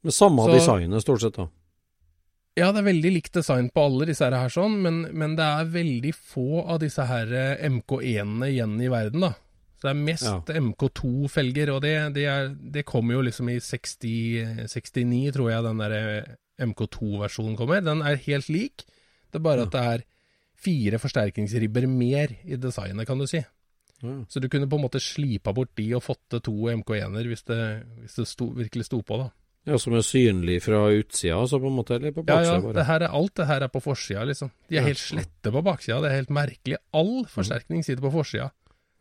Med 0.02 0.12
samme 0.12 0.46
så- 0.46 0.54
designet, 0.54 1.02
stort 1.02 1.20
sett. 1.20 1.34
da. 1.36 1.48
Ja, 2.58 2.66
det 2.74 2.82
er 2.82 2.88
veldig 2.90 3.10
likt 3.14 3.32
design 3.32 3.70
på 3.72 3.86
alle 3.88 4.04
disse 4.10 4.26
her, 4.28 4.50
sånn, 4.52 4.74
men, 4.84 4.98
men 5.16 5.36
det 5.38 5.44
er 5.46 5.70
veldig 5.72 6.10
få 6.12 6.64
av 6.68 6.82
disse 6.82 7.06
her 7.08 7.30
eh, 7.32 7.62
MK1-ene 7.70 8.50
igjen 8.52 8.74
i 8.84 8.90
verden, 8.92 9.24
da. 9.24 9.30
Så 9.80 9.88
det 9.88 9.92
er 9.94 10.02
mest 10.06 10.52
MK2-felger, 10.52 11.72
og 11.72 11.80
det, 11.82 11.94
det, 12.18 12.26
er, 12.28 12.50
det 12.52 12.84
kommer 12.86 13.16
jo 13.16 13.24
liksom 13.26 13.48
i 13.50 13.56
60, 13.56 14.68
69, 14.68 15.32
tror 15.34 15.48
jeg 15.50 15.64
den 15.64 15.80
der 15.80 15.94
eh, 15.96 16.34
MK2-versjonen 16.68 17.56
kommer. 17.58 17.80
Den 17.82 18.04
er 18.06 18.20
helt 18.28 18.52
lik, 18.52 18.84
det 19.32 19.40
er 19.40 19.46
bare 19.48 19.64
Ja. 19.64 19.70
at 19.70 19.74
det 19.74 19.86
er 19.94 20.04
fire 20.62 21.00
forsterkningsribber 21.02 21.88
mer 21.90 22.36
i 22.44 22.60
designet, 22.60 23.08
kan 23.08 23.18
du 23.18 23.26
si. 23.26 23.40
Ja. 24.02 24.14
Så 24.28 24.42
du 24.42 24.48
kunne 24.52 24.68
på 24.70 24.76
en 24.78 24.84
måte 24.84 25.00
slipa 25.02 25.54
bort 25.56 25.72
de 25.78 25.88
og 25.96 26.04
fått 26.04 26.20
til 26.30 26.44
to 26.44 26.54
MK1-er 26.76 27.26
hvis 27.32 27.44
det, 27.48 27.58
hvis 28.04 28.20
det 28.20 28.28
sto, 28.28 28.52
virkelig 28.60 28.86
sto 28.90 29.00
på, 29.06 29.18
da. 29.24 29.30
Ja, 29.64 29.76
Som 29.78 29.94
er 29.94 30.02
synlig 30.02 30.56
fra 30.64 30.80
utsida, 30.90 31.36
altså 31.38 31.60
på 31.62 31.68
en 31.70 31.76
måte, 31.76 31.94
eller 31.94 32.10
på 32.10 32.24
baksida? 32.26 32.48
Ja, 32.48 32.54
ja, 32.58 32.60
Bare. 32.64 32.74
det 32.80 32.86
her 32.88 33.02
er, 33.06 33.12
alt 33.14 33.34
det 33.38 33.46
her 33.46 33.62
er 33.62 33.68
på 33.70 33.82
forsida, 33.84 34.24
liksom. 34.26 34.50
De 34.68 34.76
er 34.76 34.80
Ja. 34.80 34.86
helt 34.88 34.98
slette 34.98 35.52
på 35.54 35.62
baksida, 35.62 36.00
det 36.02 36.10
er 36.10 36.16
helt 36.18 36.30
merkelig. 36.34 36.76
All 36.92 37.24
forsterkning 37.30 37.84
sitter 37.84 38.02
på 38.02 38.10
forsida. 38.10 38.50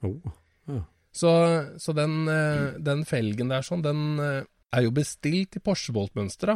Oh. 0.03 0.19
Så, 1.13 1.31
så 1.81 1.93
den, 1.97 2.27
eh, 2.29 2.77
den 2.79 3.01
felgen 3.05 3.49
der 3.49 3.61
sånn, 3.65 3.81
den 3.83 4.19
eh, 4.19 4.43
er 4.71 4.81
jo 4.85 4.91
bestilt 4.95 5.57
i 5.57 5.59
Porsche-boltmønster. 5.59 6.53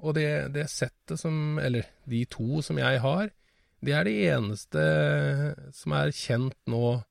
Og 0.00 0.14
det, 0.14 0.52
det 0.54 0.68
settet 0.70 1.18
som, 1.18 1.58
eller 1.58 1.88
de 2.06 2.24
to 2.30 2.60
som 2.62 2.76
jeg 2.78 3.00
har, 3.00 3.30
det 3.82 3.92
er 3.94 4.04
de 4.04 4.14
eneste 4.28 4.84
som 5.74 5.92
er 5.98 6.12
kjent 6.14 6.54
nå 6.70 7.02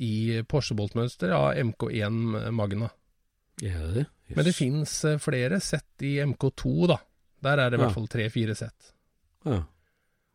i 0.00 0.42
Porsche-boltmønster 0.50 1.32
av 1.32 1.54
MK1 1.54 2.50
Magna. 2.52 2.90
Er 3.62 3.78
det 3.86 3.94
det? 3.94 4.06
Men 4.36 4.44
det 4.48 4.54
fins 4.56 4.92
flere 5.22 5.60
sett 5.62 6.02
i 6.02 6.16
MK2, 6.24 6.88
da. 6.90 6.98
Der 7.44 7.58
er 7.60 7.70
det 7.70 7.78
i 7.78 7.82
Ja. 7.82 7.86
hvert 7.86 7.94
fall 7.94 8.08
tre-fire 8.08 8.54
sett. 8.56 8.92
Ja. 9.44 9.62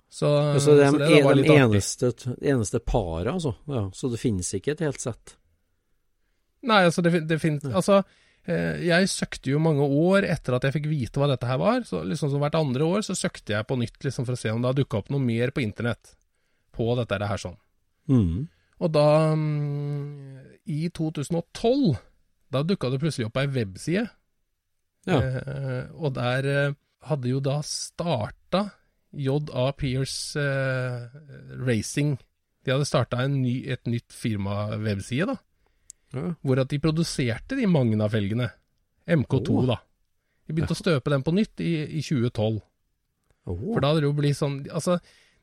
Så, 0.09 0.29
Så 0.59 0.75
det 0.75 0.85
er 0.87 0.91
så 0.91 0.97
det 0.97 1.09
en, 1.21 1.37
de 1.43 1.55
eneste, 1.55 2.09
eneste 2.41 2.79
paret, 2.81 3.27
altså. 3.33 3.55
Ja, 3.69 3.89
så 3.93 4.09
det 4.09 4.19
finnes 4.21 4.49
ikke 4.57 4.71
et 4.73 4.79
helt 4.81 4.99
sett. 5.01 5.35
Nei, 6.65 6.81
altså 6.89 7.01
det, 7.05 7.27
det 7.29 7.37
finnes 7.39 7.63
Altså, 7.69 8.01
eh, 8.49 8.81
jeg 8.89 9.07
søkte 9.07 9.51
jo 9.53 9.59
mange 9.63 9.85
år 9.85 10.25
etter 10.27 10.57
at 10.57 10.65
jeg 10.67 10.73
fikk 10.79 10.89
vite 10.89 11.21
hva 11.21 11.29
dette 11.31 11.47
her 11.47 11.57
var. 11.61 11.81
Så 11.87 12.01
liksom 12.03 12.31
som 12.33 12.41
hvert 12.41 12.57
andre 12.59 12.83
år 12.89 13.05
så 13.05 13.15
søkte 13.15 13.53
jeg 13.53 13.67
på 13.69 13.77
nytt 13.79 14.01
liksom 14.03 14.25
for 14.27 14.33
å 14.35 14.41
se 14.41 14.49
om 14.51 14.61
det 14.61 14.71
har 14.73 14.79
dukka 14.81 14.97
opp 15.03 15.09
noe 15.13 15.21
mer 15.23 15.53
på 15.55 15.61
internett 15.63 16.15
på 16.75 16.89
dette 16.99 17.21
her 17.29 17.37
sånn. 17.37 17.57
Mm. 18.09 18.47
Og 18.79 18.91
da, 18.95 19.05
mm, 19.35 20.37
i 20.71 20.89
2012, 20.89 21.97
da 22.53 22.63
dukka 22.65 22.91
det 22.93 23.01
plutselig 23.01 23.29
opp 23.29 23.39
ei 23.41 23.49
webside. 23.53 24.07
Ja. 25.07 25.19
Eh, 25.19 25.83
og 25.95 26.15
der 26.17 26.47
eh, 26.49 26.77
hadde 27.09 27.31
jo 27.31 27.41
da 27.43 27.59
starta 27.65 28.65
J.A. 29.15 29.69
Pierce 29.77 30.39
eh, 30.39 31.19
Racing. 31.65 32.17
De 32.65 32.73
hadde 32.73 32.87
starta 32.87 33.23
et 33.23 33.87
nytt 33.89 34.13
firma-webside, 34.13 35.29
da. 35.31 35.37
Ja. 36.13 36.33
Hvor 36.41 36.61
at 36.61 36.71
de 36.73 36.81
produserte 36.81 37.57
de 37.57 37.69
Magna-felgene. 37.69 38.49
MK2, 39.09 39.55
oh. 39.55 39.69
da. 39.69 39.79
De 40.45 40.53
begynte 40.53 40.75
å 40.75 40.79
støpe 40.79 41.13
dem 41.13 41.23
på 41.25 41.33
nytt 41.33 41.61
i, 41.61 41.71
i 41.97 42.03
2012. 42.05 42.59
Oh. 43.49 43.61
For 43.71 43.81
da 43.81 43.91
hadde 43.91 44.03
det 44.03 44.09
jo 44.09 44.17
blitt 44.17 44.37
sånn 44.37 44.59
Altså, 44.67 44.99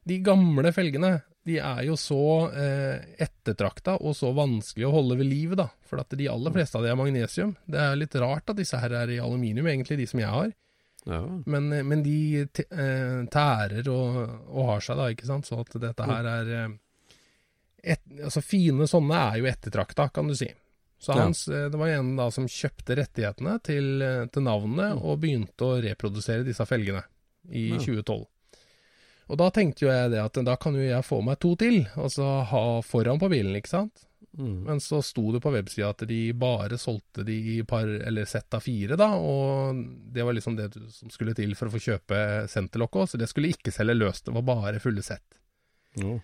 de 0.06 0.18
gamle 0.22 0.70
felgene, 0.74 1.16
de 1.46 1.58
er 1.62 1.82
jo 1.86 1.94
så 2.00 2.18
eh, 2.58 3.04
ettertrakta 3.22 3.96
og 4.02 4.16
så 4.18 4.32
vanskelig 4.34 4.88
å 4.88 4.94
holde 4.96 5.18
ved 5.20 5.28
live, 5.30 5.58
da. 5.58 5.68
For 5.86 6.02
at 6.02 6.10
de 6.18 6.26
aller 6.30 6.54
fleste 6.54 6.78
av 6.78 6.82
de 6.82 6.90
er 6.90 6.98
magnesium. 6.98 7.52
Det 7.70 7.78
er 7.78 7.98
litt 8.00 8.16
rart 8.18 8.50
at 8.50 8.58
disse 8.58 8.80
her 8.82 8.94
er 9.04 9.12
i 9.14 9.20
aluminium, 9.22 9.68
egentlig, 9.70 10.00
de 10.00 10.08
som 10.10 10.22
jeg 10.24 10.32
har. 10.32 10.50
ja. 11.06 11.20
Men, 11.46 11.68
eh, 11.72 11.84
men 11.86 12.02
de 12.02 12.16
eh, 12.42 13.22
tærer 13.30 13.88
og, 13.92 14.18
og 14.50 14.70
har 14.72 14.82
seg, 14.82 14.98
da, 14.98 15.08
ikke 15.14 15.30
sant. 15.30 15.46
Så 15.46 15.60
at 15.62 15.78
dette 15.86 16.10
her 16.10 16.30
er 16.34 16.52
eh, 16.58 16.68
et, 17.94 18.02
Altså, 18.18 18.42
fine 18.42 18.88
sånne 18.90 19.22
er 19.30 19.38
jo 19.38 19.50
ettertrakta, 19.52 20.08
kan 20.10 20.26
du 20.26 20.34
si. 20.34 20.50
Så 20.98 21.12
hans, 21.14 21.44
ja. 21.46 21.68
det 21.70 21.78
var 21.78 21.92
en 21.92 22.14
da 22.18 22.30
som 22.34 22.48
kjøpte 22.50 22.96
rettighetene 22.98 23.58
til, 23.62 24.00
til 24.32 24.42
navnet, 24.42 24.96
og 24.98 25.20
begynte 25.22 25.66
å 25.68 25.76
reprodusere 25.84 26.42
disse 26.46 26.64
felgene 26.66 27.04
i 27.52 27.68
Ja. 27.74 27.78
2012. 27.78 28.24
Og 29.26 29.38
da 29.40 29.48
tenkte 29.50 29.86
jo 29.86 29.90
jeg 29.90 30.12
det 30.12 30.20
at 30.22 30.38
da 30.46 30.54
kan 30.60 30.76
jo 30.78 30.84
jeg 30.84 31.06
få 31.06 31.20
meg 31.26 31.40
to 31.42 31.54
til, 31.58 31.80
altså 31.98 32.44
ha 32.46 32.66
foran 32.86 33.18
på 33.18 33.30
bilen, 33.32 33.56
ikke 33.58 33.72
sant. 33.72 34.06
Mm. 34.36 34.66
Men 34.66 34.80
så 34.84 35.00
sto 35.02 35.30
det 35.32 35.40
på 35.40 35.50
websida 35.54 35.88
at 35.94 36.04
de 36.08 36.20
bare 36.36 36.76
solgte 36.78 37.24
de 37.24 37.36
i 37.54 37.56
par, 37.68 37.88
eller 37.88 38.28
sett 38.28 38.52
av 38.54 38.62
fire, 38.62 38.98
da, 39.00 39.08
og 39.16 39.80
det 40.12 40.26
var 40.26 40.36
liksom 40.36 40.58
det 40.58 40.68
som 40.92 41.12
skulle 41.12 41.34
til 41.36 41.56
for 41.56 41.70
å 41.70 41.74
få 41.74 41.80
kjøpe 41.88 42.20
senterlokket 42.52 43.02
òg, 43.02 43.10
så 43.10 43.20
det 43.20 43.30
skulle 43.32 43.54
ikke 43.54 43.72
selge 43.74 43.96
løst, 43.96 44.26
det 44.28 44.36
var 44.36 44.46
bare 44.46 44.82
fulle 44.82 45.04
sett. 45.04 45.38
Ja. 45.96 46.18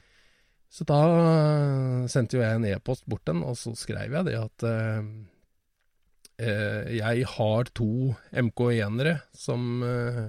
Så 0.73 0.87
da 0.89 1.01
øh, 1.09 2.05
sendte 2.13 2.39
jo 2.39 2.45
jeg 2.45 2.59
en 2.59 2.69
e-post 2.69 3.09
bort 3.09 3.25
den, 3.29 3.43
og 3.45 3.57
så 3.61 3.75
skrev 3.77 4.15
jeg 4.15 4.29
det 4.29 4.39
at 4.41 4.67
øh, 4.69 5.09
eh, 6.41 6.95
jeg 6.99 7.27
har 7.35 7.73
to 7.77 8.15
MK1-ere 8.33 9.19
som, 9.37 9.83
eh, 9.85 10.23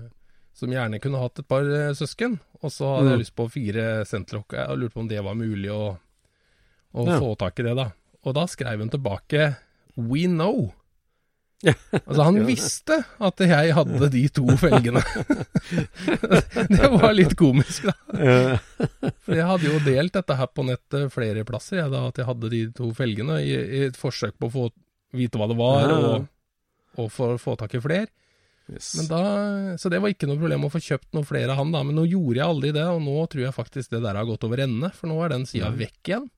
som 0.55 0.71
gjerne 0.71 0.99
kunne 1.03 1.21
hatt 1.21 1.39
et 1.39 1.47
par 1.51 1.67
øh, 1.67 1.93
søsken, 1.95 2.39
og 2.63 2.71
så 2.71 2.87
hadde 2.95 3.05
Mm. 3.07 3.11
jeg 3.13 3.21
lyst 3.25 3.35
på 3.35 3.49
fire 3.51 3.85
senterlokk, 4.07 4.53
og 4.69 4.77
lurte 4.79 4.93
på 4.95 5.03
om 5.03 5.07
det 5.11 5.23
var 5.23 5.35
mulig 5.35 5.69
å, 5.73 5.97
å 6.95 7.07
Ja. 7.07 7.19
få 7.19 7.35
tak 7.37 7.59
i 7.59 7.63
det, 7.67 7.75
da. 7.75 7.89
Og 8.25 8.33
da 8.37 8.45
skrev 8.47 8.79
hun 8.79 8.89
tilbake 8.89 9.55
We 9.97 10.25
know. 10.27 10.71
Altså, 11.63 12.23
han 12.27 12.41
visste 12.45 13.05
at 13.23 13.37
jeg 13.39 13.71
hadde 13.73 14.09
de 14.11 14.23
to 14.35 14.43
felgene. 14.59 14.99
det 16.75 16.89
var 16.91 17.13
litt 17.15 17.35
komisk, 17.39 17.85
da. 17.87 17.93
For 19.23 19.35
jeg 19.37 19.47
hadde 19.47 19.69
jo 19.69 19.79
delt 19.85 20.13
dette 20.17 20.35
her 20.39 20.49
på 20.51 20.65
nettet 20.67 21.11
flere 21.13 21.45
plasser, 21.47 21.79
jeg, 21.83 21.91
da, 21.93 22.01
at 22.09 22.19
jeg 22.19 22.27
hadde 22.27 22.49
de 22.51 22.61
to 22.75 22.89
felgene, 22.97 23.39
i, 23.45 23.53
i 23.55 23.83
et 23.87 23.95
forsøk 23.99 24.35
på 24.39 24.49
å 24.49 24.53
få 24.57 24.65
vite 25.15 25.39
hva 25.39 25.47
det 25.51 25.57
var, 25.59 25.93
og, 25.93 26.27
og 26.99 27.11
for 27.13 27.35
å 27.37 27.39
få 27.41 27.55
tak 27.59 27.75
i 27.77 27.83
flere. 27.83 28.07
Yes. 28.71 28.93
Men 28.99 29.07
da, 29.09 29.21
så 29.81 29.89
det 29.91 29.99
var 30.03 30.13
ikke 30.13 30.27
noe 30.29 30.39
problem 30.39 30.63
å 30.67 30.71
få 30.71 30.79
kjøpt 30.83 31.11
noen 31.17 31.25
flere 31.27 31.51
av 31.51 31.59
han, 31.59 31.71
da. 31.75 31.81
Men 31.83 31.95
nå 31.99 32.05
gjorde 32.07 32.39
jeg 32.39 32.47
aldri 32.47 32.71
det, 32.77 32.85
og 32.87 33.01
nå 33.03 33.17
tror 33.31 33.43
jeg 33.47 33.53
faktisk 33.57 33.89
det 33.91 34.01
der 34.05 34.15
har 34.15 34.25
gått 34.29 34.43
over 34.47 34.63
ende, 34.63 34.91
for 34.95 35.07
nå 35.11 35.17
er 35.25 35.29
den 35.35 35.45
sida 35.49 35.67
Ja. 35.71 35.77
vekk 35.83 36.11
igjen. 36.13 36.29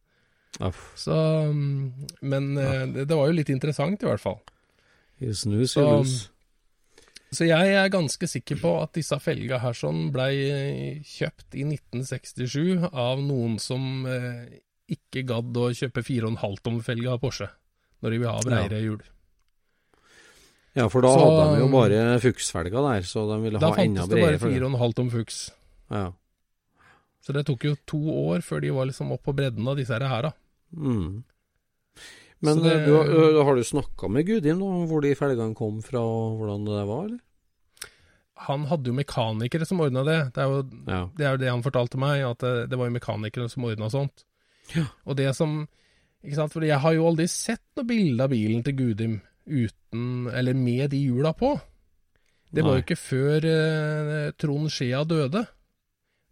Uff. 0.64 0.86
Så 0.96 1.12
mm, 1.52 2.08
Men 2.22 2.58
eh, 2.58 2.86
det, 2.88 3.08
det 3.10 3.16
var 3.20 3.28
jo 3.28 3.36
litt 3.36 3.50
interessant, 3.52 4.02
i 4.02 4.08
hvert 4.08 4.24
fall. 4.24 4.40
You 5.20 5.34
Så- 5.34 6.30
Så 7.36 7.44
jeg 7.50 7.74
er 7.76 7.90
ganske 7.92 8.28
sikker 8.30 8.56
på 8.62 8.70
at 8.82 8.94
disse 8.96 9.18
felga 9.20 9.58
her 9.60 9.74
sånn 9.76 10.12
blei 10.14 11.02
kjøpt 11.04 11.56
i 11.60 11.66
1967 11.68 12.86
av 12.94 13.20
noen 13.20 13.58
som 13.60 14.06
eh, 14.08 14.46
ikke 14.88 15.26
gadd 15.28 15.58
å 15.58 15.72
kjøpe 15.76 16.04
4,5 16.06 16.62
tom 16.64 16.80
felge 16.86 17.10
av 17.12 17.20
Porsche, 17.20 17.50
når 18.02 18.12
de 18.16 18.20
vil 18.22 18.30
ha 18.30 18.40
breiere 18.46 18.80
hjul. 18.84 19.02
Ja, 19.04 19.15
for 20.92 21.02
da 21.02 21.08
Så- 21.08 21.20
hadde 21.24 21.56
de 21.56 21.62
jo 21.62 21.68
bare 21.72 22.20
fuksfelger 22.20 22.82
der, 22.94 23.02
så 23.08 23.24
de 23.32 23.42
ville 23.44 23.60
ha 23.60 23.68
enda 23.68 23.76
bredere. 23.76 24.00
Da 24.00 24.08
fantes 24.08 24.10
det 24.10 24.22
bare 24.22 24.40
4,5 24.52 24.94
tom 24.96 25.10
fuks. 25.10 25.38
Ja. 25.92 26.12
Så 27.24 27.34
det 27.34 27.46
tok 27.48 27.64
jo 27.64 27.76
to 27.88 27.98
år 28.28 28.44
før 28.44 28.62
de 28.62 28.70
var 28.76 28.86
liksom 28.86 29.12
opp 29.12 29.24
på 29.24 29.34
bredden 29.36 29.68
av 29.68 29.78
disse 29.78 29.98
her, 29.98 30.22
da. 30.22 30.32
Mm. 30.76 31.24
Men 32.42 32.60
det- 32.62 32.74
eh, 32.82 32.86
du, 32.86 32.92
har- 32.98 33.44
har 33.46 33.56
du 33.56 33.64
snakka 33.64 34.10
med 34.12 34.26
Gudim 34.28 34.60
da, 34.60 34.66
om 34.66 34.88
hvor 34.88 35.02
de 35.02 35.16
felgene 35.16 35.56
kom 35.56 35.82
fra, 35.82 36.00
og 36.00 36.38
hvordan 36.40 36.66
det 36.66 36.88
var, 36.88 37.06
eller? 37.06 37.20
Han 38.48 38.66
hadde 38.66 38.88
jo 38.92 38.94
mekanikere 38.94 39.66
som 39.66 39.80
ordna 39.80 40.04
det. 40.04 40.34
Det 40.34 40.44
er 40.44 40.50
jo 40.50 40.70
Ja. 40.88 41.10
Det 41.16 41.26
er 41.26 41.32
jo 41.32 41.38
det 41.38 41.50
han 41.50 41.64
fortalte 41.64 41.98
meg, 41.98 42.22
at 42.30 42.38
det, 42.40 42.70
det 42.70 42.78
var 42.78 42.90
jo 42.90 43.00
mekanikere 43.00 43.50
som 43.50 43.64
ordna 43.64 43.90
sånt. 43.90 44.26
Ja. 44.76 44.86
Og 45.08 45.16
det 45.16 45.34
som 45.36 45.68
Ikke 46.26 46.36
sant, 46.36 46.52
for 46.54 46.62
jeg 46.62 46.80
har 46.80 46.92
jo 46.96 47.06
aldri 47.06 47.28
sett 47.30 47.62
noe 47.78 47.86
bilde 47.86 48.20
av 48.24 48.30
bilen 48.32 48.64
til 48.64 48.74
Gudim 48.74 49.22
uten 49.48 50.28
Eller 50.34 50.54
med 50.54 50.90
de 50.92 50.98
hjula 51.06 51.34
på. 51.38 51.60
Det 52.52 52.64
var 52.64 52.78
jo 52.78 52.84
ikke 52.84 52.98
før 53.00 53.46
eh, 53.46 54.32
Trond 54.40 54.70
Skjea 54.72 55.04
døde. 55.06 55.46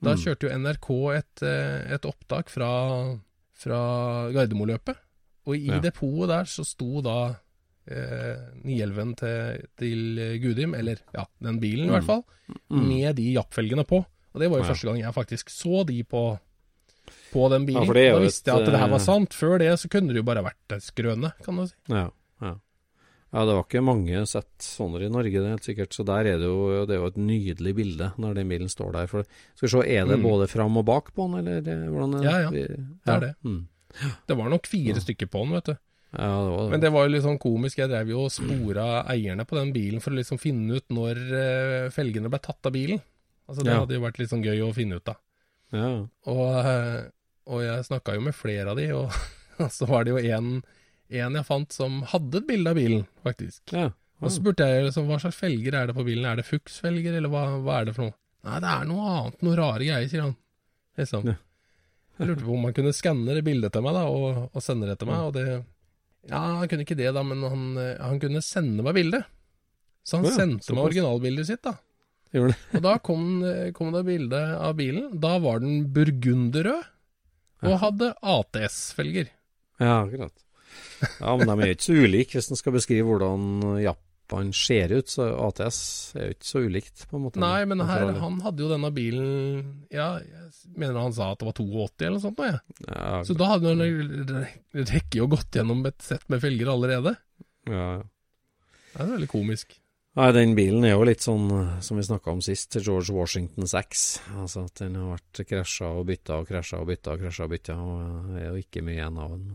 Da 0.03 0.13
Mm. 0.13 0.19
kjørte 0.19 0.43
jo 0.49 0.57
NRK 0.59 0.89
et, 1.17 1.43
eh, 1.43 1.93
et 1.95 2.01
opptak 2.05 2.49
fra, 2.49 3.17
fra 3.55 4.31
Gardermoeløpet. 4.31 4.95
Og 5.47 5.55
i 5.55 5.67
Ja. 5.67 5.79
depotet 5.79 6.27
der 6.29 6.43
så 6.45 6.63
sto 6.65 7.01
da 7.01 7.35
eh, 7.85 8.37
911 8.63 9.15
til, 9.19 9.67
til 9.77 10.39
Gudim, 10.41 10.73
eller 10.73 10.97
ja, 11.13 11.25
den 11.41 11.59
bilen 11.59 11.85
i 11.85 11.89
Mm. 11.89 11.93
hvert 11.97 12.05
fall, 12.05 12.23
Mm. 12.71 12.87
med 12.87 13.15
de 13.17 13.33
jappfelgene 13.33 13.83
på. 13.85 14.05
Og 14.33 14.39
det 14.39 14.49
var 14.49 14.57
jo 14.59 14.63
Ja. 14.63 14.69
første 14.73 14.87
gang 14.87 14.99
jeg 15.01 15.13
faktisk 15.13 15.49
så 15.49 15.85
de 15.85 16.03
på, 16.03 16.39
på 17.33 17.49
den 17.49 17.65
bilen. 17.65 17.85
Ja, 17.87 18.13
da 18.15 18.19
visste 18.19 18.45
jeg 18.51 18.61
at 18.61 18.71
det 18.71 18.79
her 18.79 18.87
var 18.87 18.99
eh, 18.99 19.05
sant. 19.05 19.29
Før 19.33 19.59
det 19.59 19.73
så 19.79 19.89
kunne 19.89 20.07
det 20.13 20.15
jo 20.17 20.23
bare 20.23 20.43
vært 20.43 20.79
skrøne, 20.81 21.33
kan 21.43 21.55
du 21.57 21.67
si. 21.67 21.73
Ja, 21.89 22.09
ja. 23.33 23.45
det 23.45 23.53
var 23.57 23.63
ikke 23.65 23.81
mange 23.83 24.23
sett 24.29 24.51
sånne 24.61 25.01
i 25.03 25.09
Norge, 25.09 25.31
det 25.33 25.45
er 25.49 25.55
helt 25.57 25.65
sikkert. 25.67 25.93
Så 25.97 26.05
der 26.05 26.25
er 26.29 26.37
det 26.37 26.47
jo, 26.47 26.85
det 26.85 26.95
er 26.95 27.01
jo 27.01 27.09
et 27.11 27.17
nydelig 27.17 27.73
bilde 27.75 28.11
når 28.21 28.35
den 28.39 28.49
bilen 28.53 28.69
står 28.69 28.91
der. 28.93 29.07
For, 29.11 29.23
skal 29.55 29.67
vi 29.67 29.71
se, 29.73 29.83
er 29.97 30.05
det 30.05 30.19
Mm. 30.19 30.23
både 30.29 30.47
fram 30.51 30.77
og 30.77 30.85
bak 30.85 31.13
på 31.13 31.25
den, 31.35 31.47
eller 31.47 31.89
hvordan 31.89 32.19
er 32.19 32.23
Ja, 32.23 32.37
ja, 32.45 32.49
det 32.51 33.09
er 33.15 33.19
det. 33.19 33.35
Mm. 33.43 33.67
Det 34.27 34.37
var 34.37 34.49
nok 34.49 34.65
fire 34.67 34.93
Ja. 34.95 34.99
stykker 35.01 35.27
på 35.29 35.43
den, 35.43 35.53
vet 35.53 35.65
du. 35.65 35.75
Ja, 36.13 36.29
det 36.45 36.51
var 36.53 36.63
det. 36.63 36.69
Men 36.71 36.79
det 36.81 36.91
var 36.93 37.03
jo 37.07 37.09
litt 37.15 37.23
sånn 37.23 37.39
komisk. 37.41 37.77
Jeg 37.77 37.89
drev 37.89 38.07
jo 38.09 38.25
og 38.25 38.31
spora 38.31 39.03
eierne 39.09 39.45
på 39.49 39.55
den 39.57 39.73
bilen 39.73 39.99
for 39.99 40.11
å 40.11 40.15
liksom 40.19 40.37
finne 40.39 40.75
ut 40.77 40.85
når 40.93 41.17
eh, 41.33 41.89
felgene 41.89 42.29
ble 42.29 42.37
tatt 42.39 42.65
av 42.69 42.71
bilen. 42.71 43.01
Altså 43.49 43.63
Det 43.63 43.73
Ja. 43.73 43.79
hadde 43.81 43.95
jo 43.97 44.01
vært 44.01 44.19
litt 44.19 44.29
sånn 44.29 44.43
gøy 44.45 44.61
å 44.61 44.73
finne 44.73 44.95
ut 45.01 45.09
av. 45.09 45.17
ja. 45.73 46.07
Og, 46.27 46.65
eh, 46.65 47.09
og 47.47 47.61
jeg 47.61 47.83
snakka 47.89 48.13
jo 48.13 48.21
med 48.21 48.35
flere 48.35 48.69
av 48.69 48.77
de, 48.77 48.91
og 48.93 49.09
så 49.73 49.87
var 49.89 50.03
det 50.05 50.11
jo 50.13 50.17
en, 50.37 50.63
en 51.21 51.37
jeg 51.37 51.45
fant 51.45 51.75
som 51.75 52.01
hadde 52.09 52.41
et 52.41 52.47
bilde 52.47 52.71
av 52.73 52.79
bilen, 52.79 53.05
faktisk. 53.25 53.61
ja. 53.75 53.91
Og 54.23 54.31
så 54.31 54.37
spurte 54.39 54.63
jeg 54.63 54.85
liksom, 54.85 55.07
hva 55.09 55.17
slags 55.19 55.35
felger 55.35 55.75
er 55.75 55.89
det 55.89 55.93
på 55.97 56.03
bilen, 56.07 56.23
er 56.29 56.37
det 56.39 56.45
fuksfelger, 56.47 57.17
eller 57.17 57.31
hva, 57.33 57.41
hva 57.59 57.81
er 57.81 57.89
det 57.89 57.93
for 57.97 58.07
noe? 58.07 58.15
Nei, 58.47 58.59
det 58.63 58.69
er 58.71 58.85
noe 58.87 59.07
annet, 59.17 59.41
noe 59.43 59.57
rare 59.59 59.83
greier, 59.83 60.07
sier 60.07 60.23
han. 60.23 60.35
Liksom. 60.99 61.25
Ja. 61.27 61.33
Jeg 62.21 62.29
lurte 62.29 62.45
på 62.45 62.53
om 62.55 62.67
han 62.69 62.75
kunne 62.77 62.93
skanne 62.95 63.35
det 63.35 63.43
bildet 63.43 63.73
til 63.75 63.83
meg, 63.83 63.97
da, 63.97 64.03
og, 64.07 64.45
og 64.47 64.63
sende 64.63 64.87
det 64.87 64.95
til 65.01 65.09
meg, 65.09 65.25
og 65.27 65.33
det 65.35 65.45
Ja, 66.29 66.39
han 66.61 66.69
kunne 66.71 66.85
ikke 66.85 66.95
det, 66.95 67.09
da, 67.17 67.23
men 67.27 67.43
han, 67.43 67.65
han 67.99 68.21
kunne 68.23 68.43
sende 68.45 68.85
meg 68.85 68.95
bildet. 68.95 69.27
Så 70.07 70.21
han 70.21 70.29
ja, 70.29 70.35
sendte 70.37 70.75
meg 70.77 70.87
originalbildet 70.87 71.49
sitt, 71.49 71.63
da. 71.67 71.75
Gjorde? 72.33 72.55
Og 72.79 72.85
da 72.85 72.93
kom, 73.03 73.25
kom 73.75 73.91
det 73.93 74.05
bilde 74.07 74.39
av 74.55 74.77
bilen. 74.79 75.11
Da 75.21 75.35
var 75.43 75.59
den 75.63 75.83
burgunderrød, 75.93 76.87
og 77.63 77.75
hadde 77.83 78.13
ATS-felger. 78.37 79.27
Ja, 79.83 79.99
akkurat. 80.05 80.33
Ja, 81.19 81.35
men 81.37 81.49
de 81.49 81.53
er 81.55 81.71
jo 81.71 81.77
ikke 81.77 81.87
så 81.89 81.95
ulike 82.03 82.37
hvis 82.39 82.49
en 82.53 82.59
skal 82.59 82.75
beskrive 82.75 83.07
hvordan 83.07 83.45
Japan 83.83 84.53
ser 84.55 84.93
ut. 84.95 85.11
Så 85.11 85.27
ATS 85.47 85.79
er 86.17 86.29
jo 86.29 86.37
ikke 86.37 86.49
så 86.49 86.63
ulikt, 86.63 87.05
på 87.09 87.19
en 87.19 87.25
måte. 87.27 87.43
Nei, 87.43 87.65
men 87.69 87.83
her, 87.87 88.07
han 88.21 88.39
hadde 88.45 88.65
jo 88.65 88.71
denne 88.71 88.93
bilen 88.95 89.85
Ja, 89.93 90.15
jeg 90.23 90.73
mener 90.79 91.01
han 91.03 91.15
sa 91.15 91.31
at 91.33 91.43
det 91.43 91.49
var 91.51 91.59
82 91.59 92.07
eller 92.07 92.17
noe 92.17 92.25
sånt. 92.25 92.41
nå, 92.41 92.49
jeg. 92.49 92.87
Ja, 92.87 93.21
Så 93.27 93.37
da 93.37 93.51
hadde 93.53 93.75
han 93.75 93.85
rekke 94.93 95.21
jo 95.21 95.29
gått 95.31 95.59
gjennom 95.59 95.85
et 95.89 96.01
sett 96.05 96.25
med 96.33 96.43
felger 96.43 96.73
allerede. 96.73 97.17
ja, 97.69 97.87
ja. 97.99 98.03
Det 98.93 99.01
er 99.01 99.07
veldig 99.09 99.27
komisk. 99.31 99.71
Nei, 100.13 100.27
den 100.35 100.51
bilen 100.53 100.83
er 100.85 100.91
jo 100.93 101.05
litt 101.09 101.23
sånn 101.25 101.47
som 101.81 101.97
vi 101.97 102.03
snakka 102.05 102.35
om 102.35 102.41
sist, 102.45 102.67
til 102.75 102.83
George 102.85 103.15
Washington 103.15 103.65
6. 103.65 104.03
Altså 104.43 104.67
at 104.67 104.81
den 104.83 104.99
har 104.99 105.15
vært 105.15 105.41
krasja 105.49 105.89
og 105.89 106.05
bytta 106.05 106.37
og 106.37 106.51
krasja 106.51 106.81
og 106.83 106.91
bytta 106.91 107.15
og 107.15 107.23
krasja 107.23 107.47
og 107.47 107.53
bytta, 107.55 107.77
og 107.81 108.35
er 108.37 108.51
jo 108.51 108.59
ikke 108.61 108.83
mye 108.85 108.99
igjen 108.99 109.17
av 109.23 109.31
den. 109.33 109.47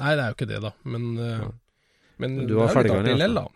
Nei, 0.00 0.12
det 0.16 0.24
er 0.24 0.30
jo 0.32 0.36
ikke 0.38 0.48
det, 0.50 0.60
da. 0.64 0.72
Men, 0.84 1.06
eh, 1.18 1.38
Ja. 1.44 1.50
men 2.24 2.36
du 2.48 2.54
har 2.58 2.68
det 2.72 2.76
er 2.76 2.84
litt 2.88 2.96
artig 3.00 3.16
lell, 3.20 3.34
da. 3.40 3.46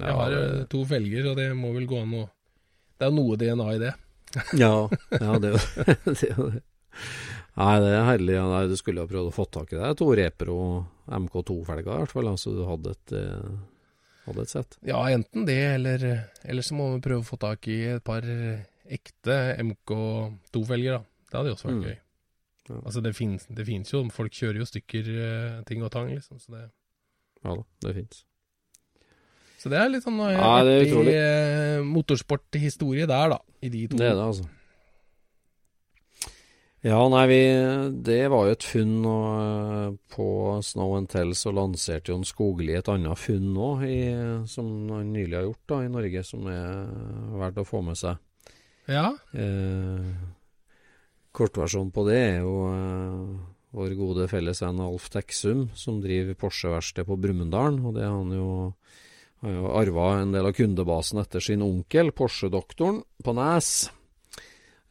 Ja, 0.00 0.06
Jeg 0.06 0.14
har 0.18 0.32
eh, 0.42 0.64
to 0.72 0.84
felger, 0.90 1.22
så 1.28 1.34
det 1.38 1.48
må 1.54 1.70
vel 1.74 1.86
gå 1.86 2.00
an 2.02 2.14
å 2.18 2.24
Det 2.98 3.06
er 3.06 3.10
jo 3.10 3.16
noe 3.20 3.36
DNA 3.38 3.68
i 3.74 3.78
det. 3.82 3.92
Ja, 4.64 4.72
ja 5.20 5.38
det 5.42 5.52
er 5.54 6.32
jo 6.34 6.48
det. 6.50 6.62
Nei, 7.54 7.74
det 7.78 7.90
er 7.94 8.04
herlig. 8.08 8.34
Ja, 8.34 8.46
nei, 8.50 8.64
du 8.66 8.74
skulle 8.78 9.04
jo 9.04 9.10
prøvd 9.10 9.30
å 9.30 9.34
få 9.34 9.44
tak 9.54 9.72
i 9.72 9.78
det. 9.78 9.92
To 10.00 10.08
Repro 10.18 10.56
MK2-felger 11.06 11.86
i 11.94 12.00
hvert 12.02 12.10
fall, 12.16 12.26
altså 12.32 12.50
du 12.56 12.64
hadde 12.66 12.94
et, 12.96 13.12
eh, 13.14 13.54
hadde 14.26 14.42
et 14.42 14.50
sett. 14.50 14.76
Ja, 14.82 15.02
enten 15.14 15.46
det, 15.46 15.58
eller, 15.76 16.06
eller 16.42 16.62
så 16.66 16.74
må 16.78 16.88
vi 16.96 17.02
prøve 17.06 17.22
å 17.22 17.28
få 17.28 17.38
tak 17.38 17.68
i 17.70 17.78
et 17.94 18.02
par 18.06 18.22
ekte 18.26 19.36
MK2-felger, 19.62 20.98
da. 20.98 21.02
Det 21.30 21.38
hadde 21.38 21.50
jo 21.52 21.56
også 21.58 21.68
vært 21.70 21.78
Mm. 21.78 21.86
gøy. 21.88 21.98
Ja. 22.70 22.78
Altså, 22.80 23.02
det 23.04 23.12
fins 23.16 23.44
det 23.52 23.66
finnes 23.68 23.90
jo 23.92 24.00
Folk 24.14 24.32
kjører 24.32 24.62
jo 24.62 24.66
stykker 24.68 25.08
eh, 25.12 25.56
ting 25.68 25.82
og 25.84 25.90
tang, 25.92 26.08
liksom. 26.14 26.38
Så 26.40 26.54
det, 26.54 26.62
Ja 27.44 27.54
da, 27.58 27.64
det 27.84 27.94
fins. 27.98 28.24
så 29.60 29.72
det 29.72 29.80
er 29.82 29.90
litt 29.92 30.04
sånn 30.06 30.20
Ja, 30.32 30.40
artig 30.62 30.92
eh, 31.12 31.80
motorsporthistorie 31.84 33.08
der, 33.10 33.34
da. 33.36 33.40
I 33.64 33.72
de 33.72 33.86
to. 33.88 33.98
Det 34.00 34.08
er 34.10 34.16
det, 34.16 34.28
altså. 34.32 34.48
Ja, 36.84 36.98
nei, 37.08 37.22
vi, 37.30 37.36
det 38.04 38.18
var 38.28 38.44
jo 38.44 38.52
et 38.58 38.64
funn, 38.68 38.96
og 39.08 39.28
eh, 39.40 39.94
på 40.12 40.26
Snow 40.68 40.98
and 40.98 41.08
Tell 41.08 41.32
så 41.36 41.48
lanserte 41.56 42.12
Jon 42.12 42.26
Skogli 42.28 42.74
et 42.76 42.90
annet 42.92 43.16
funn 43.16 43.54
òg, 43.56 43.86
som 44.52 44.68
han 44.92 45.14
nylig 45.14 45.38
har 45.38 45.46
gjort 45.46 45.62
da, 45.72 45.78
i 45.86 45.92
Norge, 45.94 46.24
som 46.28 46.44
er 46.52 46.90
verdt 47.40 47.62
å 47.62 47.64
få 47.68 47.80
med 47.86 47.96
seg. 47.96 48.20
Ja. 48.92 49.06
Eh, 49.32 50.12
kortversjonen 51.34 51.90
på 51.94 52.06
det 52.08 52.20
er 52.20 52.38
jo 52.44 52.54
eh, 52.70 53.34
vår 53.74 53.96
gode 53.98 54.28
fellesvenn 54.30 54.82
Alf 54.84 55.10
Teksum, 55.10 55.66
som 55.74 55.98
driver 56.02 56.38
Porsche-verksted 56.38 57.08
på 57.08 57.18
Brumunddal. 57.18 57.80
Og 57.82 57.96
det 57.96 58.06
har 58.06 58.14
han 58.14 58.32
jo 58.36 58.48
har 59.44 59.58
jo 59.58 59.72
arva 59.76 60.06
en 60.22 60.32
del 60.32 60.46
av 60.48 60.54
kundebasen 60.56 61.20
etter 61.20 61.42
sin 61.44 61.64
onkel, 61.64 62.14
Porsche-doktoren 62.16 63.02
på 63.24 63.34
Nes. 63.36 63.74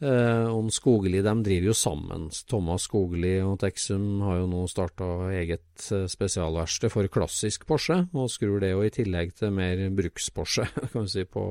Eh, 0.04 0.48
og 0.52 0.68
Skogli 0.74 1.22
de 1.24 1.34
driver 1.46 1.70
jo 1.72 1.76
sammen. 1.78 2.28
Thomas 2.50 2.88
Skogli 2.90 3.38
og 3.42 3.56
Texum 3.62 4.22
har 4.26 4.42
jo 4.42 4.50
nå 4.52 4.66
starta 4.70 5.08
eget 5.34 5.88
eh, 5.96 6.06
spesialverksted 6.12 6.92
for 6.94 7.10
klassisk 7.14 7.66
Porsche, 7.70 8.04
og 8.12 8.32
skrur 8.34 8.60
det 8.64 8.74
jo 8.74 8.84
i 8.84 8.92
tillegg 8.94 9.34
til 9.40 9.56
mer 9.56 9.80
bruks-Porsche, 9.96 10.68
kan 10.92 11.08
vi 11.08 11.14
si, 11.16 11.26
på, 11.26 11.46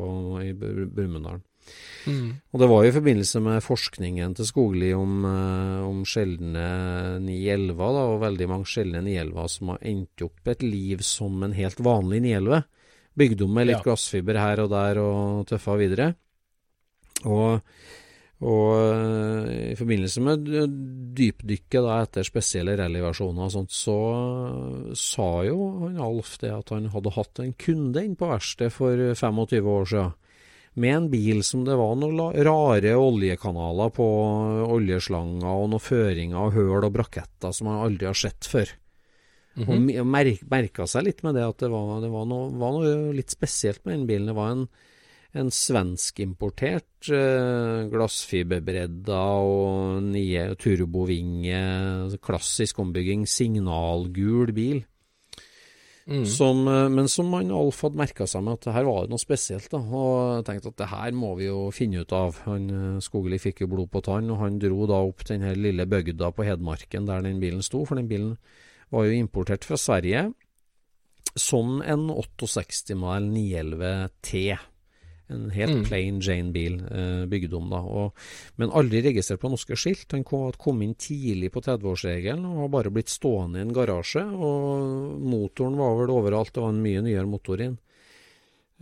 i 0.44 0.52
Br- 0.52 0.90
Brumunddal. 0.92 1.42
Mm. 2.06 2.34
Og 2.50 2.60
det 2.60 2.68
var 2.70 2.82
jo 2.82 2.90
i 2.90 2.96
forbindelse 2.96 3.42
med 3.44 3.62
forskningen 3.62 4.34
til 4.38 4.48
Skogli 4.48 4.90
om, 4.96 5.24
eh, 5.28 5.86
om 5.86 6.02
sjeldne 6.08 6.66
911, 7.22 7.78
da, 7.78 8.04
og 8.10 8.22
veldig 8.24 8.48
mange 8.50 8.66
sjeldne 8.66 9.02
911 9.04 9.48
som 9.54 9.72
har 9.74 9.88
endt 9.92 10.26
opp 10.26 10.52
et 10.52 10.62
liv 10.66 11.04
som 11.06 11.42
en 11.46 11.54
helt 11.56 11.82
vanlig 11.82 12.22
911. 12.26 12.64
Bygd 13.18 13.42
om 13.42 13.54
med 13.54 13.68
litt 13.68 13.82
Ja. 13.82 13.86
glassfiber 13.86 14.38
her 14.40 14.64
og 14.64 14.70
der 14.70 14.98
og 14.98 15.46
tøffa 15.46 15.76
videre. 15.78 16.14
Og, 17.24 17.60
og 18.42 18.70
eh, 18.82 19.72
i 19.72 19.76
forbindelse 19.78 20.20
med 20.24 20.48
dypdykket 21.14 21.84
da 21.84 22.00
etter 22.02 22.26
spesielle 22.26 22.74
rallyversjoner 22.80 23.46
og 23.46 23.52
sånt, 23.52 23.70
så 23.70 24.96
sa 24.96 25.44
jo 25.46 25.86
han 25.86 26.00
Alf 26.02 26.38
det 26.42 26.50
at 26.50 26.74
han 26.74 26.90
hadde 26.90 27.14
hatt 27.14 27.38
en 27.38 27.54
kunde 27.54 28.02
inn 28.02 28.16
på 28.16 28.26
verkstedet 28.32 28.72
for 28.74 28.96
25 29.14 29.70
år 29.76 29.86
siden 29.92 30.18
med 30.74 30.94
en 30.96 31.08
bil 31.12 31.42
som 31.44 31.64
det 31.66 31.76
var 31.76 31.96
noen 32.00 32.20
rare 32.46 32.94
oljekanaler 32.96 33.90
på 33.92 34.06
oljeslanger 34.72 35.50
og 35.50 35.66
noen 35.74 35.82
føringer 35.82 36.38
og 36.46 36.54
høl 36.56 36.86
og 36.88 36.94
braketter 36.94 37.52
som 37.52 37.68
man 37.68 37.82
aldri 37.84 38.08
har 38.08 38.16
sett 38.16 38.48
før. 38.48 38.72
Mm 39.54 39.66
-hmm. 39.66 40.00
Og 40.00 40.06
mer, 40.06 40.38
merka 40.48 40.86
seg 40.86 41.04
litt 41.04 41.22
med 41.22 41.34
det 41.34 41.44
at 41.44 41.58
det 41.58 41.68
var, 41.68 42.00
det 42.00 42.08
var, 42.10 42.24
noe, 42.24 42.50
var 42.56 42.72
noe 42.72 43.12
litt 43.12 43.30
spesielt 43.30 43.84
med 43.84 43.98
den 43.98 44.06
bilen. 44.06 44.26
Det 44.26 44.34
var 44.34 44.50
en, 44.50 44.68
en 45.34 45.50
svenskimportert 45.50 47.10
eh, 47.10 47.88
glassfiberbredda 47.92 49.20
og 49.44 50.02
nye 50.02 50.54
turbovinge, 50.54 52.16
klassisk 52.22 52.78
ombygging, 52.78 53.26
signalgul 53.26 54.52
bil. 54.52 54.84
Mm. 56.06 56.24
Som, 56.26 56.66
eh, 56.66 56.88
men 56.90 57.08
som 57.08 57.30
han 57.36 57.52
Alf 57.54 57.82
hadde 57.84 58.00
merka 58.00 58.26
seg 58.26 58.42
med 58.42 58.58
at 58.58 58.66
det 58.66 58.74
her 58.74 58.86
var 58.88 59.06
noe 59.10 59.22
spesielt. 59.22 59.68
da, 59.70 59.78
Og 59.78 60.44
tenkte 60.44 60.72
at 60.72 60.80
det 60.80 60.90
her 60.90 61.12
må 61.14 61.36
vi 61.38 61.46
jo 61.46 61.70
finne 61.70 62.02
ut 62.02 62.12
av. 62.12 62.42
Han 62.48 62.70
eh, 62.70 63.00
Skogli 63.04 63.38
fikk 63.38 63.62
jo 63.62 63.70
blod 63.70 63.90
på 63.92 64.02
tann, 64.02 64.30
og 64.30 64.42
han 64.42 64.58
dro 64.58 64.86
da 64.90 64.98
opp 64.98 65.22
til 65.24 65.38
den 65.38 65.46
her 65.46 65.54
lille 65.54 65.86
bygda 65.86 66.32
på 66.34 66.46
Hedmarken 66.48 67.06
der 67.06 67.22
den 67.22 67.40
bilen 67.40 67.62
sto. 67.62 67.84
For 67.86 67.94
den 68.00 68.10
bilen 68.10 68.36
var 68.90 69.06
jo 69.06 69.14
importert 69.16 69.64
fra 69.64 69.78
Sverige 69.78 70.32
som 71.38 71.80
en 71.80 72.10
68-mal 72.10 73.24
911 73.30 74.08
T. 74.20 74.58
En 75.32 75.50
helt 75.54 75.72
Mm. 75.72 75.84
plain 75.88 76.20
Jane-bil, 76.20 76.80
eh, 76.90 77.24
bygd 77.26 77.54
om, 77.58 77.70
da. 77.72 77.80
Og, 77.80 78.12
men 78.56 78.70
aldri 78.70 79.02
registrert 79.02 79.40
på 79.40 79.50
norske 79.50 79.76
skilt. 79.76 80.10
Han 80.12 80.24
kom, 80.24 80.52
kom 80.58 80.82
inn 80.82 80.94
tidlig 80.94 81.50
på 81.52 81.62
30-årsregelen 81.64 82.44
og 82.46 82.66
har 82.66 82.74
bare 82.76 82.92
blitt 82.92 83.08
stående 83.08 83.58
i 83.58 83.66
en 83.66 83.72
garasje. 83.72 84.22
Og 84.22 85.18
motoren 85.20 85.78
var 85.80 85.96
vel 86.02 86.12
overalt, 86.14 86.52
det 86.52 86.62
var 86.62 86.74
en 86.74 86.84
mye 86.84 87.02
nyere 87.02 87.26
motor 87.26 87.64
inn. 87.64 87.78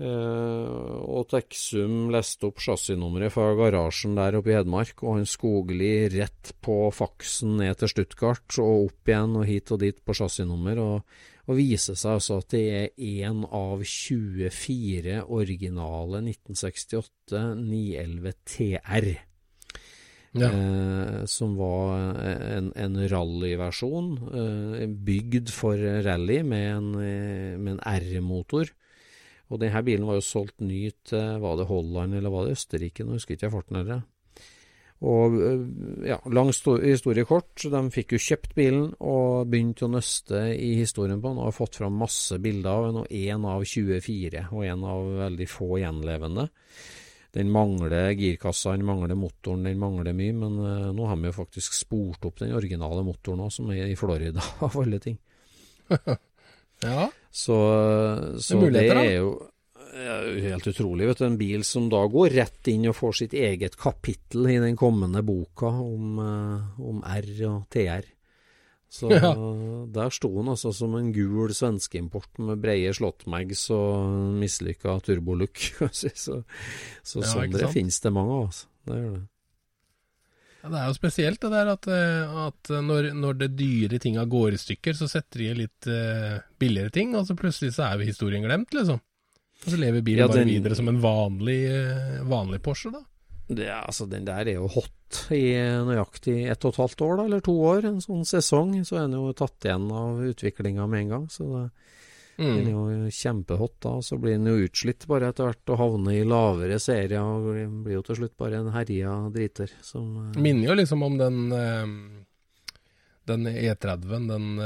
Eh, 0.01 1.01
og 1.13 1.27
Texum 1.29 2.09
leste 2.15 2.49
opp 2.49 2.63
chassisnummeret 2.65 3.35
fra 3.35 3.51
garasjen 3.59 4.15
der 4.17 4.39
oppe 4.39 4.49
i 4.49 4.55
Hedmark, 4.57 5.03
og 5.05 5.19
han 5.19 5.29
Skogli 5.29 6.09
rett 6.15 6.55
på 6.65 6.87
faksen 6.95 7.59
ned 7.61 7.83
til 7.83 7.93
Stuttgart 7.93 8.57
og 8.63 8.87
opp 8.87 9.11
igjen 9.13 9.37
og 9.37 9.45
hit 9.51 9.73
og 9.75 9.83
dit 9.83 9.99
på 10.01 10.17
chassisnummer. 10.17 10.81
Og, 10.81 11.19
og 11.49 11.57
viser 11.59 11.97
seg 11.99 12.19
altså 12.19 12.39
at 12.43 12.53
det 12.53 12.63
er 12.77 12.91
én 13.01 13.43
av 13.47 13.83
24 13.83 15.23
originale 15.25 16.23
1968 16.27 17.43
911 17.63 18.35
TR. 18.45 19.11
Ja. 20.39 20.47
Eh, 20.47 21.25
som 21.27 21.57
var 21.59 22.21
en, 22.23 22.71
en 22.79 22.99
rallyversjon, 23.11 24.13
eh, 24.31 24.85
bygd 24.87 25.51
for 25.51 25.81
rally 26.07 26.39
med 26.47 26.69
en, 26.77 26.93
eh, 27.03 27.73
en 27.73 27.81
R-motor. 27.83 28.71
Og 29.51 29.59
denne 29.59 29.83
bilen 29.83 30.07
var 30.07 30.21
jo 30.21 30.29
solgt 30.29 30.63
ny 30.63 30.85
til 31.11 31.41
var 31.43 31.59
det 31.59 31.67
Holland 31.67 32.15
eller 32.15 32.31
var 32.31 32.47
det 32.47 32.55
Østerrike, 32.55 33.03
nå 33.03 33.19
husker 33.19 33.35
ikke 33.35 33.49
jeg 33.49 33.57
farten 33.57 33.81
heller. 33.81 34.05
Og 35.01 35.37
eh, 35.41 35.61
ja, 36.11 36.19
lang 36.29 36.51
historie 36.53 37.25
kort, 37.25 37.55
de 37.73 37.81
fikk 37.93 38.15
jo 38.15 38.21
kjøpt 38.21 38.55
bilen 38.57 38.91
og 39.01 39.49
begynte 39.49 39.87
å 39.87 39.93
nøste 39.95 40.43
i 40.53 40.75
historien 40.77 41.23
på 41.23 41.31
den, 41.31 41.41
og 41.41 41.49
har 41.49 41.57
fått 41.57 41.79
fram 41.81 41.97
masse 42.03 42.37
bilder 42.43 42.71
av 42.71 42.89
den, 42.89 42.99
og 43.01 43.15
én 43.17 43.47
av 43.49 43.65
24, 43.65 44.49
og 44.53 44.67
en 44.69 44.89
av 44.93 45.13
veldig 45.23 45.49
få 45.49 45.71
gjenlevende. 45.81 46.51
Den 47.33 47.53
mangler 47.55 48.11
girkassa, 48.19 48.75
den 48.75 48.85
mangler 48.85 49.17
motoren, 49.17 49.65
den 49.71 49.81
mangler 49.81 50.13
mye, 50.19 50.35
men 50.37 50.61
eh, 50.67 50.91
nå 50.93 51.09
har 51.09 51.17
vi 51.21 51.31
jo 51.31 51.39
faktisk 51.39 51.79
spurt 51.79 52.29
opp 52.29 52.43
den 52.43 52.53
originale 52.59 53.05
motoren 53.07 53.47
òg, 53.47 53.55
som 53.57 53.73
er 53.73 53.89
i 53.89 53.97
Florida, 53.97 54.45
av 54.67 54.77
alle 54.83 55.01
ting. 55.01 55.17
ja. 56.85 57.09
Så, 57.31 57.57
så 58.43 58.61
det, 58.69 58.85
er 58.91 59.15
jo 59.21 59.33
helt 60.01 60.67
utrolig. 60.71 61.07
vet 61.11 61.19
du, 61.19 61.25
En 61.27 61.39
bil 61.41 61.65
som 61.65 61.89
da 61.93 62.05
går 62.11 62.31
rett 62.37 62.71
inn 62.73 62.89
og 62.91 62.97
får 62.99 63.19
sitt 63.23 63.35
eget 63.35 63.77
kapittel 63.81 64.49
i 64.51 64.59
den 64.63 64.77
kommende 64.77 65.23
boka 65.27 65.67
om, 65.67 66.19
eh, 66.19 66.81
om 66.81 67.03
R 67.05 67.31
og 67.49 67.69
TR. 67.71 68.09
Så 68.91 69.11
Ja. 69.15 69.35
der 69.87 70.11
sto 70.11 70.33
han 70.37 70.51
altså 70.51 70.73
som 70.75 70.95
en 70.99 71.13
gul 71.15 71.53
svenskeimport 71.55 72.41
med 72.43 72.63
breie 72.63 72.93
slåttmags 72.93 73.69
og 73.71 74.39
mislykka 74.41 74.99
turbolook. 75.07 75.61
kan 75.79 75.93
så 75.95 76.11
så 76.15 76.41
Ja, 77.23 77.27
sånn 77.27 77.55
det 77.55 77.71
finnes 77.75 78.01
det 78.01 78.13
mange 78.13 78.41
av. 78.41 78.49
Altså. 78.51 78.67
Det 78.87 78.97
gjør 78.99 79.13
det. 79.19 79.27
Ja, 80.61 80.69
det 80.69 80.81
er 80.81 80.89
jo 80.91 80.97
spesielt 80.99 81.41
det 81.41 81.51
der 81.55 81.69
at, 81.73 81.87
eh, 81.89 82.41
at 82.47 82.73
når, 82.85 83.15
når 83.17 83.39
det 83.41 83.55
dyre 83.57 83.99
tinga 84.03 84.27
går 84.29 84.57
i 84.57 84.61
stykker, 84.61 84.93
så 84.99 85.09
setter 85.09 85.41
de 85.41 85.55
litt 85.63 85.89
uh, 85.89 86.43
billigere 86.61 86.93
ting, 86.93 87.15
og 87.17 87.25
så 87.25 87.37
plutselig 87.39 87.73
så 87.79 87.87
er 87.87 87.97
jo 87.97 88.11
historien 88.11 88.45
glemt, 88.45 88.75
liksom. 88.77 89.01
Og 89.67 89.73
så 89.75 89.77
lever 89.79 90.03
bilen 90.03 90.23
Ja, 90.25 90.29
bare 90.29 90.45
videre 90.49 90.75
som 90.79 90.89
en 90.89 91.01
vanlig, 91.03 91.59
eh, 91.69 92.23
vanlig 92.25 92.63
Porsche, 92.65 92.91
da. 92.95 93.03
Det, 93.51 93.67
er- 93.67 93.83
altså, 93.85 94.07
den 94.09 94.25
der 94.25 94.47
er 94.47 94.55
jo 94.55 94.69
hot 94.69 95.27
i 95.35 95.41
nøyaktig 95.85 96.49
ett 96.51 96.65
og 96.65 96.73
et 96.73 96.77
halvt 96.85 97.01
år, 97.03 97.17
da, 97.19 97.25
eller 97.25 97.41
to 97.41 97.53
år. 97.53 97.85
En 97.85 97.99
sånn 98.01 98.23
sesong. 98.25 98.77
Så 98.87 98.97
er 98.97 99.09
den 99.09 99.19
jo 99.19 99.33
tatt 99.35 99.59
igjen 99.67 99.91
av 99.91 100.21
utviklinga 100.23 100.87
med 100.89 101.01
en 101.01 101.09
gang. 101.09 101.27
Så 101.29 101.45
det, 101.51 101.71
den 102.39 102.69
er 102.69 102.71
Mm. 102.71 102.71
jo 102.71 103.11
kjempehot 103.11 103.75
da. 103.81 103.91
Så 104.01 104.17
blir 104.21 104.39
den 104.39 104.47
jo 104.47 104.67
utslitt 104.69 105.05
bare 105.07 105.29
etter 105.29 105.45
hvert 105.51 105.69
og 105.75 105.79
havner 105.79 106.13
i 106.15 106.25
lavere 106.25 106.79
serier. 106.81 107.21
Og 107.21 107.53
blir- 107.85 107.93
jo 107.93 108.03
til 108.03 108.17
slutt 108.17 108.37
bare 108.39 108.55
en 108.63 108.71
herja 108.73 109.31
driter 109.35 109.69
som 109.83 110.31
eh, 110.33 110.41
Minner 110.41 110.69
jo 110.69 110.75
liksom 110.77 111.03
om 111.03 111.19
den 111.19 111.53
eh, 111.53 111.87
den 113.27 113.45
E30-en, 113.47 114.29
den 114.29 114.59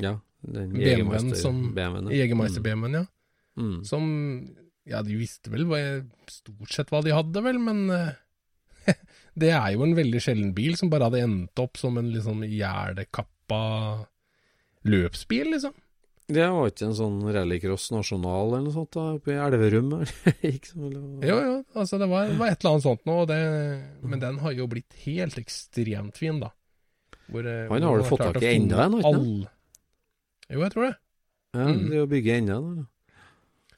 Ja, 0.00 0.18
den 0.42 0.72
BMW-en 0.72 0.80
Jegermeister- 0.80 1.36
som- 1.36 1.74
BMW-en, 1.74 2.92
ja. 2.92 3.06
Mm. 3.58 3.82
som 3.84 4.04
Ja, 4.88 5.02
de 5.06 5.14
visste 5.14 5.50
vel 5.52 5.66
hva, 5.68 5.78
stort 6.26 6.72
sett 6.72 6.88
hva 6.90 7.02
de 7.04 7.12
hadde, 7.14 7.42
vel, 7.44 7.58
men 7.62 7.84
eh, 7.90 8.14
det 9.38 9.50
er 9.54 9.74
jo 9.76 9.84
en 9.84 9.94
veldig 9.94 10.20
sjelden 10.24 10.54
bil 10.56 10.74
som 10.80 10.90
bare 10.90 11.06
hadde 11.10 11.20
endt 11.22 11.60
opp 11.62 11.76
som 11.78 11.98
en 12.00 12.08
liksom 12.10 12.40
gjerdekappa 12.48 13.60
løpsbil, 14.88 15.52
liksom. 15.54 15.74
Det 16.32 16.46
var 16.48 16.70
ikke 16.70 16.86
en 16.88 16.96
sånn 16.96 17.18
rallycross 17.34 17.90
nasjonal 17.92 18.46
eller 18.54 18.62
noe 18.64 18.72
sånt 18.74 18.92
da, 18.96 19.04
oppe 19.18 19.34
i 19.34 19.38
Elverum? 19.42 19.90
eller? 19.98 20.12
Ikke 20.48 20.78
Jo, 21.28 21.36
jo, 21.44 21.54
altså 21.76 21.98
det 22.00 22.08
var, 22.08 22.30
var 22.38 22.52
et 22.54 22.62
eller 22.62 22.72
annet 22.72 22.86
sånt 22.86 23.04
nå, 23.10 23.16
det, 23.28 23.38
men 24.06 24.22
den 24.22 24.38
har 24.42 24.54
jo 24.56 24.66
blitt 24.70 24.96
helt 25.04 25.36
ekstremt 25.42 26.16
fin, 26.18 26.40
da. 26.42 26.50
Hvor, 27.28 27.46
eh, 27.46 27.66
Han 27.70 27.84
har 27.86 28.00
du 28.02 28.08
fått 28.08 28.24
tak 28.24 28.40
i 28.42 28.54
enda 28.56 28.86
en, 28.86 28.96
har 28.96 29.04
ikke 29.04 29.12
all- 29.12 29.50
Jo, 30.52 30.62
jeg 30.64 30.72
tror 30.74 30.88
det. 30.88 30.94
Ja, 31.52 31.66
Mm. 31.68 31.84
det 31.90 32.00
å 32.00 32.08
bygge 32.08 32.38
enda 32.40 32.56
da. 32.64 32.86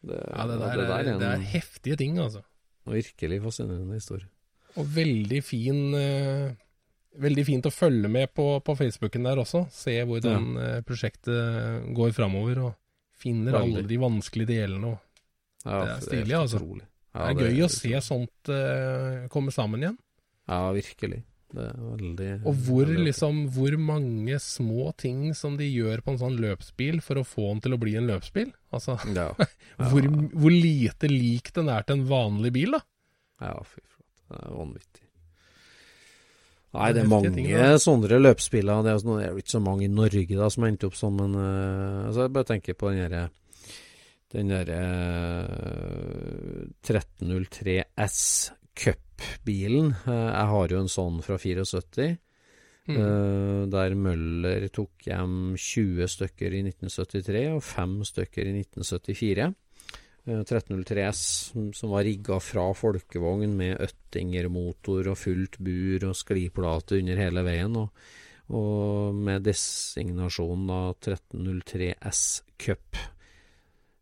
Det, 0.05 0.21
Ja, 0.31 0.47
det 0.51 0.59
der, 0.61 0.77
det 0.77 0.87
der 0.89 0.95
er, 0.97 1.11
en, 1.15 1.21
det 1.23 1.31
er 1.31 1.47
heftige 1.55 1.97
ting, 2.01 2.19
altså. 2.23 2.43
virkelig 2.87 3.41
fascinerende 3.43 3.99
historie. 3.99 4.29
Og 4.77 4.89
veldig 4.97 5.41
fin 5.47 5.95
eh, 5.95 6.55
Veldig 7.15 7.45
fint 7.47 7.67
å 7.69 7.71
følge 7.71 8.09
med 8.11 8.33
på, 8.35 8.45
på 8.67 8.75
Facebooken 8.75 9.23
der 9.29 9.39
også. 9.39 9.61
Se 9.71 9.93
hvordan 10.03 10.49
eh, 10.59 10.81
prosjektet 10.83 11.85
går 11.95 12.11
framover, 12.17 12.59
og 12.67 12.73
finner 13.23 13.55
alle 13.61 13.85
de 13.87 13.99
vanskelige 14.03 14.51
delene. 14.51 14.97
Og 14.97 14.99
Ja, 15.63 15.77
Det 15.85 15.93
er 15.93 16.01
stilig, 16.09 16.35
altså. 16.35 16.59
Ja, 17.15 17.29
det 17.31 17.47
er 17.47 17.55
gøy 17.55 17.63
å 17.63 17.71
se 17.71 18.01
sånt 18.03 18.51
eh, 18.51 19.29
komme 19.31 19.55
sammen 19.55 19.85
igjen. 19.87 19.95
Ja, 20.51 20.59
virkelig. 20.75 21.23
Det 21.55 21.65
er 21.71 21.77
veldig 21.87 22.29
Og 22.51 22.59
hvor, 22.67 22.89
liksom, 23.07 23.45
hvor 23.55 23.77
mange 23.79 24.39
små 24.43 24.89
ting 24.99 25.29
som 25.39 25.55
de 25.61 25.69
gjør 25.71 26.03
på 26.03 26.15
en 26.15 26.21
sånn 26.25 26.39
løpsbil 26.43 26.99
for 27.05 27.21
å 27.21 27.27
få 27.29 27.47
den 27.53 27.63
til 27.65 27.77
å 27.77 27.81
bli 27.83 27.95
en 28.01 28.11
løpsbil. 28.11 28.51
Altså. 28.75 28.99
Ja. 29.15 29.31
Ja. 29.75 29.89
hvor, 29.91 30.05
hvor 30.39 30.53
lite 30.55 31.09
lik 31.11 31.49
den 31.57 31.67
er 31.73 31.83
til 31.83 31.97
en 31.99 32.05
vanlig 32.07 32.53
bil, 32.55 32.77
da. 32.77 32.81
Ja, 33.43 33.57
fy 33.67 33.81
flate. 33.83 34.05
Det 34.31 34.39
er 34.39 34.53
vanvittig. 34.55 35.01
Nei, 36.75 36.91
Det 36.95 37.03
er 37.05 37.09
mange 37.11 37.31
ting, 37.35 37.49
sånne 37.83 38.19
løpsbiler. 38.21 38.83
Det 38.83 38.91
er, 38.93 38.97
jo 38.99 39.03
sånn- 39.03 39.19
det 39.19 39.27
er 39.27 39.33
jo 39.33 39.43
ikke 39.43 39.55
så 39.55 39.63
mange 39.63 39.87
i 39.87 39.91
Norge 39.95 40.39
da 40.39 40.49
som 40.51 40.67
endte 40.67 40.87
opp 40.91 40.97
som 40.99 41.19
en 41.23 41.35
uh, 41.39 42.07
altså 42.09 42.27
Jeg 42.27 42.33
bare 42.35 42.49
tenker 42.51 42.79
på 42.79 42.91
den 42.91 43.03
derre 43.05 43.25
den 44.35 44.49
derre 44.51 44.79
eh, 45.55 46.65
1303 46.83 47.77
S 48.03 48.51
Cup-bilen. 48.75 49.93
Eh, 50.07 50.31
jeg 50.35 50.49
har 50.53 50.68
jo 50.75 50.81
en 50.83 50.91
sånn 50.93 51.22
fra 51.25 51.37
74. 51.39 52.18
Mm. 52.87 52.97
eh, 53.01 53.66
der 53.72 53.95
Møller 53.97 54.66
tok 54.68 55.07
hjem 55.07 55.55
20 55.57 56.05
stykker 56.12 56.53
i 56.53 56.62
1973 56.66 57.45
og 57.55 57.62
5 57.64 57.95
stykker 58.11 58.51
i 58.51 58.53
1974. 58.61 59.55
Eh, 60.27 60.43
1303 60.45 61.07
S 61.09 61.22
som- 61.53 61.72
som 61.72 61.91
var 61.91 62.05
rigga 62.05 62.39
fra 62.41 62.72
folkevogn 62.75 63.57
med 63.57 63.79
Øttinger-motor 63.81 65.09
og 65.09 65.16
fullt 65.16 65.57
bur 65.59 66.09
og 66.11 66.14
skliplate 66.16 66.99
under 67.01 67.16
hele 67.16 67.43
veien, 67.45 67.75
og, 67.77 67.91
og 68.51 69.14
med 69.14 69.43
designasjonen 69.45 70.68
av 70.70 70.97
1303 71.01 71.95
S 72.05 72.43
Cup. 72.59 72.97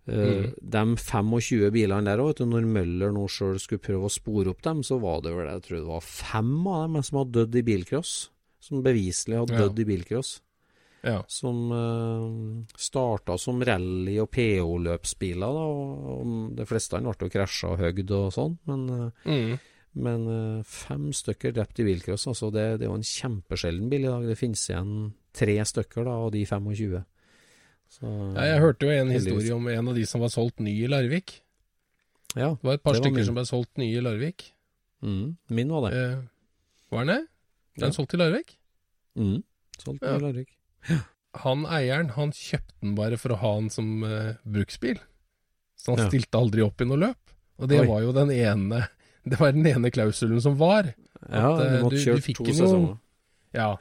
Eh, 0.08 0.14
Mm. 0.14 0.54
De 0.58 0.96
25 0.96 1.70
bilene 1.70 2.04
der 2.04 2.18
òg, 2.18 2.40
når 2.42 2.64
Møller 2.66 3.12
nå 3.14 3.28
sjøl 3.30 3.60
skulle 3.62 3.78
prøve 3.78 4.08
å 4.08 4.10
spore 4.10 4.50
opp 4.50 4.62
dem, 4.62 4.80
så 4.82 4.98
var 5.00 5.20
det 5.22 5.30
vel 5.36 5.46
jeg 5.46 5.62
tror 5.62 5.76
det 5.78 5.86
var 5.86 6.00
fem 6.00 6.66
av 6.66 6.92
dem 6.92 7.02
som 7.02 7.18
hadde 7.20 7.32
dødd 7.46 7.54
i 7.54 7.62
bilcross. 7.62 8.28
Som 8.60 8.82
beviselig 8.82 9.38
hadde 9.38 9.52
Ja. 9.54 9.68
dødd 9.68 9.78
i 9.78 9.84
bilcross 9.84 10.40
Ja. 11.04 11.22
som 11.28 11.70
uh, 11.70 12.64
starta 12.76 13.38
som 13.38 13.60
rally- 13.60 14.20
og 14.20 14.30
PO-løpsbiler. 14.30 15.40
da, 15.40 15.46
og, 15.46 16.20
og 16.22 16.56
De 16.56 16.64
fleste 16.66 16.98
ble 17.00 17.12
jo 17.12 17.28
krasja 17.28 17.70
og 17.72 17.78
høgd 17.78 18.10
og 18.10 18.32
sånn, 18.32 18.58
men, 18.66 18.90
uh, 18.90 19.10
Mm. 19.24 19.58
men 19.94 20.26
uh, 20.28 20.62
fem 20.62 21.10
stykker 21.12 21.52
drept 21.54 21.78
i 21.80 21.84
bilcross, 21.84 22.26
altså 22.26 22.50
det, 22.52 22.78
det 22.80 22.86
er 22.86 22.90
jo 22.90 22.94
en 22.98 23.02
kjempesjelden 23.02 23.88
bil 23.90 24.04
i 24.04 24.08
dag. 24.08 24.26
Det 24.26 24.38
finnes 24.38 24.68
igjen 24.68 25.12
tre 25.32 25.58
stykker 25.64 26.04
da, 26.04 26.10
av 26.26 26.30
de 26.32 26.44
25. 26.44 27.04
Så, 27.92 28.08
Ja, 28.34 28.46
jeg 28.54 28.60
hørte 28.62 28.86
jo 28.88 28.92
en 28.96 29.10
historie 29.12 29.52
om 29.54 29.66
en 29.68 29.88
av 29.92 29.94
de 29.98 30.04
som 30.08 30.22
var 30.24 30.30
solgt 30.32 30.60
ny 30.64 30.72
i 30.84 30.88
Larvik. 30.88 31.40
Ja, 32.34 32.54
Det 32.56 32.64
var 32.64 32.74
et 32.78 32.82
par 32.82 32.94
var 32.94 33.00
stykker 33.02 33.20
min. 33.20 33.26
som 33.28 33.36
ble 33.36 33.44
solgt 33.44 33.76
nye 33.76 33.98
i 33.98 34.00
Larvik. 34.04 34.52
mm, 35.02 35.36
min 35.50 35.68
var 35.68 35.90
det. 35.90 35.98
Eh, 35.98 36.22
var 36.90 37.04
den 37.04 37.14
det? 37.16 37.26
Den 37.78 37.88
Ja. 37.90 37.92
solgte 37.92 38.14
i 38.14 38.20
Larvik? 38.22 38.56
Mm, 39.16 39.42
solgt 39.78 40.02
Ja. 40.02 40.16
i 40.16 40.20
Larvik. 40.20 40.48
Han 41.34 41.64
eieren, 41.66 42.08
han 42.10 42.30
kjøpte 42.32 42.80
den 42.82 42.94
bare 42.94 43.16
for 43.16 43.30
å 43.30 43.36
ha 43.40 43.54
den 43.60 43.70
som 43.70 44.02
uh, 44.04 44.34
bruksbil. 44.46 44.98
Så 45.76 45.94
han 45.96 45.98
Ja. 46.04 46.08
stilte 46.08 46.38
aldri 46.38 46.62
opp 46.64 46.80
i 46.80 46.84
noe 46.84 46.96
løp. 46.96 47.16
Og 47.58 47.68
det 47.68 47.80
Oi. 47.80 47.86
var 47.86 48.00
jo 48.02 48.12
den 48.12 48.30
ene 48.30 48.88
Det 49.28 49.38
var 49.38 49.52
den 49.52 49.64
ene 49.66 49.90
klausulen 49.90 50.40
som 50.42 50.56
var. 50.58 50.94
At, 51.22 51.30
ja, 51.30 51.78
du 51.78 51.82
måtte 51.84 51.90
du- 51.90 51.96
du 51.96 52.10
kjøre 52.10 52.34
to 52.34 52.44
sesonger. 52.44 52.98
Ja. 53.54 53.76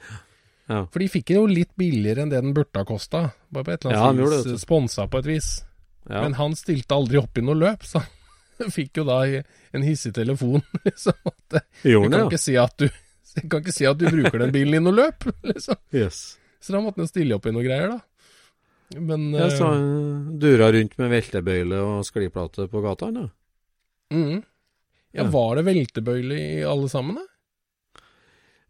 Ja. 0.70 0.84
For 0.92 1.02
de 1.02 1.08
fikk 1.10 1.28
den 1.28 1.40
jo 1.40 1.46
litt 1.50 1.72
billigere 1.78 2.24
enn 2.24 2.32
det 2.32 2.40
den 2.42 2.54
burde 2.56 2.82
ha 2.82 2.86
kosta. 2.88 3.22
Bare 3.52 3.66
på 3.66 3.74
et 3.74 3.84
eller 3.84 3.98
annet 3.98 4.22
ja, 4.22 4.40
vis. 4.52 4.62
Sponsa 4.62 5.06
på 5.10 5.22
et 5.22 5.28
vis. 5.28 5.48
Ja. 6.08 6.22
Men 6.24 6.36
han 6.38 6.54
stilte 6.58 6.96
aldri 6.96 7.20
opp 7.20 7.38
i 7.38 7.44
noe 7.44 7.58
løp, 7.58 7.86
så 7.86 8.02
han 8.02 8.74
fikk 8.76 9.02
jo 9.02 9.06
da 9.08 9.22
en 9.26 9.86
hissig 9.86 10.14
telefon. 10.16 10.62
Liksom, 10.86 11.18
at 11.28 11.58
eh, 11.58 11.66
jeg, 11.92 12.06
kan 12.12 12.28
ikke 12.28 12.42
si 12.42 12.56
at 12.60 12.78
du, 12.78 12.88
jeg 13.38 13.50
kan 13.50 13.64
ikke 13.64 13.74
si 13.74 13.88
at 13.90 14.00
du 14.00 14.06
bruker 14.08 14.44
den 14.44 14.54
bilen 14.54 14.78
i 14.78 14.84
noe 14.84 14.98
løp, 14.98 15.28
liksom. 15.46 15.78
Yes. 15.94 16.22
Så 16.62 16.74
da 16.74 16.82
måtte 16.82 17.02
han 17.02 17.10
stille 17.10 17.36
opp 17.38 17.46
i 17.50 17.54
noe 17.54 17.66
greier, 17.66 17.96
da. 17.96 18.00
Men 19.00 19.30
Ja, 19.32 19.48
så 19.50 19.66
eh, 19.66 19.74
han 19.74 20.38
dura 20.42 20.70
rundt 20.74 20.98
med 21.00 21.12
veltebøyle 21.14 21.78
og 21.80 22.06
skliplate 22.06 22.68
på 22.70 22.82
gata, 22.84 23.10
han 23.10 23.20
da. 23.22 23.28
mm. 24.14 24.40
Ja. 25.12 25.26
var 25.28 25.58
det 25.58 25.66
veltebøyle 25.66 26.36
i 26.40 26.62
alle 26.64 26.88
sammen, 26.88 27.18
da? 27.20 27.26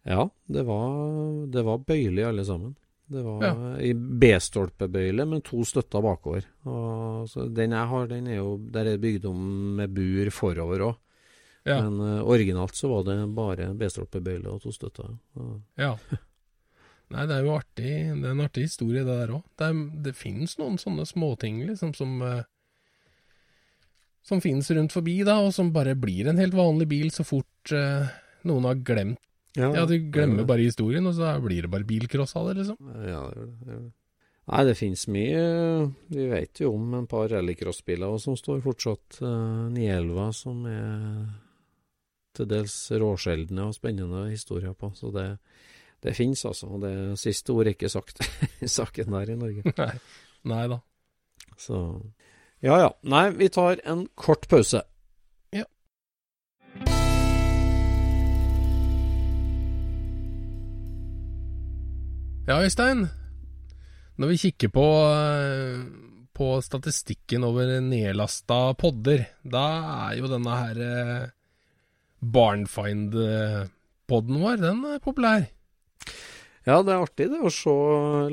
Ja, 0.09 0.25
det 0.51 0.65
var, 0.67 1.47
det 1.53 1.63
var 1.67 1.83
bøyelig 1.87 2.25
alle 2.27 2.45
sammen. 2.45 2.75
Det 3.13 3.21
var 3.23 3.43
Ja. 3.45 3.53
i 3.79 3.93
B-stolpebøyle 3.95 5.27
med 5.29 5.45
to 5.45 5.63
støtter 5.69 6.03
bakover. 6.03 6.47
Og, 6.65 7.29
så 7.29 7.45
den 7.53 7.75
jeg 7.77 7.89
har, 7.91 8.07
den 8.09 8.27
er 8.27 8.37
jo 8.41 8.57
Der 8.73 8.87
er 8.89 8.99
bygd 8.99 9.27
om 9.29 9.41
med 9.77 9.93
bur 9.95 10.31
forover 10.33 10.87
òg. 10.89 10.97
Ja. 11.67 11.77
Men 11.83 12.01
uh, 12.01 12.25
originalt 12.27 12.75
så 12.75 12.89
var 12.91 13.05
det 13.07 13.19
bare 13.37 13.69
B-stolpebøyle 13.79 14.49
og 14.51 14.63
to 14.65 14.73
støtter. 14.73 15.13
Og, 15.37 15.61
Ja. 15.79 15.97
Nei, 17.13 17.27
det 17.29 17.37
er 17.37 17.45
jo 17.45 17.53
artig. 17.53 17.91
Det 18.23 18.25
er 18.25 18.31
en 18.33 18.41
artig 18.41 18.63
historie, 18.65 19.03
det 19.05 19.13
der 19.21 19.35
òg. 19.37 19.43
Det, 19.61 19.69
det 20.03 20.15
finnes 20.17 20.57
noen 20.59 20.79
sånne 20.81 21.05
småting, 21.07 21.67
liksom, 21.69 21.93
som 21.95 22.23
uh, 22.25 22.43
Som 24.25 24.41
finnes 24.41 24.71
rundt 24.71 24.93
forbi, 24.95 25.19
da, 25.27 25.41
og 25.43 25.53
som 25.53 25.73
bare 25.75 25.97
blir 25.99 26.29
en 26.31 26.39
helt 26.39 26.55
vanlig 26.55 26.87
bil 26.89 27.11
så 27.11 27.25
fort 27.27 27.73
uh, 27.75 28.07
noen 28.47 28.65
har 28.71 28.79
glemt 28.87 29.19
Ja, 29.59 29.85
du 29.89 29.97
glemmer 30.13 30.47
bare 30.49 30.65
historien, 30.65 31.07
og 31.09 31.17
så 31.19 31.35
blir 31.45 31.67
det 31.67 31.73
bare 31.73 31.89
bilcross 31.89 32.37
av 32.41 32.49
det, 32.49 32.63
liksom. 32.63 32.79
Ja, 32.89 33.21
det 33.27 33.37
gjør 33.37 33.51
det. 33.51 33.59
det 33.59 33.75
gjør 33.75 33.83
det. 33.83 33.93
Nei, 34.43 34.63
det 34.67 34.75
finnes 34.75 35.05
mye 35.13 35.43
Vi 36.11 36.25
vet 36.33 36.61
jo 36.65 36.73
om 36.75 36.97
en 36.99 37.07
par 37.07 37.29
rallycrossbiler 37.31 38.17
som 38.19 38.35
står 38.39 38.59
fortsatt 38.65 39.21
uh, 39.23 39.69
Nielva, 39.71 40.33
som 40.35 40.65
er 40.67 41.29
til 42.33 42.49
dels 42.49 42.75
råsjeldne 42.97 43.69
og 43.69 43.77
spennende 43.77 44.25
historier 44.31 44.75
på. 44.75 44.91
Så 44.97 45.13
det, 45.15 45.27
det 46.03 46.17
finnes, 46.17 46.43
altså. 46.49 46.71
Og 46.73 46.83
det 46.83 46.95
siste 47.21 47.53
ordet 47.55 47.77
ikke 47.77 47.93
sagt 47.93 48.25
i 48.65 48.71
saken 48.71 49.15
der 49.19 49.35
i 49.35 49.39
Norge. 49.39 49.75
Nei. 49.79 49.93
Nei 50.49 50.65
da. 50.73 50.81
Så 51.61 51.77
ja 52.63 52.79
ja. 52.79 52.91
Nei, 53.11 53.27
vi 53.37 53.51
tar 53.53 53.83
en 53.91 54.07
kort 54.19 54.49
pause. 54.51 54.85
Ja, 62.43 62.57
Øystein. 62.59 63.05
Når 64.19 64.27
vi 64.33 64.37
kikker 64.49 64.73
på, 64.75 64.83
eh, 65.15 65.79
på 66.35 66.59
statistikken 66.59 67.47
over 67.47 67.79
nedlasta 67.81 68.75
podder, 68.75 69.31
da 69.47 69.63
er 70.09 70.19
jo 70.19 70.27
denne 70.27 70.51
her 70.51 70.75
eh, 70.83 71.31
Barnfind-podden 72.19 74.43
vår, 74.43 74.59
den 74.59 74.83
er 74.91 74.99
populær. 74.99 75.47
Ja, 76.67 76.83
det 76.83 76.91
er 76.91 76.99
artig 77.05 77.31
det 77.31 77.39
å 77.39 77.47
se 77.55 77.71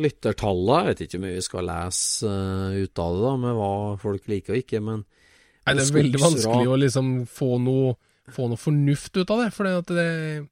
lyttertallene. 0.01 0.81
Jeg 0.81 0.89
vet 0.89 1.05
ikke 1.05 1.13
hvor 1.19 1.25
mye 1.27 1.37
vi 1.37 1.45
skal 1.45 1.69
lese 1.69 2.33
eh, 2.33 2.81
ut 2.81 2.97
av 3.05 3.13
det, 3.13 3.21
da, 3.27 3.37
med 3.45 3.53
hva 3.61 3.93
folk 4.01 4.25
liker 4.33 4.57
og 4.57 4.61
ikke, 4.65 4.81
men 4.89 5.05
Nei, 5.05 5.77
det 5.77 5.85
er 5.85 6.01
veldig 6.01 6.25
vanskelig 6.25 6.65
å 6.65 6.81
liksom 6.81 7.29
få 7.29 7.61
noe, 7.61 7.93
få 8.33 8.49
noe 8.49 8.57
fornuft 8.57 9.13
ut 9.21 9.29
av 9.29 9.45
det. 9.45 9.53
For 9.53 9.69
det, 9.69 10.49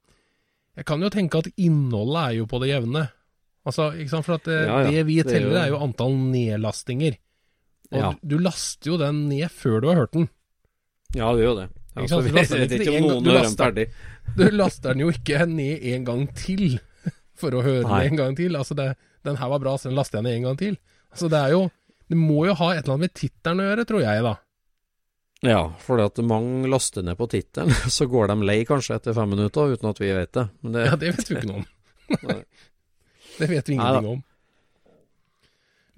jeg 0.77 0.85
kan 0.85 1.01
jo 1.01 1.09
tenke 1.09 1.41
at 1.41 1.49
innholdet 1.57 2.21
er 2.21 2.37
jo 2.43 2.45
på 2.45 2.61
det 2.61 2.69
jevne. 2.75 3.16
Altså, 3.67 3.89
ikke 3.99 4.13
sant? 4.13 4.25
For 4.27 4.37
at 4.39 4.45
det, 4.47 4.57
Ja, 4.67 4.77
ja, 4.85 4.91
det 4.95 5.05
vi 5.09 5.17
det 5.19 5.25
er 5.27 5.33
teller, 5.37 5.51
jo- 5.51 5.63
er 5.63 5.71
jo 5.73 5.79
antall 5.83 6.13
nedlastinger. 6.31 7.17
Og 7.91 7.99
Ja. 7.99 8.11
du, 8.21 8.35
du 8.35 8.37
laster 8.43 8.91
jo 8.93 8.97
den 9.01 9.25
ned 9.29 9.49
før 9.51 9.81
du 9.83 9.87
har 9.91 9.95
hørt 10.01 10.11
den. 10.15 10.29
Ja, 11.15 11.33
det 11.35 11.43
gjør 11.45 11.55
det. 11.61 11.67
Ja, 11.95 12.01
Ikke 12.01 12.09
så 12.11 12.21
vi 12.23 12.29
Du 12.29 12.35
laster 12.39 12.57
den 12.63 12.79
ikke 12.79 12.95
en 12.97 13.07
gang- 13.07 13.23
du 13.23 13.31
laster- 13.31 13.87
Du 14.37 14.43
laster 14.51 14.93
den 14.93 14.99
jo 15.05 15.09
ikke 15.11 15.45
ned 15.47 15.83
en 15.93 16.03
gang 16.05 16.25
til 16.35 16.79
for 17.37 17.51
å 17.53 17.61
høre 17.63 17.83
Nei. 17.87 18.03
den 18.03 18.11
en 18.13 18.17
gang 18.17 18.35
til. 18.35 18.55
Altså, 18.59 18.75
det, 18.75 18.95
den 19.23 19.35
her 19.37 19.47
var 19.49 19.59
bra, 19.59 19.75
så 19.77 19.89
den 19.91 19.95
laster 19.99 20.17
jeg 20.19 20.23
ned 20.27 20.35
en 20.39 20.43
gang 20.49 20.57
til. 20.57 20.77
Altså, 21.11 21.29
det 21.29 21.39
er 21.43 21.51
jo 21.55 21.71
Det 22.09 22.15
må 22.17 22.45
jo 22.47 22.53
ha 22.55 22.69
et 22.71 22.85
eller 22.85 22.93
annet 22.95 23.09
med 23.09 23.13
tittelen 23.19 23.59
å 23.59 23.65
gjøre, 23.67 23.83
tror 23.85 23.99
jeg, 24.01 24.23
da. 24.23 24.35
Ja, 25.43 25.59
fordi 25.83 26.05
at 26.07 26.21
mange 26.25 26.69
laster 26.71 27.03
ned 27.03 27.17
på 27.19 27.27
tittelen, 27.29 27.69
så 27.97 28.07
går 28.07 28.27
de 28.31 28.35
lei 28.47 28.63
kanskje 28.65 28.95
etter 28.95 29.13
fem 29.13 29.29
minutter 29.29 29.73
uten 29.75 29.89
at 29.89 29.99
vi 29.99 30.13
vet 30.15 30.31
det. 30.33 30.45
Men 30.63 30.71
det, 30.77 30.85
Ja, 30.87 30.95
det 30.95 31.11
vet 31.17 31.27
vi 31.29 31.35
ikke 31.35 31.49
noe 31.51 31.65
om. 31.65 31.67
Det 33.41 33.47
vet 33.51 33.69
vi 33.69 33.73
ingenting 33.77 34.09
om. 34.15 34.23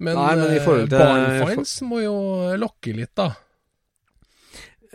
Men, 0.00 0.16
Nei, 0.16 0.32
men 0.36 0.52
i 0.54 0.56
eh, 0.56 0.64
forhold 0.64 0.88
til- 0.88 0.98
Barnfinds 1.04 1.74
må 1.84 2.00
jo 2.00 2.14
lokke 2.56 2.94
litt, 2.96 3.12
da. 3.20 3.30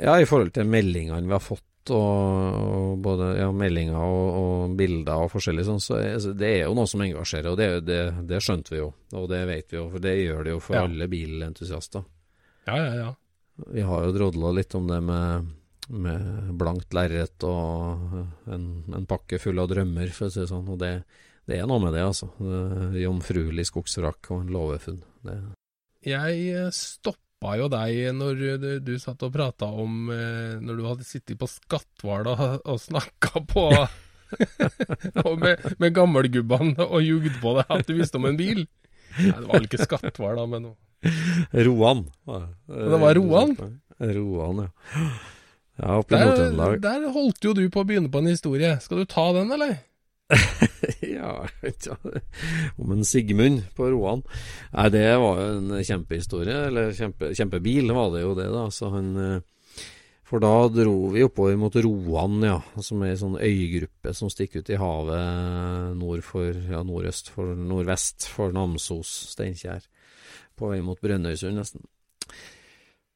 Ja, 0.01 0.17
i 0.19 0.25
forhold 0.27 0.51
til 0.55 0.65
meldingene 0.67 1.23
vi 1.29 1.31
har 1.35 1.43
fått, 1.43 1.61
og, 1.93 2.55
og 2.65 2.95
både 3.05 3.27
ja, 3.37 3.51
meldinger 3.53 4.01
og, 4.01 4.37
og 4.39 4.73
bilder 4.79 5.21
og 5.27 5.29
forskjellig 5.35 5.65
sånn, 5.67 5.83
så 5.83 5.99
er, 6.01 6.15
det 6.33 6.49
er 6.49 6.63
jo 6.65 6.73
noe 6.75 6.89
som 6.89 7.03
engasjerer, 7.05 7.51
og 7.53 7.59
det, 7.61 7.67
det, 7.85 7.99
det 8.25 8.39
skjønte 8.41 8.73
vi 8.73 8.79
jo. 8.81 8.87
Og 9.13 9.27
det 9.29 9.43
vet 9.51 9.69
vi 9.69 9.77
jo, 9.77 9.85
for 9.93 10.01
det 10.03 10.15
gjør 10.23 10.41
det 10.47 10.55
jo 10.55 10.63
for 10.65 10.79
Ja. 10.79 10.87
alle 10.87 11.07
bilentusiaster. 11.11 12.03
Ja, 12.65 12.79
ja, 12.81 12.95
ja. 13.03 13.11
Vi 13.77 13.85
har 13.85 14.07
jo 14.07 14.15
drodla 14.17 14.49
litt 14.57 14.73
om 14.75 14.89
det 14.89 14.97
med, 15.05 15.53
med 15.93 16.49
blankt 16.59 16.97
lerret 16.97 17.45
og 17.47 18.17
en, 18.51 18.65
en 18.97 19.05
pakke 19.07 19.37
full 19.39 19.61
av 19.61 19.69
drømmer, 19.71 20.09
for 20.17 20.27
å 20.27 20.33
si 20.33 20.41
det 20.41 20.49
sånn. 20.49 20.65
Og 20.73 20.81
det, 20.81 20.95
det 21.45 21.59
er 21.59 21.67
noe 21.69 21.81
med 21.83 21.93
det, 21.93 22.01
altså. 22.05 22.31
Jomfruelig 22.97 23.67
skogsvrak 23.69 24.31
og 24.33 24.43
en 24.43 24.55
låvefunn. 24.55 25.03
Jeg 26.05 26.39
eh, 26.53 26.71
stoppa 26.73 27.55
jo 27.59 27.67
deg 27.69 28.15
når 28.17 28.41
du, 28.61 28.65
du 28.85 28.93
satt 29.01 29.21
og 29.25 29.33
prata 29.33 29.65
om 29.65 30.09
eh, 30.13 30.55
Når 30.61 30.77
du 30.77 30.83
hadde 30.85 31.07
sittet 31.07 31.39
på 31.41 31.49
Skatthval 31.49 32.29
og, 32.31 32.43
og 32.61 32.81
snakka 32.81 33.41
på 33.49 33.65
og 35.25 35.33
med, 35.41 35.61
med 35.81 35.93
gammelgubbene 35.95 36.85
og 36.85 37.05
jugd 37.05 37.37
på 37.41 37.55
deg 37.59 37.73
at 37.77 37.89
du 37.89 37.93
visste 37.97 38.17
om 38.21 38.25
en 38.29 38.39
bil. 38.39 38.65
Nei, 39.15 39.29
det 39.29 39.45
var 39.45 39.53
vel 39.53 39.69
ikke 39.69 39.85
Skatthval, 39.85 40.41
da, 40.41 40.47
men 40.49 40.73
Roan. 41.65 42.05
Det 42.25 42.99
var 43.01 43.17
Roan? 43.19 43.57
Roan, 44.01 44.65
ja. 44.65 45.09
Ja, 45.75 45.97
oppe 45.99 46.15
i 46.15 46.17
der, 46.17 46.29
Nord-Trøndelag. 46.29 46.77
der 46.83 47.09
holdt 47.11 47.45
jo 47.45 47.51
du 47.55 47.65
på 47.71 47.83
å 47.83 47.87
begynne 47.87 48.11
på 48.11 48.21
en 48.23 48.31
historie. 48.31 48.71
Skal 48.83 49.03
du 49.03 49.09
ta 49.11 49.27
den, 49.35 49.51
eller? 49.51 49.75
ja, 51.01 51.47
om 52.75 52.91
en 52.91 53.05
Sigmund 53.05 53.61
på 53.77 53.89
Roan. 53.93 54.23
Nei, 54.73 54.87
det 54.93 55.03
var 55.21 55.41
jo 55.41 55.49
en 55.53 55.83
kjempehistorie, 55.85 56.55
eller 56.69 56.95
kjempe, 56.97 57.29
kjempebil 57.37 57.93
var 57.93 58.09
det 58.15 58.23
jo 58.23 58.33
det, 58.37 58.47
da. 58.53 58.65
Så 58.73 58.89
han 58.93 59.11
eh, 59.21 59.43
For 60.25 60.41
da 60.41 60.53
dro 60.73 61.11
vi 61.13 61.21
oppover 61.21 61.57
mot 61.61 61.75
Roan, 61.77 62.39
ja, 62.41 62.57
som 62.81 63.03
er 63.05 63.13
en 63.13 63.21
sånn 63.21 63.37
øygruppe 63.37 64.13
som 64.17 64.31
stikker 64.33 64.65
ut 64.65 64.71
i 64.73 64.79
havet 64.81 65.99
nord 65.99 66.25
for, 66.25 66.49
ja, 66.49 66.81
nordøst 66.81 67.29
for 67.35 67.53
nordvest 67.53 68.25
for 68.33 68.55
Namsos, 68.55 69.11
Steinkjer. 69.35 69.85
På 70.57 70.71
vei 70.71 70.79
mot 70.81 70.97
Brønnøysund, 71.03 71.59
nesten. 71.59 71.85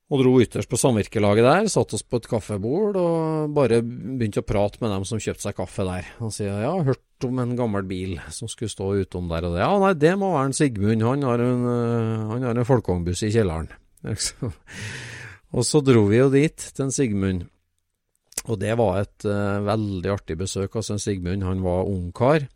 Og 0.09 0.23
dro 0.23 0.31
ytterst 0.41 0.69
på 0.71 0.77
samvirkelaget 0.79 1.45
der, 1.45 1.67
satt 1.69 1.93
oss 1.93 2.01
på 2.01 2.17
et 2.17 2.27
kaffebord 2.31 2.95
og 2.97 3.51
bare 3.53 3.83
begynte 3.85 4.41
å 4.41 4.47
prate 4.47 4.81
med 4.81 4.89
dem 4.95 5.05
som 5.05 5.21
kjøpte 5.21 5.45
seg 5.45 5.57
kaffe 5.59 5.85
der. 5.85 6.07
Han 6.17 6.33
sier 6.33 6.63
ja, 6.63 6.71
hørt 6.87 7.27
om 7.27 7.37
en 7.43 7.53
gammel 7.59 7.85
bil 7.85 8.15
som 8.33 8.49
skulle 8.49 8.73
stå 8.73 8.89
utom 9.03 9.29
der 9.29 9.45
og 9.45 9.53
det. 9.53 9.61
Ja, 9.61 9.69
nei, 9.83 9.93
det 10.01 10.15
må 10.17 10.31
være 10.33 10.49
en 10.49 10.57
Sigmund, 10.57 11.05
han 11.05 11.27
har 11.27 11.45
en, 11.45 11.61
øh, 11.75 12.25
han 12.31 12.47
har 12.47 12.57
en 12.57 12.69
folkevognbuss 12.71 13.21
i 13.27 13.31
kjelleren. 13.37 13.69
og 15.55 15.67
så 15.67 15.83
dro 15.85 16.07
vi 16.09 16.23
jo 16.23 16.33
dit, 16.33 16.57
til 16.57 16.87
en 16.87 16.95
Sigmund. 16.95 17.45
Og 18.49 18.57
det 18.57 18.73
var 18.79 19.03
et 19.03 19.29
uh, 19.29 19.61
veldig 19.65 20.13
artig 20.13 20.39
besøk. 20.39 20.73
Altså, 20.73 20.95
en 20.95 21.03
Sigmund 21.03 21.45
han 21.45 21.61
var 21.61 21.89
ungkar 21.89 22.47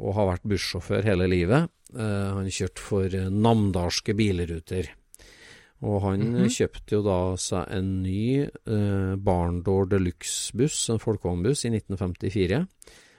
og 0.00 0.16
har 0.16 0.34
vært 0.34 0.48
bussjåfør 0.52 1.06
hele 1.08 1.28
livet. 1.30 1.70
Uh, 1.94 2.40
han 2.40 2.52
kjørte 2.52 2.82
for 2.84 3.16
eh, 3.16 3.30
namdalske 3.32 4.14
bilruter. 4.16 4.92
Og 5.82 6.02
han 6.02 6.20
Mhm. 6.20 6.48
kjøpte 6.52 6.92
jo 6.92 7.02
da 7.02 7.36
seg 7.36 7.70
en 7.72 8.02
ny 8.02 8.42
eh, 8.42 9.16
Barndor 9.16 9.86
Deluxe-buss, 9.88 10.90
en 10.90 10.98
folkevognbuss, 10.98 11.64
i 11.64 11.70
1954. 11.70 12.66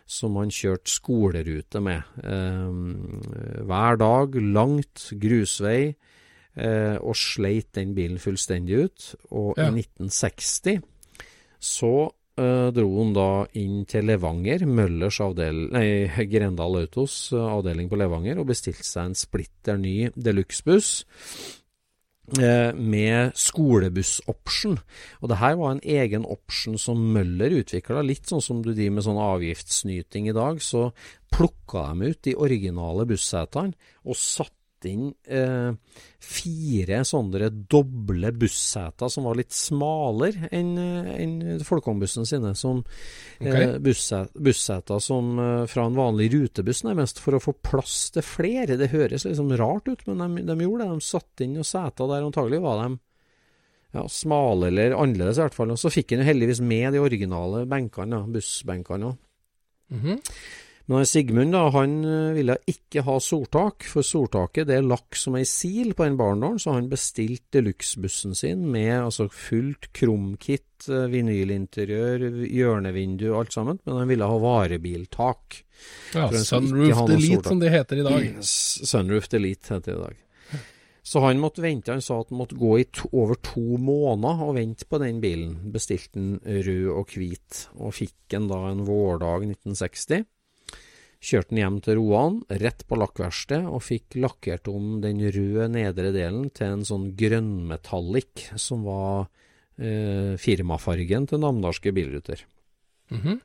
Som 0.05 0.35
han 0.35 0.49
kjørte 0.49 0.91
skolerute 0.91 1.81
med. 1.81 2.03
Eh, 2.23 3.63
hver 3.65 3.97
dag, 3.97 4.35
langt 4.35 5.11
grusvei. 5.17 5.95
Eh, 6.57 6.97
og 6.99 7.15
sleit 7.15 7.71
den 7.73 7.93
bilen 7.95 8.17
fullstendig 8.19 8.83
ut. 8.83 9.15
Og 9.31 9.55
Ja. 9.57 9.69
i 9.69 9.71
1960 9.71 10.81
så 11.61 12.11
eh, 12.37 12.71
dro 12.71 13.03
han 13.03 13.13
da 13.13 13.45
inn 13.53 13.85
til 13.85 14.03
Levanger, 14.05 14.65
Møllers 14.65 15.19
avdeling, 15.21 15.71
Nei, 15.71 16.25
Grendal 16.25 16.75
Autos 16.81 17.31
eh, 17.31 17.37
avdeling 17.37 17.87
på 17.89 17.97
Levanger, 17.97 18.39
og 18.39 18.47
bestilte 18.47 18.83
seg 18.83 19.05
en 19.05 19.15
splitter 19.15 19.77
ny 19.77 20.09
deluxe-buss 20.17 21.05
med 22.39 23.33
skolebuss-option. 23.35 24.77
Og 25.19 25.31
det 25.31 25.39
her 25.41 25.57
var 25.59 25.73
en 25.73 25.83
egen 25.83 26.23
option 26.23 26.77
som 26.79 27.01
Møller 27.13 27.57
utvikla, 27.59 28.03
litt 28.05 28.29
sånn 28.31 28.43
som 28.43 28.61
du 28.63 28.71
driver 28.71 28.95
med 28.97 29.07
sånn 29.07 29.19
avgiftssnyting 29.19 30.29
i 30.31 30.35
dag. 30.37 30.61
Så 30.63 30.89
plukka 31.33 31.89
de 31.91 32.13
ut 32.13 32.23
de 32.27 32.37
originale 32.39 33.07
bussetene 33.09 33.75
og 34.05 34.15
satte 34.15 34.60
inn 34.89 35.09
eh, 35.27 35.71
fire 36.21 37.01
sånne 37.07 37.49
doble 37.71 38.31
busseter 38.37 39.09
som 39.11 39.25
var 39.27 39.37
litt 39.39 39.53
smalere 39.55 40.49
enn 40.53 40.71
en 40.79 41.35
folkevognbussen 41.65 42.25
sine. 42.29 42.53
Som 42.57 42.83
eh, 43.39 43.77
busset- 43.83 44.33
busseter 44.37 44.99
som 45.03 45.37
eh, 45.39 45.65
fra 45.71 45.85
en 45.89 45.97
vanlig 45.97 46.31
rutebuss, 46.33 46.83
nærmest, 46.87 47.21
for 47.21 47.37
å 47.37 47.43
få 47.43 47.53
plass 47.61 48.11
til 48.15 48.25
flere. 48.25 48.77
Det 48.79 48.91
høres 48.93 49.25
liksom 49.27 49.53
rart 49.59 49.87
ut, 49.91 50.05
men 50.07 50.37
de, 50.37 50.45
de 50.49 50.57
gjorde 50.65 50.87
det. 50.87 50.99
De 51.01 51.07
satte 51.11 51.45
inn 51.45 51.57
noen 51.59 51.67
seter 51.67 52.09
der, 52.11 52.27
antagelig 52.27 52.61
var 52.63 52.81
de 52.85 52.89
ja, 53.91 54.05
smale 54.07 54.69
eller 54.71 54.93
annerledes 54.95 55.35
i 55.39 55.45
hvert 55.45 55.57
fall. 55.57 55.73
Og 55.73 55.79
så 55.81 55.91
fikk 55.91 56.13
han 56.15 56.21
jo 56.23 56.29
heldigvis 56.29 56.61
med 56.63 56.93
de 56.95 57.01
originale 57.03 57.65
benkene, 57.69 58.21
bussbenkene 58.31 59.09
òg. 59.11 59.17
Mhm. 59.91 60.21
Men 60.85 61.05
Sigmund 61.05 61.53
da, 61.53 61.67
han 61.75 61.99
eh, 62.05 62.31
ville 62.35 62.57
ikke 62.69 63.03
ha 63.05 63.17
soltak, 63.21 63.85
for 63.87 64.05
soltaket 64.05 64.69
det 64.71 64.81
lakk 64.85 65.17
som 65.17 65.37
ei 65.39 65.45
sil 65.47 65.93
på 65.97 66.07
den 66.07 66.17
barndåren, 66.19 66.59
så 66.61 66.75
han 66.75 66.89
bestilte 66.91 67.59
deluxe-bussen 67.59 68.35
sin 68.37 68.65
med 68.71 68.95
altså 68.97 69.27
fullt 69.31 69.91
krumkit, 69.95 70.87
eh, 70.89 71.05
vinylinteriør, 71.11 72.25
hjørnevindu, 72.49 73.29
alt 73.37 73.53
sammen, 73.55 73.79
men 73.85 74.01
han 74.01 74.09
ville 74.11 74.31
ha 74.31 74.41
varebiltak. 74.41 75.61
Ja, 76.15 76.27
Sunroof 76.33 77.05
Delete, 77.09 77.47
som 77.49 77.61
det 77.61 77.71
heter 77.73 78.01
i 78.01 78.09
dag. 78.09 78.27
Sunroof 78.45 79.31
Delete 79.31 79.77
heter 79.77 79.93
det 79.93 79.99
i 79.99 80.03
dag. 80.09 80.27
Så 81.03 81.19
han 81.23 81.39
måtte 81.41 81.63
vente, 81.63 81.91
han 81.91 82.03
sa 82.05 82.19
at 82.21 82.29
han 82.29 82.37
måtte 82.37 82.59
gå 82.59 82.75
i 82.77 82.83
to, 82.93 83.07
over 83.17 83.39
to 83.41 83.79
måneder 83.81 84.43
og 84.45 84.53
vente 84.59 84.85
på 84.85 84.99
den 85.01 85.17
bilen. 85.23 85.55
Bestilte 85.73 86.19
den 86.19 86.35
rød 86.45 86.91
og 86.93 87.15
hvit, 87.15 87.63
og 87.81 87.95
fikk 87.97 88.15
den 88.31 88.45
da 88.51 88.59
en 88.69 88.85
vårdag 88.85 89.47
1960. 89.47 90.27
Kjørte 91.21 91.53
den 91.53 91.59
hjem 91.61 91.77
til 91.85 91.99
Roan, 91.99 92.39
rett 92.49 92.81
på 92.89 92.97
lakkverkstedet, 92.97 93.69
og 93.69 93.83
fikk 93.85 94.17
lakkert 94.23 94.65
om 94.71 94.95
den 95.03 95.21
røde 95.21 95.67
nedre 95.69 96.09
delen 96.15 96.49
til 96.49 96.79
en 96.79 96.87
sånn 96.87 97.11
grønnmetallic, 97.17 98.47
som 98.57 98.87
var 98.87 99.27
eh, 99.77 100.33
firmafargen 100.41 101.29
til 101.29 101.43
namdalske 101.43 101.93
bilruter. 101.93 102.41
Mhm. 103.13 103.37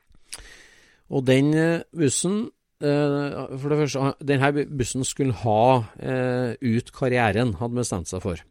Og 1.13 1.23
den 1.27 1.53
eh, 1.55 1.85
bussen 1.95 2.49
eh, 2.83 3.37
For 3.61 3.71
det 3.71 3.79
første, 3.83 4.11
denne 4.27 4.65
bussen 4.67 5.05
skulle 5.07 5.37
ha 5.45 5.63
eh, 6.01 6.57
ut 6.59 6.91
karrieren, 6.95 7.55
hadde 7.61 7.79
bestemt 7.79 8.09
seg 8.09 8.25
for. 8.25 8.41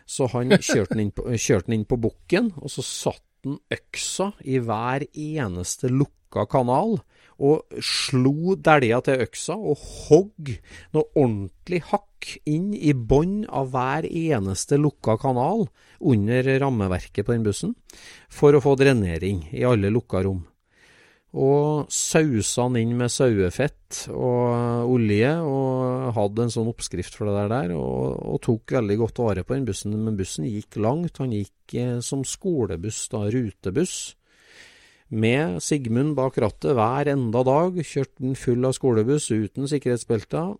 Så 0.06 0.28
han 0.30 0.54
kjørte 0.68 0.94
den 0.94 1.02
inn 1.08 1.14
på, 1.14 1.22
inn 1.26 1.86
på 1.90 1.96
bukken, 1.98 2.52
og 2.62 2.70
så 2.70 2.82
satt 2.86 3.26
han 3.46 3.58
øksa 3.74 4.32
i 4.46 4.58
hver 4.62 5.02
eneste 5.10 5.90
lukka 5.90 6.46
kanal. 6.50 6.98
Og 7.36 7.68
slo 7.84 8.56
dælja 8.56 9.00
til 9.04 9.20
øksa 9.26 9.52
og 9.60 9.76
hogg 9.76 10.56
noe 10.96 11.04
ordentlig 11.12 11.84
hakk 11.90 12.40
inn 12.48 12.72
i 12.72 12.96
bånn 12.96 13.44
av 13.44 13.68
hver 13.74 14.08
eneste 14.08 14.80
lukka 14.80 15.20
kanal 15.20 15.68
under 16.00 16.48
rammeverket 16.62 17.26
på 17.26 17.32
den 17.34 17.44
bussen, 17.44 17.76
for 18.32 18.56
å 18.56 18.64
få 18.64 18.72
drenering 18.80 19.52
i 19.52 19.68
alle 19.68 19.92
lukka 19.92 20.24
rom 20.24 20.48
og 21.34 21.90
sausa 21.92 22.64
han 22.64 22.78
inn 22.80 22.94
med 22.96 23.10
sauefett 23.12 24.06
og 24.12 24.92
olje, 24.94 25.32
og 25.42 26.12
hadde 26.16 26.46
en 26.46 26.52
sånn 26.52 26.70
oppskrift 26.70 27.16
for 27.18 27.28
det 27.28 27.48
der, 27.52 27.74
og, 27.76 28.20
og 28.24 28.38
tok 28.46 28.76
veldig 28.78 28.96
godt 29.02 29.20
vare 29.20 29.44
på 29.44 29.56
den 29.56 29.66
bussen. 29.68 29.96
Men 30.00 30.16
bussen 30.16 30.46
gikk 30.48 30.78
langt, 30.80 31.20
han 31.20 31.34
gikk 31.34 31.76
eh, 31.76 31.98
som 32.04 32.24
skolebuss, 32.24 33.02
da, 33.12 33.26
rutebuss. 33.32 33.98
Med 35.12 35.60
Sigmund 35.62 36.16
bak 36.18 36.38
rattet 36.42 36.74
hver 36.74 37.12
enda 37.12 37.44
dag, 37.46 37.76
kjørte 37.78 38.24
den 38.24 38.38
full 38.38 38.64
av 38.66 38.74
skolebuss 38.78 39.28
uten 39.30 39.68
sikkerhetsbelter. 39.70 40.56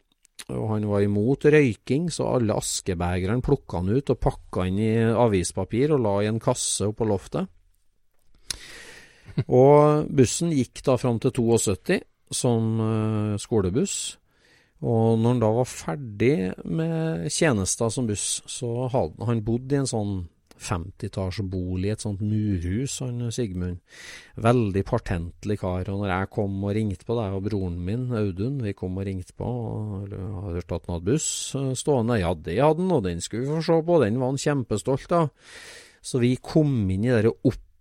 Og 0.53 0.67
han 0.71 0.85
var 0.87 1.03
imot 1.03 1.49
røyking, 1.49 2.11
så 2.13 2.29
alle 2.37 2.55
askebegerne 2.61 3.43
plukka 3.43 3.81
han 3.81 3.97
ut 3.97 4.13
og 4.13 4.21
pakka 4.23 4.69
inn 4.69 4.79
i 4.85 4.93
avispapir 5.09 5.97
og 5.97 6.05
la 6.05 6.19
i 6.23 6.29
en 6.29 6.43
kasse 6.43 6.87
oppå 6.93 7.09
loftet. 7.09 7.49
Og 9.45 10.07
bussen 10.17 10.55
gikk 10.55 10.81
da 10.87 10.97
fram 11.01 11.21
til 11.21 11.35
72 11.37 12.01
som 12.35 12.81
uh, 12.81 13.35
skolebuss. 13.41 14.17
Og 14.85 15.19
når 15.19 15.35
han 15.35 15.43
da 15.43 15.51
var 15.57 15.69
ferdig 15.71 16.37
med 16.69 17.29
tjenester 17.33 17.93
som 17.93 18.09
buss, 18.09 18.43
så 18.51 18.89
hadde 18.93 19.29
han 19.29 19.45
bodd 19.45 19.73
i 19.73 19.79
en 19.81 19.89
sånn 19.89 20.17
50-etasjebolig, 20.57 21.91
et 21.93 22.03
sånt 22.05 22.23
murhus, 22.25 22.99
han 23.05 23.31
Sigmund. 23.33 23.81
Veldig 24.41 24.83
partentlig 24.89 25.59
kar. 25.61 25.89
Og 25.93 26.03
når 26.03 26.13
jeg 26.13 26.31
kom 26.33 26.55
og 26.65 26.75
ringte 26.77 27.09
på 27.09 27.17
deg 27.19 27.37
og 27.37 27.49
broren 27.49 27.79
min, 27.89 28.07
Audun, 28.17 28.61
vi 28.65 28.75
kom 28.77 28.97
og 28.97 29.09
ringte 29.09 29.37
på 29.37 29.47
og 29.47 30.07
hadde 30.07 30.23
hørt 30.57 30.77
at 30.77 30.89
han 30.89 30.97
hadde 30.97 31.11
buss 31.11 31.29
stående, 31.81 32.21
ja, 32.23 32.33
det 32.35 32.61
hadde 32.61 32.85
han, 32.85 32.95
og 32.99 33.05
den 33.09 33.25
skulle 33.25 33.47
vi 33.47 33.53
få 33.53 33.65
se 33.69 33.81
på, 33.89 34.01
den 34.05 34.21
var 34.23 34.33
han 34.33 34.45
kjempestolt 34.47 35.17
av. 35.17 35.29
Så 36.07 36.23
vi 36.23 36.37
kom 36.39 36.73
inn 36.93 37.05
i 37.05 37.13
det 37.13 37.35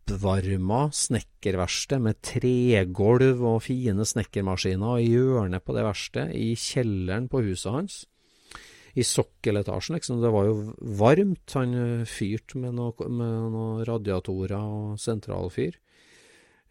oppvarma 0.05 0.89
snekkerverksted 0.93 2.01
med 2.01 2.19
tregulv 2.21 3.41
og 3.41 3.63
fine 3.65 4.05
snekkermaskiner, 4.05 4.99
i 5.01 5.09
hjørnet 5.09 5.63
på 5.65 5.73
det 5.73 5.85
verkstedet, 5.85 6.35
i 6.35 6.53
kjelleren 6.53 7.29
på 7.29 7.41
huset 7.45 7.71
hans 7.73 8.03
i 8.95 9.03
sokkeletasjen, 9.03 9.97
liksom. 9.97 10.21
Det 10.23 10.31
var 10.31 10.45
jo 10.47 10.53
varmt. 10.95 11.51
Han 11.57 11.73
eh, 11.75 12.05
fyrte 12.07 12.61
med 12.61 12.77
noen 12.77 13.17
noe 13.51 13.83
radiatorer 13.83 14.55
og 14.55 15.01
sentralfyr. 15.01 15.75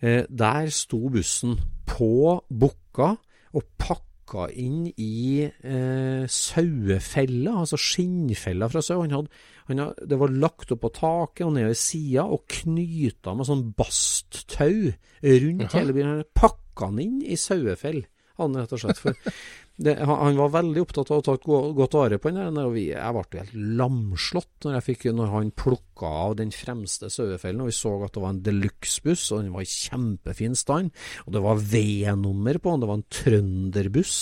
Eh, 0.00 0.24
der 0.30 0.70
sto 0.72 1.02
bussen 1.12 1.58
på 1.84 2.40
Bukka 2.48 3.10
og 3.52 3.68
pakka 3.76 4.13
inn 4.56 4.86
i 4.96 5.44
eh, 5.44 6.24
sauefella, 6.30 7.58
altså 7.60 7.78
skinnfella 7.80 8.68
fra 8.72 8.82
sau. 8.84 9.02
Han 9.02 9.14
hadde, 9.14 9.42
han 9.68 9.82
hadde, 9.82 10.08
det 10.10 10.18
var 10.20 10.34
lagt 10.44 10.72
opp 10.74 10.82
på 10.84 10.92
taket 10.96 11.44
og 11.46 11.54
ned 11.56 11.68
ved 11.70 11.78
sida 11.78 12.24
og 12.24 12.46
knyta 12.50 13.36
med 13.36 13.48
sånn 13.48 13.66
basttau 13.76 14.90
rundt 15.24 15.68
Aha. 15.68 15.76
hele 15.78 15.96
bilen. 15.96 16.24
Pakka 16.36 16.90
han 16.90 17.02
inn 17.04 17.20
i 17.22 17.38
sauefell, 17.40 18.02
han 18.40 18.56
rett 18.58 18.74
og 18.74 18.82
slett. 18.82 19.02
For 19.02 19.34
det, 19.76 19.96
han 20.06 20.36
var 20.38 20.52
veldig 20.54 20.82
opptatt 20.84 21.10
av 21.10 21.18
å 21.18 21.24
ta 21.26 21.34
godt 21.42 21.96
vare 21.98 22.18
på 22.22 22.30
den. 22.30 22.58
Og 22.62 22.76
vi, 22.76 22.84
jeg 22.92 23.14
ble 23.16 23.40
helt 23.40 23.56
lamslått 23.80 24.68
når, 24.68 24.78
fikk, 24.86 25.08
når 25.10 25.32
han 25.32 25.50
plukka 25.58 26.10
av 26.28 26.36
den 26.38 26.52
fremste 26.54 27.10
sauefellen. 27.10 27.64
Og 27.64 27.72
vi 27.72 27.74
så 27.74 27.96
at 28.06 28.14
det 28.14 28.22
var 28.22 28.36
en 28.36 28.44
deluxe-buss, 28.46 29.26
og 29.34 29.42
den 29.42 29.56
var 29.56 29.66
i 29.66 29.72
kjempefin 29.72 30.54
stand. 30.58 30.94
Og 31.26 31.34
det 31.34 31.42
var 31.42 31.64
V-nummer 31.74 32.60
på 32.62 32.74
den, 32.74 32.84
det 32.84 32.90
var 32.92 33.00
en 33.00 33.08
trønderbuss. 33.18 34.20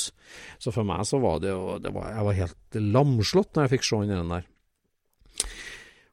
Så 0.63 0.73
for 0.73 0.89
meg 0.89 1.05
så 1.09 1.21
var 1.21 1.43
det, 1.45 1.53
det 1.85 1.93
var, 1.93 2.09
Jeg 2.17 2.29
var 2.31 2.41
helt 2.41 2.81
lamslått 2.97 3.53
når 3.53 3.67
jeg 3.67 3.75
fikk 3.77 3.91
se 3.91 4.03
den 4.09 4.33
der. 4.33 4.49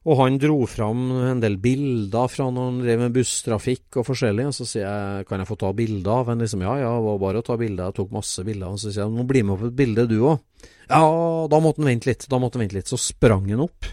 Og 0.08 0.16
han 0.16 0.38
dro 0.40 0.62
fram 0.64 1.00
en 1.28 1.42
del 1.42 1.58
bilder 1.60 2.30
fra 2.32 2.46
når 2.48 2.68
han 2.70 2.78
drev 2.80 3.02
med 3.02 3.16
busstrafikk 3.18 3.98
og 4.00 4.06
forskjellig. 4.08 4.46
Og 4.48 4.56
så 4.56 4.64
sier 4.68 4.86
jeg 4.86 5.26
kan 5.28 5.42
jeg 5.42 5.50
få 5.50 5.58
ta 5.60 5.72
bilder 5.76 6.22
av 6.22 6.30
han? 6.32 6.40
Liksom, 6.40 6.64
ja 6.64 6.78
ja, 6.80 6.94
det 6.96 7.04
var 7.04 7.20
bare 7.20 7.42
å 7.42 7.44
ta 7.44 7.58
bilder. 7.60 7.90
Jeg 7.90 7.98
tok 7.98 8.14
masse 8.16 8.44
bilder. 8.46 8.72
Og 8.72 8.80
så 8.80 8.88
sier 8.88 9.04
jeg 9.04 9.12
nå 9.12 9.26
bli 9.28 9.44
med 9.44 9.60
på 9.60 9.68
et 9.68 9.76
bilde 9.82 10.06
du 10.08 10.16
òg. 10.22 10.40
Ja, 10.88 11.04
da 11.52 11.60
måtte 11.60 11.84
han 11.84 11.90
vente 11.92 12.08
litt. 12.08 12.24
Da 12.32 12.40
måtte 12.40 12.56
han 12.56 12.64
vente 12.64 12.78
litt. 12.78 12.88
Så 12.88 12.96
sprang 13.00 13.44
han 13.52 13.66
opp 13.66 13.90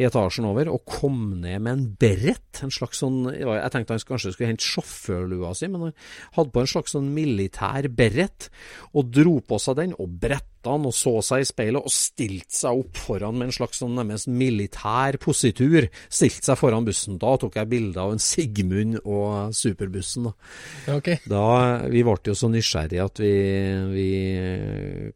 i 0.00 0.06
etasjen 0.06 0.46
over 0.48 0.70
og 0.72 0.86
kom 0.88 1.18
ned 1.42 1.60
med 1.60 1.72
en 1.72 1.84
beret. 2.00 2.62
En 2.64 2.72
slags 2.72 3.02
sånn 3.02 3.26
Jeg 3.32 3.72
tenkte 3.74 3.96
han 3.96 4.06
kanskje 4.08 4.32
skulle 4.32 4.52
hente 4.52 4.64
sjåførlua 4.64 5.52
si, 5.56 5.68
men 5.68 5.88
han 5.88 5.94
hadde 6.38 6.54
på 6.54 6.62
en 6.62 6.72
slags 6.72 6.96
sånn 6.96 7.10
militær 7.12 7.90
beret. 7.92 8.48
Og 8.96 9.12
dro 9.12 9.38
på 9.44 9.60
seg 9.60 9.78
den, 9.82 9.94
og 10.00 10.16
bretta 10.22 10.72
han 10.72 10.86
og 10.88 10.94
så 10.96 11.16
seg 11.26 11.42
i 11.42 11.48
speilet, 11.48 11.82
og 11.82 11.92
stilte 11.92 12.56
seg 12.56 12.82
opp 12.84 13.00
foran 13.04 13.36
med 13.36 13.50
en 13.50 13.56
slags 13.58 13.82
sånn 13.82 13.96
nærmest 13.98 14.30
militær 14.32 15.18
positur. 15.20 15.90
Stilte 16.08 16.48
seg 16.48 16.60
foran 16.60 16.88
bussen. 16.88 17.20
Da 17.20 17.36
tok 17.42 17.60
jeg 17.60 17.72
bilde 17.72 18.00
av 18.00 18.14
en 18.14 18.22
Sigmund 18.22 19.00
og 19.02 19.52
superbussen. 19.56 20.30
Da, 20.86 20.96
okay. 20.96 21.20
da 21.28 21.44
Vi 21.92 22.04
ble 22.06 22.16
jo 22.30 22.38
så 22.38 22.48
nysgjerrige 22.52 23.08
at 23.10 23.20
vi, 23.20 23.34
vi 23.92 24.10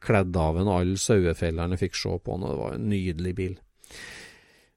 kledde 0.02 0.42
av 0.42 0.60
en 0.60 0.74
alle 0.76 1.00
sauefellerne 1.00 1.80
fikk 1.80 1.96
se 1.96 2.18
på 2.20 2.36
han, 2.36 2.44
og 2.44 2.52
det 2.52 2.60
var 2.60 2.76
en 2.76 2.90
nydelig 2.92 3.38
bil. 3.38 3.56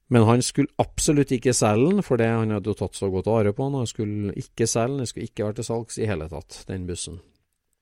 Men 0.10 0.26
han 0.26 0.42
skulle 0.42 0.74
absolutt 0.82 1.32
ikke 1.36 1.54
selge 1.54 1.92
den, 1.92 2.04
for 2.06 2.18
det 2.18 2.30
han 2.32 2.54
hadde 2.56 2.72
jo 2.72 2.78
tatt 2.78 2.98
så 2.98 3.12
godt 3.14 3.30
vare 3.30 3.54
på 3.54 3.68
den. 3.68 3.78
Han 3.84 3.90
skulle 3.90 4.34
ikke 4.42 4.66
selge 4.70 4.96
den, 4.96 5.04
den 5.04 5.10
skulle 5.12 5.30
ikke 5.30 5.46
vært 5.46 5.60
til 5.62 5.68
salgs 5.68 6.00
i 6.02 6.08
hele 6.10 6.30
tatt, 6.32 6.64
den 6.70 6.88
bussen. 6.90 7.20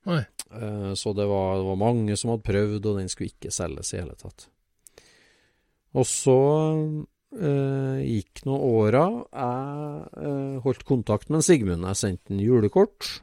Uh, 0.07 0.91
så 0.95 1.11
det 1.15 1.28
var, 1.28 1.57
det 1.59 1.67
var, 1.67 1.80
mange 1.80 2.15
som 2.19 2.34
hadde 2.34 2.47
prøvd, 2.47 2.80
og 2.84 2.99
den 2.99 3.11
skulle 3.11 3.32
ikke 3.32 3.51
selges 3.51 3.93
i 3.93 4.01
hele 4.01 4.15
tatt. 4.19 4.47
Og 5.97 6.07
så 6.07 6.39
uh, 6.75 7.97
gikk 8.03 8.43
nå 8.47 8.59
åra. 8.75 9.05
Jeg 9.32 10.11
uh, 10.19 10.59
holdt 10.67 10.84
kontakt 10.88 11.32
med 11.34 11.47
Sigmund. 11.47 11.88
Jeg 11.88 12.01
sendte 12.03 12.36
en 12.36 12.43
julekort. 12.43 13.21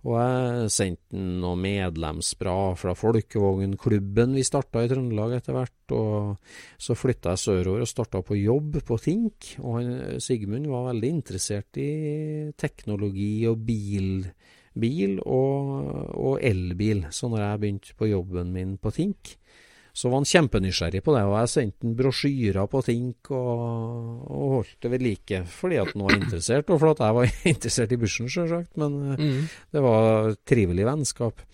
Og 0.00 0.14
jeg 0.16 0.68
sendte 0.72 1.18
noe 1.42 1.58
medlemsbra 1.60 2.54
fra 2.80 2.94
folkevognklubben 2.96 4.32
vi 4.38 4.44
starta 4.46 4.80
i 4.80 4.88
Trøndelag 4.88 5.34
etter 5.36 5.56
hvert. 5.56 5.92
Og 5.92 6.80
så 6.80 6.96
flytta 6.96 7.34
jeg 7.34 7.42
sørover 7.42 7.84
og 7.84 7.90
starta 7.90 8.22
på 8.24 8.38
jobb 8.40 8.78
på 8.86 8.96
Tink. 9.04 9.50
Og 9.60 9.76
han, 9.76 9.90
Sigmund 10.24 10.70
var 10.72 10.88
veldig 10.88 11.10
interessert 11.18 11.80
i 11.82 11.90
teknologi 12.56 13.44
og 13.50 13.60
bil, 13.68 14.24
bil 14.72 15.18
og, 15.20 15.84
og 16.16 16.40
elbil. 16.48 17.04
Så 17.12 17.28
når 17.28 17.44
jeg 17.44 17.62
begynte 17.66 18.00
på 18.00 18.08
jobben 18.08 18.56
min 18.56 18.78
på 18.80 18.94
Tink, 18.96 19.36
så 19.92 20.10
var 20.10 20.20
han 20.20 20.28
kjempenysgjerrig 20.28 21.02
på 21.04 21.14
det, 21.16 21.22
og 21.26 21.36
jeg 21.40 21.52
sendte 21.52 21.86
han 21.86 21.94
brosjyrer 21.98 22.70
på 22.70 22.82
Tink 22.86 23.30
og, 23.34 23.62
og, 24.26 24.46
holdt 24.56 24.76
det 24.84 24.92
ved 24.92 25.04
like 25.04 25.42
fordi 25.50 25.80
at 25.82 25.92
han 25.94 26.04
var 26.06 26.16
interessert, 26.16 26.70
og 26.70 26.80
fordi 26.82 27.06
jeg 27.06 27.18
var 27.18 27.38
interessert 27.54 27.94
i 27.94 28.00
bussen, 28.00 28.30
sjølsagt. 28.30 28.72
Men 28.80 28.98
eh, 29.12 29.22
mm. 29.22 29.46
det 29.76 29.84
var 29.84 30.34
trivelig 30.48 30.86
vennskap. 30.88 31.44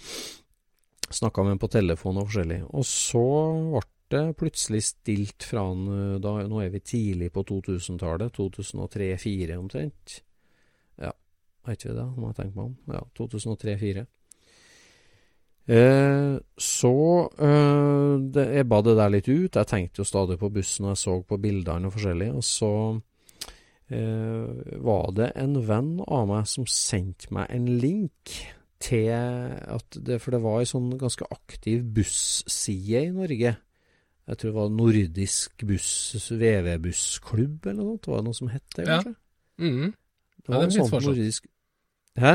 Snakka 1.07 1.45
med 1.45 1.55
ham 1.55 1.63
på 1.63 1.71
telefon 1.71 2.19
og 2.21 2.29
forskjellig. 2.29 2.63
Og 2.75 2.87
så 2.89 3.27
ble 3.31 3.85
det 4.13 4.25
plutselig 4.39 4.83
stilt 4.87 5.47
fra 5.47 5.65
han 5.67 5.87
eh, 5.91 6.19
da, 6.23 6.37
Nå 6.51 6.61
er 6.63 6.75
vi 6.75 6.83
tidlig 6.85 7.33
på 7.35 7.45
2000-tallet, 7.47 8.35
2003-2004 8.37 9.57
omtrent. 9.59 10.21
Ja, 11.03 11.15
er 11.67 11.79
ikke 11.79 11.91
vi 11.91 11.99
det, 11.99 12.11
må 12.17 12.31
jeg 12.31 12.41
tenke 12.43 12.59
meg 12.59 12.69
om. 12.69 12.77
Ja, 12.95 13.03
2003-2004. 13.19 14.07
Eh, 15.67 16.37
så 16.63 16.97
eh, 17.43 18.13
det, 18.31 18.45
jeg 18.55 18.69
ba 18.71 18.79
det 18.87 18.97
der 18.99 19.13
litt 19.13 19.29
ut. 19.29 19.59
Jeg 19.59 19.71
tenkte 19.71 20.03
jo 20.03 20.07
stadig 20.07 20.39
på 20.39 20.51
bussen, 20.55 20.87
og 20.87 20.95
jeg 20.95 21.03
så 21.03 21.17
på 21.27 21.41
bildene 21.43 21.91
og 21.91 21.97
forskjellig. 21.97 22.31
Og 22.39 22.47
så 22.47 22.73
eh, 23.91 24.79
var 24.87 25.11
det 25.19 25.33
en 25.43 25.59
venn 25.67 25.97
av 26.07 26.31
meg 26.31 26.47
som 26.51 26.69
sendte 26.71 27.33
meg 27.35 27.51
en 27.51 27.69
link 27.83 28.37
til 28.87 29.09
at 29.09 29.97
det, 30.05 30.19
For 30.21 30.35
det 30.35 30.43
var 30.45 30.61
ei 30.61 30.67
sånn 30.69 30.91
ganske 31.01 31.25
aktiv 31.33 31.87
busside 31.97 33.07
i 33.09 33.15
Norge. 33.15 33.55
Jeg 34.27 34.39
tror 34.39 34.51
det 34.51 34.59
var 34.59 34.73
Nordisk 34.75 35.63
buss, 35.67 35.91
VV-bussklubb 36.35 37.69
eller 37.71 37.79
noe 37.81 37.95
sånt. 37.95 38.09
Var 38.11 38.21
det 38.21 38.27
noe 38.27 38.37
som 38.37 38.51
het 38.53 38.67
det, 38.75 38.85
kanskje? 38.85 39.15
Ja. 39.15 39.65
Mm. 39.65 39.95
Det 40.37 40.51
var 40.53 40.61
ja, 40.61 40.69
det 40.69 40.81
en 40.83 40.91
sånn 40.91 41.07
Nordisk... 41.07 41.47
Hæ? 42.21 42.33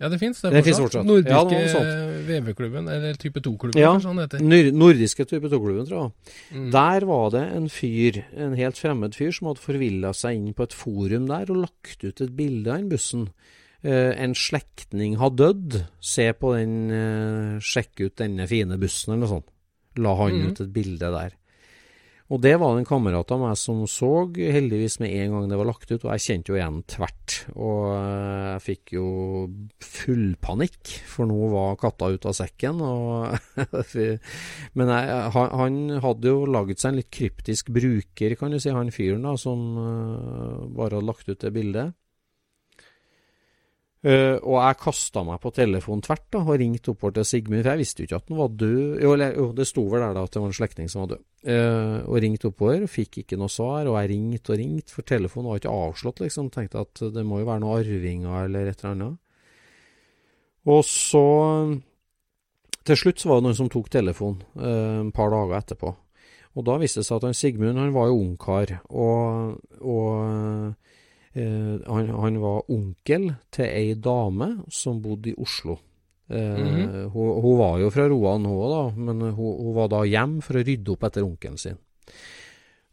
Ja, 0.00 0.08
det 0.08 0.16
fins 0.16 0.38
det, 0.40 0.50
det 0.54 0.62
fortsatt. 0.64 0.80
fortsatt. 0.80 1.08
Nordiske 1.08 1.80
ja, 1.84 2.12
VV-klubben, 2.24 2.86
eller 2.88 3.18
Type 3.20 3.42
2-klubben, 3.44 3.80
ja, 3.82 3.90
sånn 4.00 4.22
heter 4.22 4.40
heter. 4.40 4.70
Nordiske 4.80 5.26
Type 5.28 5.50
2-klubben, 5.52 5.84
tror 5.90 6.06
jeg. 6.06 6.36
Mm. 6.56 6.68
Der 6.72 7.06
var 7.10 7.26
det 7.34 7.42
en 7.58 7.66
fyr, 7.72 8.22
en 8.32 8.56
helt 8.56 8.80
fremmed 8.80 9.18
fyr, 9.18 9.34
som 9.36 9.50
hadde 9.50 9.64
forvilla 9.64 10.14
seg 10.16 10.38
inn 10.38 10.54
på 10.56 10.64
et 10.64 10.76
forum 10.76 11.28
der 11.28 11.52
og 11.52 11.66
lagt 11.66 12.06
ut 12.06 12.24
et 12.24 12.32
bilde 12.38 12.72
av 12.72 12.80
den 12.80 12.88
bussen. 12.94 13.28
Uh, 13.84 14.12
en 14.12 14.36
slektning 14.36 15.18
har 15.20 15.34
dødd, 15.36 15.82
se 16.04 16.30
på 16.36 16.54
den, 16.56 16.78
uh, 16.92 17.60
sjekk 17.60 18.06
ut 18.06 18.16
denne 18.20 18.48
fine 18.48 18.80
bussen, 18.80 19.12
eller 19.12 19.26
noe 19.26 19.34
sånt. 19.36 19.52
La 20.00 20.16
han 20.16 20.32
mm. 20.32 20.48
ut 20.48 20.64
et 20.64 20.72
bilde 20.72 21.12
der. 21.12 21.36
Og 22.30 22.38
det 22.38 22.52
var 22.62 22.76
det 22.76 22.84
en 22.84 22.86
kamerat 22.86 23.32
av 23.34 23.40
meg 23.42 23.56
som 23.58 23.80
så, 23.90 24.28
heldigvis 24.30 25.00
med 25.02 25.10
en 25.18 25.32
gang 25.34 25.48
det 25.50 25.56
var 25.58 25.66
lagt 25.66 25.90
ut, 25.90 26.04
og 26.04 26.12
jeg 26.14 26.22
kjente 26.22 26.52
jo 26.52 26.58
igjen 26.60 26.78
tvert. 26.86 27.36
Og 27.56 27.80
eh, 27.96 28.44
jeg 28.52 28.62
fikk 28.68 28.92
jo 28.94 29.06
full 29.82 30.36
panikk, 30.38 30.92
for 31.10 31.26
nå 31.26 31.50
var 31.50 31.78
katta 31.80 32.12
ute 32.14 32.30
av 32.30 32.36
sekken. 32.38 32.78
Men 34.78 34.94
jeg, 34.94 35.18
han, 35.34 35.80
hadde 36.06 36.30
jo 36.30 36.46
laget 36.46 36.82
seg 36.82 36.92
en 36.92 37.00
litt 37.00 37.10
kryptisk 37.18 37.74
bruker, 37.74 38.36
kan 38.38 38.54
du 38.54 38.60
si, 38.62 38.70
han 38.70 38.94
fyren 38.94 39.26
da, 39.26 39.34
som 39.40 39.66
eh, 39.82 40.68
bare 40.70 41.00
hadde 41.00 41.10
lagt 41.10 41.26
ut 41.26 41.42
det 41.42 41.50
bildet. 41.56 41.98
Uh, 44.00 44.38
og 44.40 44.54
jeg 44.56 44.78
kasta 44.80 45.20
meg 45.28 45.42
på 45.42 45.50
telefonen 45.52 46.00
tvert 46.06 46.22
da, 46.32 46.40
og 46.40 46.56
ringte 46.56 46.94
oppover 46.94 47.18
til 47.18 47.26
Sigmund, 47.28 47.60
for 47.60 47.68
jeg 47.68 47.80
visste 47.82 48.00
jo 48.00 48.08
ikke 48.08 48.20
at 48.22 48.30
han 48.32 48.38
var 48.38 48.54
død. 48.62 49.02
Jo, 49.04 49.10
jo 49.36 49.48
det 49.58 49.66
sto 49.68 49.84
vel 49.92 50.04
der 50.06 50.14
da 50.16 50.22
at 50.24 50.32
det 50.32 50.40
var 50.40 50.48
en 50.48 50.56
slektning 50.56 50.88
som 50.88 51.02
var 51.02 51.10
død. 51.12 51.26
Uh, 51.44 51.98
og 52.06 52.16
ringte 52.24 52.48
oppover, 52.48 52.86
fikk 52.88 53.20
ikke 53.22 53.40
noe 53.40 53.52
svar. 53.52 53.90
Og 53.90 53.98
jeg 54.00 54.12
ringte 54.14 54.54
og 54.54 54.62
ringte, 54.62 54.96
for 54.96 55.08
telefonen 55.10 55.52
var 55.52 55.60
ikke 55.60 55.76
avslått, 55.84 56.24
liksom. 56.24 56.48
Tenkte 56.54 56.86
at 56.86 57.04
det 57.12 57.26
må 57.28 57.42
jo 57.42 57.50
være 57.50 57.64
noen 57.64 57.82
arvinger 57.82 58.46
eller 58.46 58.72
et 58.72 58.80
eller 58.80 58.96
annet. 58.96 59.20
Og 60.70 60.82
så 60.84 61.26
til 62.88 62.96
slutt 62.96 63.20
så 63.20 63.28
var 63.30 63.40
det 63.40 63.48
noen 63.48 63.58
som 63.58 63.68
tok 63.72 63.90
telefonen 63.92 64.40
uh, 64.56 65.02
et 65.04 65.12
par 65.16 65.32
dager 65.34 65.58
etterpå. 65.60 65.92
Og 66.58 66.66
da 66.66 66.78
viste 66.80 67.02
det 67.02 67.06
seg 67.06 67.20
at 67.20 67.28
han 67.28 67.36
Sigmund 67.36 67.78
han 67.78 67.92
var 67.94 68.08
jo 68.10 68.16
ungkar, 68.24 68.72
og, 68.90 69.60
og 69.86 70.06
eh, 70.24 70.89
han, 71.34 72.08
han, 72.10 72.40
var 72.42 72.64
onkel 72.74 73.28
til 73.54 73.68
ei 73.68 73.94
dame 73.94 74.48
som 74.74 74.98
bodde 75.02 75.30
i 75.30 75.36
Oslo. 75.38 75.76
Eh, 76.30 76.58
mm 76.58 76.66
-hmm. 76.66 77.08
hun, 77.08 77.42
hun, 77.42 77.58
var 77.58 77.78
jo 77.78 77.90
fra 77.90 78.08
Roan, 78.08 78.44
hun 78.44 78.58
òg, 78.58 78.96
men 78.96 79.20
hun, 79.20 79.32
hun, 79.34 79.74
var 79.74 79.88
da 79.88 80.04
hjem 80.04 80.40
for 80.40 80.54
å 80.54 80.62
rydde 80.62 80.92
opp 80.92 81.04
etter 81.04 81.24
onkelen 81.26 81.58
sin. 81.58 81.78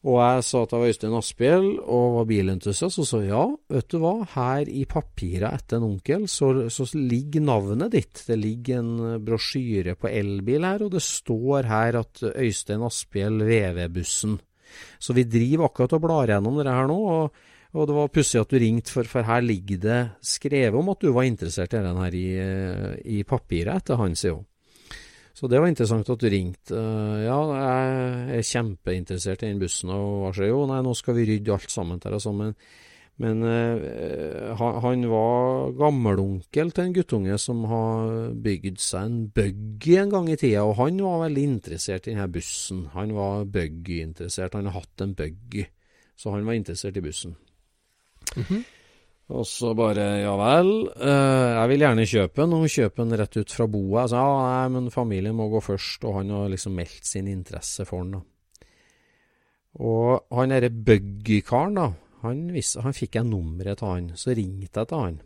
Og 0.08 0.18
jeg 0.22 0.44
sa 0.44 0.62
at 0.64 0.72
jeg 0.72 0.80
var 0.80 0.88
Øystein 0.88 1.18
Asphjell 1.18 1.80
og 1.80 2.16
var 2.16 2.26
bilentusiast, 2.26 3.00
og 3.00 3.06
så 3.06 3.22
ja, 3.26 3.44
vet 3.70 3.90
du 3.92 3.98
hva, 4.00 4.26
her 4.34 4.70
i 4.70 4.86
papiret 4.86 5.54
etter 5.54 5.78
en 5.78 5.84
onkel 5.84 6.28
så, 6.28 6.70
så, 6.70 6.86
ligger 6.94 7.42
navnet 7.42 7.92
ditt. 7.92 8.24
Det 8.28 8.38
ligger 8.38 8.80
en 8.80 9.26
brosjyre 9.26 9.96
på 9.96 10.08
elbil 10.08 10.64
her, 10.64 10.86
og 10.86 10.92
det 10.92 11.02
står 11.02 11.64
her 11.70 12.00
at 12.02 12.24
Øystein 12.24 12.86
Asphjell 12.88 13.44
VV-bussen. 13.44 14.40
Så 15.00 15.14
vi 15.14 15.24
driver 15.24 15.66
akkurat 15.66 15.94
og 15.94 16.02
blar 16.02 16.28
gjennom 16.28 16.58
det 16.58 16.72
her 16.72 16.88
nå, 16.88 16.98
og, 16.98 17.47
og 17.76 17.88
det 17.89 17.95
var 17.97 18.13
pussig 18.13 18.39
at 18.39 18.51
du 18.51 18.59
ringte, 18.61 18.93
for, 18.93 19.07
for, 19.09 19.28
her 19.28 19.43
ligger 19.43 19.82
det 19.84 20.01
skrevet 20.24 20.78
om 20.80 20.93
at 20.93 21.01
du 21.03 21.09
var 21.15 21.28
interessert 21.28 21.76
i 21.76 21.82
den 21.84 21.99
her 21.99 22.15
i, 22.15 22.28
i 23.18 23.24
papiret 23.28 23.84
etter 23.84 23.99
han, 23.99 24.15
sier 24.15 24.38
hun. 24.39 24.45
Så 25.38 25.45
det 25.45 25.59
var 25.61 25.70
interessant 25.70 26.09
at 26.09 26.22
du 26.22 26.32
ringte. 26.34 26.74
Uh, 26.74 27.22
ja, 27.22 27.38
jeg 27.53 28.38
er 28.39 28.49
kjempeinteressert 28.49 29.43
i 29.43 29.51
den 29.51 29.61
bussen. 29.61 29.91
Og 29.93 30.24
hva 30.24 30.34
skjer? 30.34 30.49
Jo, 30.49 30.63
nei, 30.70 30.82
nå 30.82 30.95
skal 30.97 31.13
vi 31.20 31.28
rydde 31.30 31.53
alt 31.53 31.74
sammen 31.74 32.01
der 32.01 32.15
og 32.18 32.24
sånn. 32.24 32.41
Men, 33.22 33.43
uh, 33.45 34.57
han, 34.57 35.05
var 35.11 35.76
gammelonkel 35.78 36.74
til 36.74 36.88
en 36.88 36.97
guttunge 36.97 37.38
som 37.41 37.61
har 37.70 38.34
bygd 38.47 38.82
seg 38.82 39.11
en 39.11 39.20
buggy 39.38 39.99
en 40.01 40.15
gang 40.15 40.32
i 40.34 40.39
tida, 40.41 40.65
og 40.65 40.80
han 40.82 41.05
var 41.05 41.28
veldig 41.28 41.47
interessert 41.51 42.09
i 42.09 42.15
denne 42.15 42.30
bussen. 42.34 42.88
Han 42.97 43.13
var 43.18 43.45
buggy-interessert. 43.45 44.57
Han 44.57 44.72
har 44.72 44.80
hatt 44.82 45.05
en 45.05 45.13
buggy, 45.18 45.68
så 46.18 46.34
han 46.34 46.49
var 46.49 46.57
interessert 46.57 46.97
i 46.97 47.05
bussen. 47.05 47.38
Mm 48.36 48.44
-hmm. 48.44 48.64
Og 49.28 49.44
så 49.48 49.74
bare 49.76 50.06
ja 50.22 50.34
vel, 50.40 50.70
eh, 51.04 51.50
jeg 51.52 51.70
vil 51.70 51.84
gjerne 51.84 52.08
kjøpe 52.08 52.42
den, 52.42 52.54
og 52.54 52.72
kjøpe 52.72 53.04
den 53.04 53.20
rett 53.20 53.36
ut 53.38 53.52
fra. 53.52 53.68
Jeg 53.68 54.10
sa 54.10 54.24
ja, 54.24 54.38
nei, 54.48 54.70
men 54.70 54.92
familien 54.94 55.36
må 55.36 55.50
gå 55.52 55.60
først, 55.60 56.06
og 56.08 56.16
han 56.22 56.30
har 56.30 56.48
liksom 56.54 56.78
meldt 56.80 57.06
sin 57.06 57.28
interesse 57.28 57.86
for 57.86 58.04
den. 58.04 58.12
da. 58.12 58.22
Og 59.84 60.24
han 60.32 60.50
derre 60.56 60.72
Buggy-karen, 60.72 61.76
da, 61.76 61.92
han, 62.24 62.48
visste, 62.56 62.82
han 62.82 62.96
fikk 62.96 63.20
jeg 63.20 63.28
nummeret 63.28 63.82
til 63.82 63.92
han, 63.92 64.12
så 64.16 64.32
ringte 64.32 64.80
jeg 64.80 64.88
til 64.88 65.04
han. 65.04 65.20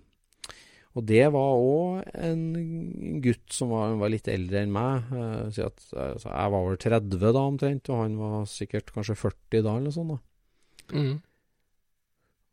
Og 0.92 1.06
det 1.08 1.24
var 1.32 1.62
òg 1.62 2.02
en 2.20 3.22
gutt 3.24 3.54
som 3.56 3.70
var, 3.72 3.94
var, 4.02 4.12
litt 4.12 4.28
eldre 4.28 4.66
enn 4.66 4.74
meg. 4.76 5.14
Jeg, 5.14 5.70
at, 5.70 5.86
altså, 5.94 6.34
jeg 6.34 6.52
var 6.52 6.66
vel 6.68 6.82
30 6.84 7.22
da 7.22 7.44
omtrent, 7.46 7.92
og 7.94 8.02
han 8.02 8.18
var 8.20 8.50
sikkert 8.50 8.92
kanskje 8.98 9.16
40 9.16 9.62
da, 9.62 9.78
eller 9.78 9.96
sånt. 9.96 10.18
da. 10.18 10.98
Mm. 10.98 11.14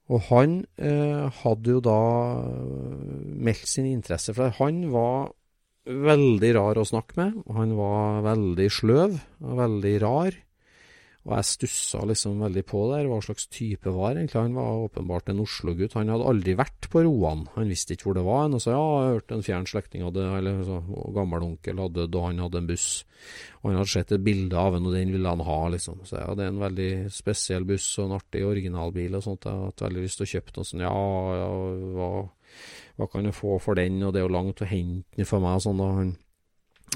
Og 0.09 0.25
han 0.31 0.63
eh, 0.81 1.29
hadde 1.43 1.75
jo 1.77 1.81
da 1.85 2.01
eh, 2.41 3.33
meldt 3.49 3.69
sin 3.69 3.89
interesse 3.91 4.33
for 4.33 4.49
det. 4.49 4.57
Han 4.63 4.87
var 4.95 5.35
veldig 5.89 6.53
rar 6.57 6.81
å 6.81 6.87
snakke 6.89 7.19
med. 7.21 7.41
Han 7.57 7.75
var 7.77 8.23
veldig 8.27 8.69
sløv 8.73 9.19
og 9.45 9.59
veldig 9.61 9.95
rar. 10.05 10.39
Og 11.29 11.35
jeg 11.37 11.45
stussa 11.45 11.99
liksom 12.09 12.39
veldig 12.41 12.62
på 12.64 12.79
der, 12.89 13.07
hva 13.11 13.18
slags 13.20 13.45
type 13.53 13.91
var 13.93 14.16
egentlig. 14.16 14.41
Han 14.41 14.55
var 14.57 14.87
åpenbart 14.87 15.26
en 15.29 15.43
Oslo-gutt. 15.43 15.93
Han 15.99 16.09
hadde 16.09 16.24
aldri 16.31 16.55
vært 16.57 16.89
på 16.89 17.03
Roan. 17.05 17.43
Han 17.53 17.68
visste 17.68 17.93
ikke 17.93 18.07
hvor 18.09 18.16
det 18.16 18.22
var. 18.24 18.47
Og 18.49 18.62
sa 18.64 18.72
ja, 18.72 18.87
jeg 19.05 19.18
hørte 19.18 19.37
en 19.37 19.45
fjern 19.45 19.68
slektning 19.68 20.07
hadde, 20.07 20.24
eller 20.39 20.62
så, 20.64 20.79
gammelonkel 21.18 21.83
hadde 21.85 22.07
da 22.14 22.22
han 22.24 22.41
hadde 22.41 22.62
en 22.62 22.70
buss. 22.70 22.87
Og 23.61 23.68
han 23.68 23.76
hadde 23.83 23.93
sett 23.93 24.16
et 24.16 24.24
bilde 24.24 24.57
av 24.57 24.79
den, 24.79 24.89
og 24.89 24.97
den 24.97 25.12
ville 25.12 25.35
han 25.35 25.45
ha, 25.45 25.59
liksom. 25.76 26.01
Så 26.09 26.16
ja, 26.16 26.33
det 26.33 26.47
er 26.47 26.55
en 26.55 26.64
veldig 26.64 26.89
spesiell 27.12 27.68
buss 27.68 27.91
og 27.99 28.09
en 28.09 28.16
artig 28.22 28.47
originalbil 28.49 29.20
og 29.20 29.29
sånt. 29.29 29.45
Jeg 29.45 29.66
hadde 29.66 29.89
veldig 29.91 30.09
lyst 30.09 30.22
til 30.22 30.31
å 30.31 30.33
kjøpe 30.33 30.57
den. 30.57 30.70
Sånn, 30.72 30.87
ja, 30.89 30.97
ja 31.43 31.53
hva, 32.01 32.11
hva, 32.97 33.12
kan 33.12 33.29
jeg 33.29 33.37
få 33.37 33.61
for 33.61 33.76
den, 33.76 34.01
og 34.01 34.16
det 34.16 34.24
er 34.24 34.31
jo 34.31 34.33
langt 34.39 34.64
å 34.64 34.72
hente 34.72 35.20
den 35.20 35.29
for 35.29 35.45
meg 35.45 35.61
og 35.61 35.68
sånn. 35.68 35.85
Og, 35.85 36.01
han, 36.01 36.16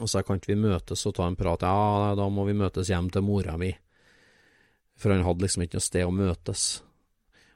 og 0.00 0.08
så 0.08 0.24
kan 0.24 0.40
ikke 0.40 0.54
vi 0.54 0.60
møtes 0.64 1.04
og 1.04 1.20
ta 1.20 1.28
en 1.28 1.36
prat? 1.36 1.68
Ja, 1.68 2.16
da 2.16 2.32
må 2.32 2.48
vi 2.48 2.56
møtes 2.56 2.88
hjem 2.88 3.12
til 3.12 3.28
mora 3.28 3.60
mi. 3.60 3.74
For 5.02 5.10
han 5.10 5.26
hadde 5.26 5.44
liksom 5.44 5.66
ikke 5.66 5.80
noe 5.80 5.84
sted 5.84 6.06
å 6.06 6.14
møtes. 6.14 6.66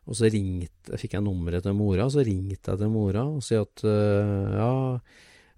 Og 0.07 0.19
så 0.19 0.31
ringte, 0.31 0.99
fikk 1.01 1.17
jeg 1.17 1.25
nummeret 1.27 1.65
til 1.67 1.75
mora, 1.75 2.07
så 2.11 2.23
ringte 2.27 2.73
jeg 2.73 2.81
til 2.83 2.91
mora 2.93 3.25
og 3.27 3.43
sier 3.43 3.65
at 3.65 3.83
uh, 3.83 4.53
ja 4.55 4.69
uh, 4.95 5.01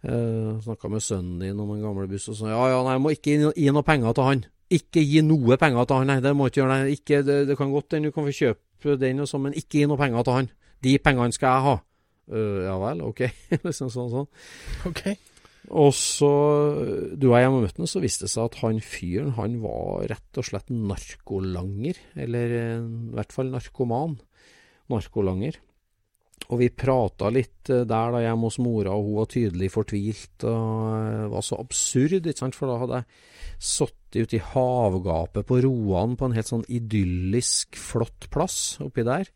eh, 0.09 0.53
Snakka 0.65 0.89
med 0.89 1.05
sønnen 1.05 1.43
din 1.43 1.59
om 1.61 1.75
en 1.75 1.83
gammel 1.85 2.09
buss, 2.09 2.31
og 2.33 2.39
sa 2.39 2.53
ja, 2.55 2.63
ja, 2.73 2.79
nei, 2.87 2.95
jeg 2.97 3.03
må 3.05 3.13
ikke 3.13 3.35
gi, 3.35 3.51
gi 3.59 3.75
noe 3.75 3.85
penger 3.85 4.17
til 4.17 4.29
han. 4.29 4.45
Ikke 4.79 5.05
gi 5.05 5.25
noe 5.27 5.59
penger 5.61 5.89
til 5.89 6.01
han, 6.01 6.13
nei, 6.13 6.19
det 6.25 6.33
må 6.37 6.49
ikke 6.49 6.63
gjøre 6.63 6.79
det. 6.81 6.97
Ikke, 6.97 7.21
det, 7.27 7.39
det 7.51 7.59
kan 7.61 7.75
godt 7.75 7.97
hende 7.97 8.09
du 8.09 8.17
kan 8.17 8.29
få 8.29 8.37
kjøpe 8.39 8.97
den 9.03 9.25
og 9.25 9.29
sånn, 9.29 9.45
men 9.49 9.59
ikke 9.59 9.83
gi 9.83 9.91
noe 9.91 10.01
penger 10.01 10.25
til 10.25 10.39
han. 10.39 10.51
De 10.87 10.97
pengene 11.03 11.37
skal 11.37 11.51
jeg 11.51 11.67
ha. 11.67 11.77
Uh, 12.29 12.61
ja 12.65 12.79
vel, 12.81 13.05
ok. 13.09 13.25
liksom 13.69 13.93
sånn 13.93 14.13
sånn. 14.15 14.31
Ok. 14.89 15.05
Og 15.69 15.91
så, 15.93 16.31
du 17.13 17.29
og 17.29 17.37
jeg 17.37 17.53
møtte 17.53 17.83
ham, 17.83 17.91
så 17.91 18.01
viste 18.01 18.25
det 18.25 18.33
seg 18.33 18.47
at 18.47 18.59
han 18.63 18.81
fyren, 18.85 19.35
han 19.37 19.59
var 19.61 20.07
rett 20.15 20.41
og 20.41 20.47
slett 20.49 20.71
narkolanger. 20.73 22.01
Eller 22.17 22.55
eh, 22.57 22.77
i 22.81 23.17
hvert 23.19 23.35
fall 23.35 23.53
narkoman. 23.53 24.17
Narkolanger. 24.89 25.59
Og 26.49 26.61
vi 26.63 26.69
prata 26.73 27.29
litt 27.33 27.69
eh, 27.73 27.85
der 27.89 28.15
da 28.15 28.23
hjemme 28.25 28.49
hos 28.49 28.59
mora, 28.65 28.95
og 28.97 29.11
hun 29.11 29.19
var 29.21 29.31
tydelig 29.33 29.71
fortvilt. 29.75 30.37
Og 30.41 30.47
det 30.49 31.25
eh, 31.25 31.33
var 31.35 31.45
så 31.45 31.59
absurd, 31.61 32.21
ikke 32.21 32.45
sant, 32.45 32.57
for 32.57 32.71
da 32.71 32.79
hadde 32.83 33.01
jeg 33.03 33.11
sittet 33.69 34.23
ute 34.25 34.39
i 34.39 34.45
havgapet 34.55 35.45
på 35.49 35.59
Roan 35.67 36.15
på 36.17 36.29
en 36.29 36.37
helt 36.37 36.49
sånn 36.49 36.65
idyllisk, 36.73 37.77
flott 37.77 38.31
plass 38.33 38.79
oppi 38.85 39.05
der. 39.05 39.29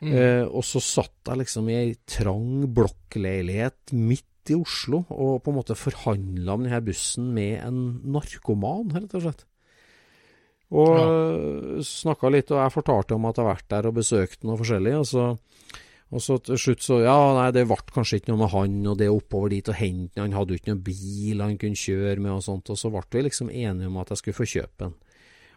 Mm. 0.00 0.12
Eh, 0.12 0.44
og 0.46 0.64
så 0.64 0.80
satt 0.80 1.28
jeg 1.28 1.42
liksom 1.42 1.68
i 1.72 1.76
ei 1.82 1.92
trang 2.08 2.64
blokkleilighet 2.76 3.92
midt 3.96 4.30
i 4.52 4.58
Oslo 4.58 5.02
og 5.10 5.42
på 5.44 5.52
en 5.52 5.58
måte 5.58 5.76
forhandla 5.78 6.56
om 6.56 6.64
denne 6.66 6.82
bussen 6.84 7.32
med 7.36 7.60
en 7.64 7.80
narkoman, 8.14 8.92
rett 8.94 9.16
og 9.16 9.26
slett. 9.26 9.46
Og 10.74 10.92
ja. 10.98 11.82
snakka 11.86 12.30
litt, 12.34 12.50
og 12.50 12.58
jeg 12.58 12.74
fortalte 12.74 13.14
om 13.14 13.28
at 13.28 13.38
jeg 13.38 13.46
har 13.46 13.52
vært 13.54 13.68
der 13.70 13.88
og 13.90 13.98
besøkt 14.00 14.46
noe 14.46 14.58
forskjellig. 14.58 14.94
Og 14.98 15.06
så, 15.06 15.26
og 16.10 16.22
så 16.22 16.38
til 16.42 16.58
slutt 16.58 16.82
så 16.82 17.00
Ja, 17.04 17.16
nei, 17.38 17.48
det 17.54 17.66
ble 17.70 17.78
kanskje 17.94 18.20
ikke 18.20 18.32
noe 18.32 18.42
med 18.42 18.52
han, 18.54 18.78
og 18.90 18.98
det 18.98 19.10
oppover 19.12 19.54
dit 19.54 19.70
og 19.70 19.78
hente 19.78 20.22
Han 20.22 20.34
hadde 20.34 20.54
jo 20.54 20.60
ikke 20.60 20.72
noen 20.74 20.86
bil 20.88 21.44
han 21.44 21.58
kunne 21.60 21.78
kjøre 21.78 22.18
med 22.18 22.34
og 22.34 22.46
sånt. 22.46 22.72
Og 22.74 22.80
så 22.80 22.90
ble 22.94 23.04
vi 23.14 23.26
liksom 23.28 23.52
enige 23.52 23.90
om 23.90 24.00
at 24.02 24.10
jeg 24.10 24.22
skulle 24.22 24.40
få 24.40 24.48
kjøpe 24.56 24.88
den. 24.88 24.96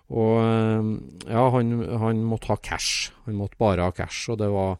Og 0.09 1.29
ja, 1.29 1.45
han, 1.53 1.73
han 2.01 2.21
måtte 2.25 2.49
ha 2.53 2.57
cash. 2.61 3.09
Han 3.27 3.37
måtte 3.37 3.59
bare 3.61 3.85
ha 3.85 3.93
cash, 3.93 4.29
og 4.33 4.39
det 4.41 4.49
var 4.53 4.77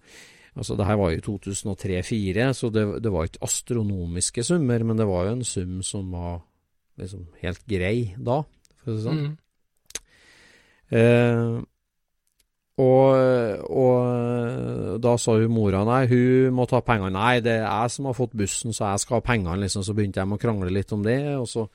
Altså, 0.60 0.76
det 0.76 0.86
her 0.90 1.00
var 1.00 1.14
jo 1.14 1.24
2003-2004, 1.40 2.52
så 2.58 2.70
det, 2.76 2.86
det, 3.04 3.12
var 3.14 3.30
ikke 3.30 3.44
astronomiske 3.48 4.44
summer, 4.44 4.84
men 4.84 5.00
det 5.00 5.08
var 5.08 5.30
jo 5.30 5.36
en 5.38 5.46
sum 5.48 5.78
som 5.88 6.12
var 6.12 6.42
liksom 7.00 7.26
helt 7.40 7.62
grei 7.70 8.12
da, 8.20 8.42
for 8.82 8.92
å 8.92 8.96
si 8.96 8.98
det 8.98 9.06
sånn. 9.06 9.22
Mm. 9.24 9.36
Eh, 11.00 11.60
og, 12.80 13.64
og, 13.76 15.00
da 15.04 15.14
sa 15.20 15.36
hun 15.36 15.52
mora 15.52 15.82
nei, 15.88 16.04
hun 16.12 16.56
må 16.56 16.68
ta 16.70 16.80
pengene. 16.86 17.12
Nei, 17.16 17.42
det 17.44 17.58
er 17.58 17.66
jeg 17.66 17.96
som 17.96 18.08
har 18.08 18.16
fått 18.16 18.36
bussen, 18.40 18.76
så 18.76 18.94
jeg 18.94 19.04
skal 19.04 19.20
ha 19.20 19.26
pengene, 19.26 19.58
liksom. 19.66 19.84
Så 19.84 19.96
begynte 19.96 20.22
jeg 20.22 20.32
med 20.32 20.40
å 20.40 20.44
krangle 20.44 20.72
litt 20.72 20.94
om 20.96 21.04
det, 21.04 21.20
og 21.36 21.48
så 21.52 21.68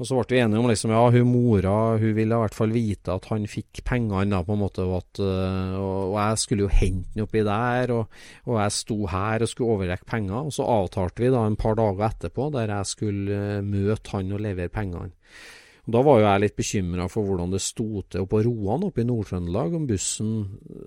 og 0.00 0.08
så 0.08 0.16
ble 0.16 0.32
vi 0.32 0.40
enige 0.40 0.60
om 0.62 0.68
liksom, 0.70 0.92
ja, 0.94 1.02
hun 1.12 1.28
mora 1.28 1.74
hun 2.00 2.14
ville 2.16 2.32
i 2.36 2.42
hvert 2.42 2.56
fall 2.56 2.72
vite 2.72 3.12
at 3.12 3.26
han 3.28 3.44
fikk 3.50 3.82
pengene, 3.84 4.40
på 4.46 4.56
en 4.56 4.62
måte, 4.62 4.86
og, 4.86 5.02
at, 5.02 5.20
eh, 5.20 5.74
og, 5.76 6.14
og 6.14 6.16
jeg 6.16 6.40
skulle 6.40 6.64
jo 6.64 6.72
hente 6.72 7.12
den 7.12 7.24
oppi 7.26 7.44
der, 7.44 7.92
og, 7.92 8.20
og, 8.46 8.54
jeg 8.62 8.76
sto 8.78 8.96
her 9.12 9.44
og 9.44 9.50
skulle 9.50 9.76
overrekke 9.76 10.08
penger. 10.08 10.48
Og 10.48 10.54
så 10.56 10.64
avtalte 10.64 11.24
vi 11.24 11.32
da 11.34 11.44
en 11.44 11.58
par 11.60 11.76
dager 11.76 12.06
etterpå 12.08 12.48
der 12.54 12.72
jeg 12.72 12.88
skulle 12.88 13.40
eh, 13.58 13.64
møte 13.66 14.14
han 14.14 14.32
og 14.32 14.40
levere 14.46 14.72
pengene. 14.72 15.12
Og 15.84 15.94
Da 15.96 16.02
var 16.06 16.20
jo 16.20 16.26
jeg 16.28 16.42
litt 16.44 16.56
bekymra 16.56 17.08
for 17.12 17.26
hvordan 17.26 17.52
det 17.52 17.60
sto 17.64 18.04
til 18.08 18.28
på 18.30 18.40
Roan 18.46 18.86
oppe 18.88 19.02
i 19.02 19.08
Nord-Trøndelag, 19.08 19.76
om 19.76 19.88
bussen 19.88 20.32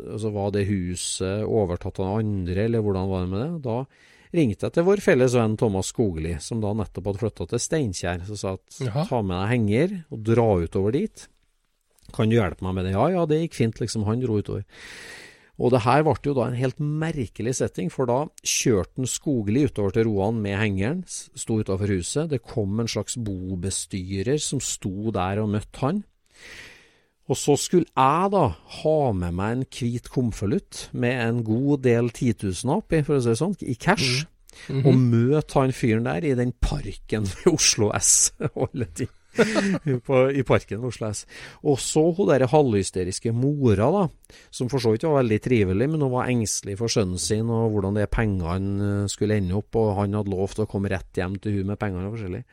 altså 0.09 0.34
Var 0.34 0.55
det 0.55 0.66
huset 0.70 1.45
overtatt 1.45 2.01
av 2.01 2.18
andre, 2.24 2.66
eller 2.66 2.82
hvordan 2.82 3.09
var 3.11 3.26
det 3.26 3.32
med 3.34 3.43
det? 3.43 3.53
Da 3.70 3.78
ringte 4.34 4.67
jeg 4.67 4.75
til 4.75 4.88
vår 4.88 5.01
felles 5.03 5.36
venn 5.38 5.57
Thomas 5.59 5.91
Skogli, 5.93 6.34
som 6.41 6.61
da 6.63 6.73
nettopp 6.77 7.11
hadde 7.11 7.21
flytta 7.21 7.49
til 7.51 7.61
Steinkjer. 7.61 8.23
Så 8.27 8.39
sa 8.39 8.55
at 8.57 8.79
Jaha. 8.81 9.05
ta 9.09 9.21
med 9.21 9.38
deg 9.38 9.51
henger 9.53 9.97
og 10.09 10.23
dra 10.31 10.47
utover 10.63 10.95
dit. 10.97 11.27
Kan 12.13 12.29
du 12.29 12.38
hjelpe 12.38 12.65
meg 12.65 12.77
med 12.77 12.89
det? 12.89 12.95
Ja, 12.97 13.07
ja, 13.13 13.27
det 13.29 13.43
gikk 13.43 13.59
fint, 13.61 13.79
liksom. 13.81 14.07
Han 14.09 14.23
dro 14.23 14.39
utover. 14.41 14.65
Og 15.61 15.69
det 15.69 15.84
her 15.86 16.01
ble 16.05 16.15
jo 16.25 16.34
da 16.34 16.47
en 16.49 16.57
helt 16.57 16.79
merkelig 16.81 17.53
setting, 17.59 17.91
for 17.93 18.09
da 18.09 18.23
kjørte 18.41 18.97
han 18.97 19.09
Skogli 19.09 19.67
utover 19.69 19.93
til 19.93 20.07
Roan 20.09 20.41
med 20.41 20.57
hengeren, 20.57 21.03
sto 21.07 21.59
utafor 21.61 21.93
huset. 21.93 22.31
Det 22.34 22.41
kom 22.41 22.81
en 22.81 22.89
slags 22.89 23.19
bobestyrer 23.21 24.41
som 24.41 24.61
sto 24.63 25.13
der 25.13 25.43
og 25.43 25.51
møtte 25.53 25.84
han. 25.86 26.01
Og 27.32 27.39
så 27.39 27.55
skulle 27.59 27.88
jeg 27.88 28.32
da 28.34 28.43
ha 28.51 28.99
med 29.15 29.36
meg 29.38 29.55
en 29.55 29.65
hvit 29.71 30.09
konvolutt 30.11 30.88
med 30.91 31.15
en 31.24 31.41
god 31.47 31.86
del 31.86 32.11
titusener 32.15 32.82
oppi, 32.82 32.99
for 33.05 33.15
å 33.17 33.24
si 33.24 33.32
det 33.32 33.39
sånn, 33.39 33.55
i 33.63 33.76
cash. 33.80 34.26
Mm. 34.67 34.84
Og 34.84 34.97
møte 34.99 35.57
han 35.57 35.74
fyren 35.74 36.05
der 36.05 36.28
i 36.28 36.36
den 36.38 36.53
parken 36.61 37.26
ved 37.26 37.53
Oslo 37.55 37.89
S 37.95 38.34
alle 38.53 38.89
ting. 38.93 39.09
I 39.34 40.43
parken 40.45 40.84
ved 40.84 40.89
Oslo 40.91 41.09
S. 41.09 41.24
Og 41.65 41.80
så 41.82 42.03
hun 42.13 42.30
derre 42.30 42.51
halvhysteriske 42.51 43.34
mora, 43.34 43.89
da, 43.95 44.03
som 44.53 44.69
for 44.69 44.84
så 44.84 44.93
vidt 44.93 45.07
var 45.07 45.21
veldig 45.24 45.39
trivelig, 45.47 45.89
men 45.89 46.05
hun 46.05 46.13
var 46.13 46.30
engstelig 46.30 46.78
for 46.82 46.91
sønnen 46.91 47.21
sin 47.21 47.49
og 47.49 47.74
hvordan 47.74 47.97
det 47.97 48.11
pengene 48.13 49.07
skulle 49.11 49.39
ende 49.39 49.57
opp, 49.57 49.74
og 49.80 49.95
han 50.03 50.19
hadde 50.19 50.36
lovt 50.36 50.61
å 50.61 50.69
komme 50.69 50.91
rett 50.93 51.24
hjem 51.24 51.39
til 51.41 51.59
hun 51.59 51.71
med 51.74 51.82
pengene 51.82 52.11
og 52.11 52.17
forskjellig. 52.17 52.43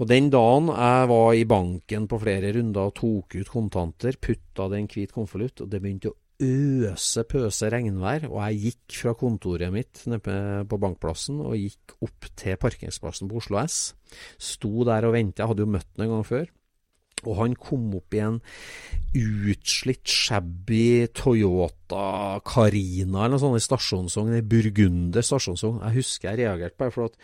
Og 0.00 0.08
den 0.08 0.30
dagen 0.32 0.70
jeg 0.72 1.08
var 1.10 1.30
i 1.36 1.44
banken 1.44 2.06
på 2.08 2.18
flere 2.22 2.54
runder 2.56 2.88
og 2.88 2.96
tok 2.96 3.36
ut 3.36 3.50
kontanter, 3.52 4.16
putta 4.16 4.70
det 4.72 4.78
i 4.78 4.84
en 4.86 4.90
hvit 4.94 5.12
konvolutt, 5.12 5.60
og 5.60 5.68
det 5.68 5.80
begynte 5.84 6.14
å 6.14 6.16
øse 6.40 7.26
pøse 7.28 7.68
regnvær, 7.68 8.24
og 8.30 8.38
jeg 8.46 8.62
gikk 8.62 8.96
fra 9.02 9.12
kontoret 9.18 9.68
mitt 9.74 10.00
nede 10.08 10.64
på 10.70 10.78
bankplassen 10.80 11.42
og 11.44 11.58
gikk 11.58 11.98
opp 12.06 12.30
til 12.32 12.56
parkeringsplassen 12.62 13.28
på 13.28 13.42
Oslo 13.42 13.60
S. 13.60 13.92
Sto 14.40 14.88
der 14.88 15.04
og 15.04 15.12
venta, 15.18 15.42
jeg 15.42 15.52
hadde 15.52 15.66
jo 15.66 15.74
møtt 15.76 15.92
ham 15.98 16.06
en 16.06 16.14
gang 16.14 16.26
før. 16.30 16.48
Og 17.28 17.36
han 17.36 17.54
kom 17.60 17.90
opp 17.98 18.16
i 18.16 18.22
en 18.24 18.40
utslitt, 19.12 20.08
shabby 20.08 21.10
Toyota 21.12 22.40
Carina 22.48 23.26
eller 23.26 23.36
noe 23.36 23.42
sånt 23.42 23.60
i 23.60 23.66
stasjonsvogn, 23.68 24.32
en 24.38 24.48
burgunder 24.48 25.28
stasjonsvogn. 25.28 25.82
Jeg 25.84 26.00
husker 26.00 26.30
jeg 26.30 26.46
reagerte 26.46 26.80
på 26.80 26.88
det, 26.88 26.94
for 26.96 27.10
at 27.10 27.18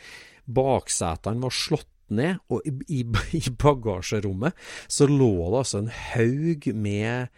baksetene 0.61 1.49
var 1.49 1.57
slått 1.65 1.96
ned, 2.15 2.41
og 2.53 2.67
i, 2.67 3.01
i, 3.01 3.43
bagasjerommet 3.63 4.57
så 4.89 5.09
lå 5.11 5.33
det 5.51 5.61
altså 5.63 5.83
en 5.83 5.93
haug 5.93 6.69
med 6.75 7.33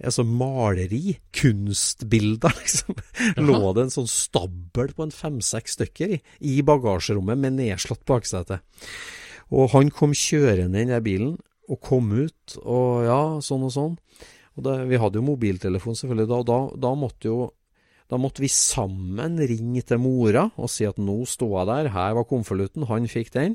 altså 0.00 0.24
maleri, 0.24 1.18
kunstbilder, 1.36 2.54
liksom. 2.62 2.96
Lå 3.44 3.60
det 3.76 3.86
en 3.86 3.94
sånn 3.98 4.10
stabel 4.10 4.94
på 4.96 5.06
en 5.06 5.14
fem-seks 5.14 5.76
stykker 5.76 6.16
i, 6.16 6.20
i 6.40 6.60
bagasjerommet 6.64 7.40
med 7.40 7.58
nedslått 7.58 8.06
baksete. 8.08 8.62
Og 9.50 9.72
han 9.74 9.90
kom 9.92 10.14
kjørende 10.16 10.80
inn 10.80 10.92
i 10.94 11.04
bilen, 11.04 11.38
og 11.70 11.78
kom 11.84 12.10
ut, 12.16 12.58
og 12.64 13.06
ja, 13.06 13.22
sånn 13.44 13.66
og 13.68 13.74
sånn. 13.74 13.96
Og 14.58 14.64
det, 14.66 14.76
vi 14.90 14.98
hadde 14.98 15.20
jo 15.20 15.28
mobiltelefon, 15.28 15.98
selvfølgelig, 15.98 16.30
da, 16.32 16.40
da, 16.48 16.60
da 16.88 16.94
måtte 16.98 17.30
jo 17.30 17.40
da 18.10 18.18
måtte 18.18 18.42
vi 18.42 18.48
sammen 18.50 19.38
ringe 19.38 19.84
til 19.86 20.00
mora 20.02 20.48
og 20.58 20.66
si 20.72 20.82
at 20.82 20.96
nå 20.98 21.20
sto 21.30 21.52
jeg 21.52 21.68
der, 21.68 21.92
her 21.94 22.16
var 22.18 22.26
konvolutten, 22.26 22.88
han 22.90 23.06
fikk 23.06 23.30
den. 23.36 23.54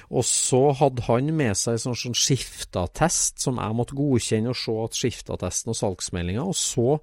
Og 0.11 0.25
så 0.27 0.59
hadde 0.75 1.05
han 1.07 1.29
med 1.35 1.55
seg 1.55 1.77
sånn, 1.79 1.95
sånn 1.95 2.17
skifteattest 2.17 3.39
som 3.43 3.59
jeg 3.61 3.77
måtte 3.77 3.95
godkjenne 3.95 4.51
og 4.51 4.59
se 4.59 4.75
at 4.83 4.97
skifteattesten 4.99 5.71
og 5.71 5.77
salgsmeldinga. 5.79 6.43
Og 6.51 6.57
så 6.57 6.97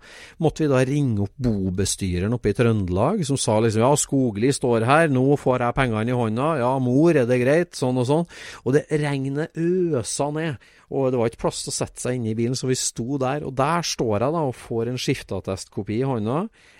måtte 0.45 0.65
vi 0.65 0.71
da 0.73 0.83
ringe 0.85 1.25
opp 1.25 1.33
bobestyreren 1.49 2.37
oppe 2.37 2.53
i 2.53 2.59
Trøndelag, 2.59 3.25
som 3.29 3.41
sa 3.41 3.59
liksom 3.65 3.85
ja, 3.85 3.93
Skogli 3.99 4.53
står 4.53 4.85
her, 4.89 5.13
nå 5.13 5.25
får 5.41 5.65
jeg 5.65 5.79
pengene 5.79 6.13
i 6.13 6.19
hånda, 6.19 6.51
ja, 6.61 6.73
mor, 6.83 7.15
er 7.17 7.29
det 7.29 7.41
greit, 7.41 7.73
sånn 7.79 8.01
og 8.03 8.09
sånn. 8.11 8.29
Og 8.67 8.77
det 8.77 8.85
regnet 8.93 9.57
øsa 9.57 10.29
ned. 10.37 10.69
Og 10.89 11.11
det 11.13 11.19
var 11.21 11.29
ikke 11.29 11.43
plass 11.43 11.61
til 11.65 11.73
å 11.73 11.77
sette 11.77 12.01
seg 12.01 12.17
inne 12.17 12.31
i 12.33 12.37
bilen, 12.37 12.57
så 12.57 12.69
vi 12.71 12.77
sto 12.79 13.19
der. 13.21 13.45
Og 13.45 13.53
der 13.57 13.85
står 13.85 14.25
jeg 14.25 14.35
da 14.35 14.45
og 14.49 14.57
får 14.57 14.89
en 14.89 15.01
skifteattestkopi 15.01 15.99
i 15.99 16.07
hånda. 16.09 16.39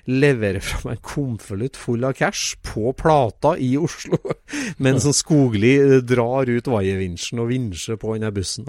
Leverer 0.09 0.65
fra 0.65 0.81
meg 0.87 0.97
en 0.97 1.05
konvolutt 1.05 1.77
full 1.77 2.07
av 2.09 2.15
cash 2.17 2.57
på 2.65 2.95
Plata 2.97 3.53
i 3.61 3.75
Oslo. 3.81 4.17
Mens 4.85 5.05
sånn 5.05 5.17
Skogli 5.17 5.75
eh, 5.77 5.99
drar 6.19 6.51
ut 6.51 6.73
vaiervinsjen 6.75 7.43
og 7.43 7.53
vinsjer 7.53 8.01
på 8.01 8.17
denne 8.17 8.33
bussen. 8.35 8.67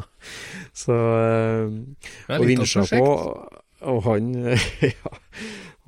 Så 0.77 0.93
er 0.93 2.37
Og 2.37 2.45
vinsja 2.47 2.85
på. 2.93 3.07
Og 3.89 4.03
han 4.03 4.33
ja, 4.83 5.11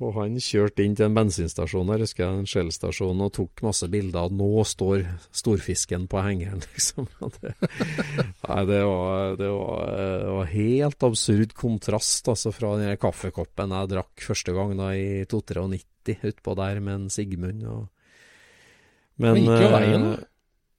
og 0.02 0.16
han 0.16 0.38
kjørte 0.42 0.82
inn 0.82 0.96
til 0.98 1.06
en 1.06 1.16
bensinstasjon 1.16 1.90
her, 1.92 2.02
husker 2.02 2.24
jeg, 2.24 2.40
en 2.40 2.48
Shell-stasjon, 2.50 3.22
og 3.22 3.32
tok 3.36 3.62
masse 3.66 3.86
bilder. 3.92 4.24
av 4.24 4.34
'Nå 4.34 4.64
står 4.66 5.04
storfisken 5.30 6.08
på 6.10 6.22
hengeren', 6.24 6.64
liksom. 6.74 7.08
Det, 7.38 7.54
nei, 8.48 8.62
det 8.68 8.80
var, 8.88 9.36
det, 9.38 9.50
var, 9.52 9.94
det 10.24 10.34
var 10.38 10.50
helt 10.56 11.08
absurd 11.08 11.54
kontrast 11.58 12.28
altså, 12.28 12.52
fra 12.54 12.74
den 12.80 12.96
kaffekoppen 13.00 13.76
jeg 13.76 13.92
drakk 13.94 14.26
første 14.32 14.56
gang 14.56 14.76
da 14.80 14.92
i 14.96 15.24
92 15.28 16.18
utpå 16.32 16.56
der 16.58 16.82
med 16.82 16.94
en 16.94 17.10
Sigmund. 17.12 17.62
Og, 17.70 17.86
men, 19.22 19.38
men 19.38 19.42
gikk 19.44 19.66
jo 19.66 19.72
veien, 19.76 20.10
da. 20.10 20.28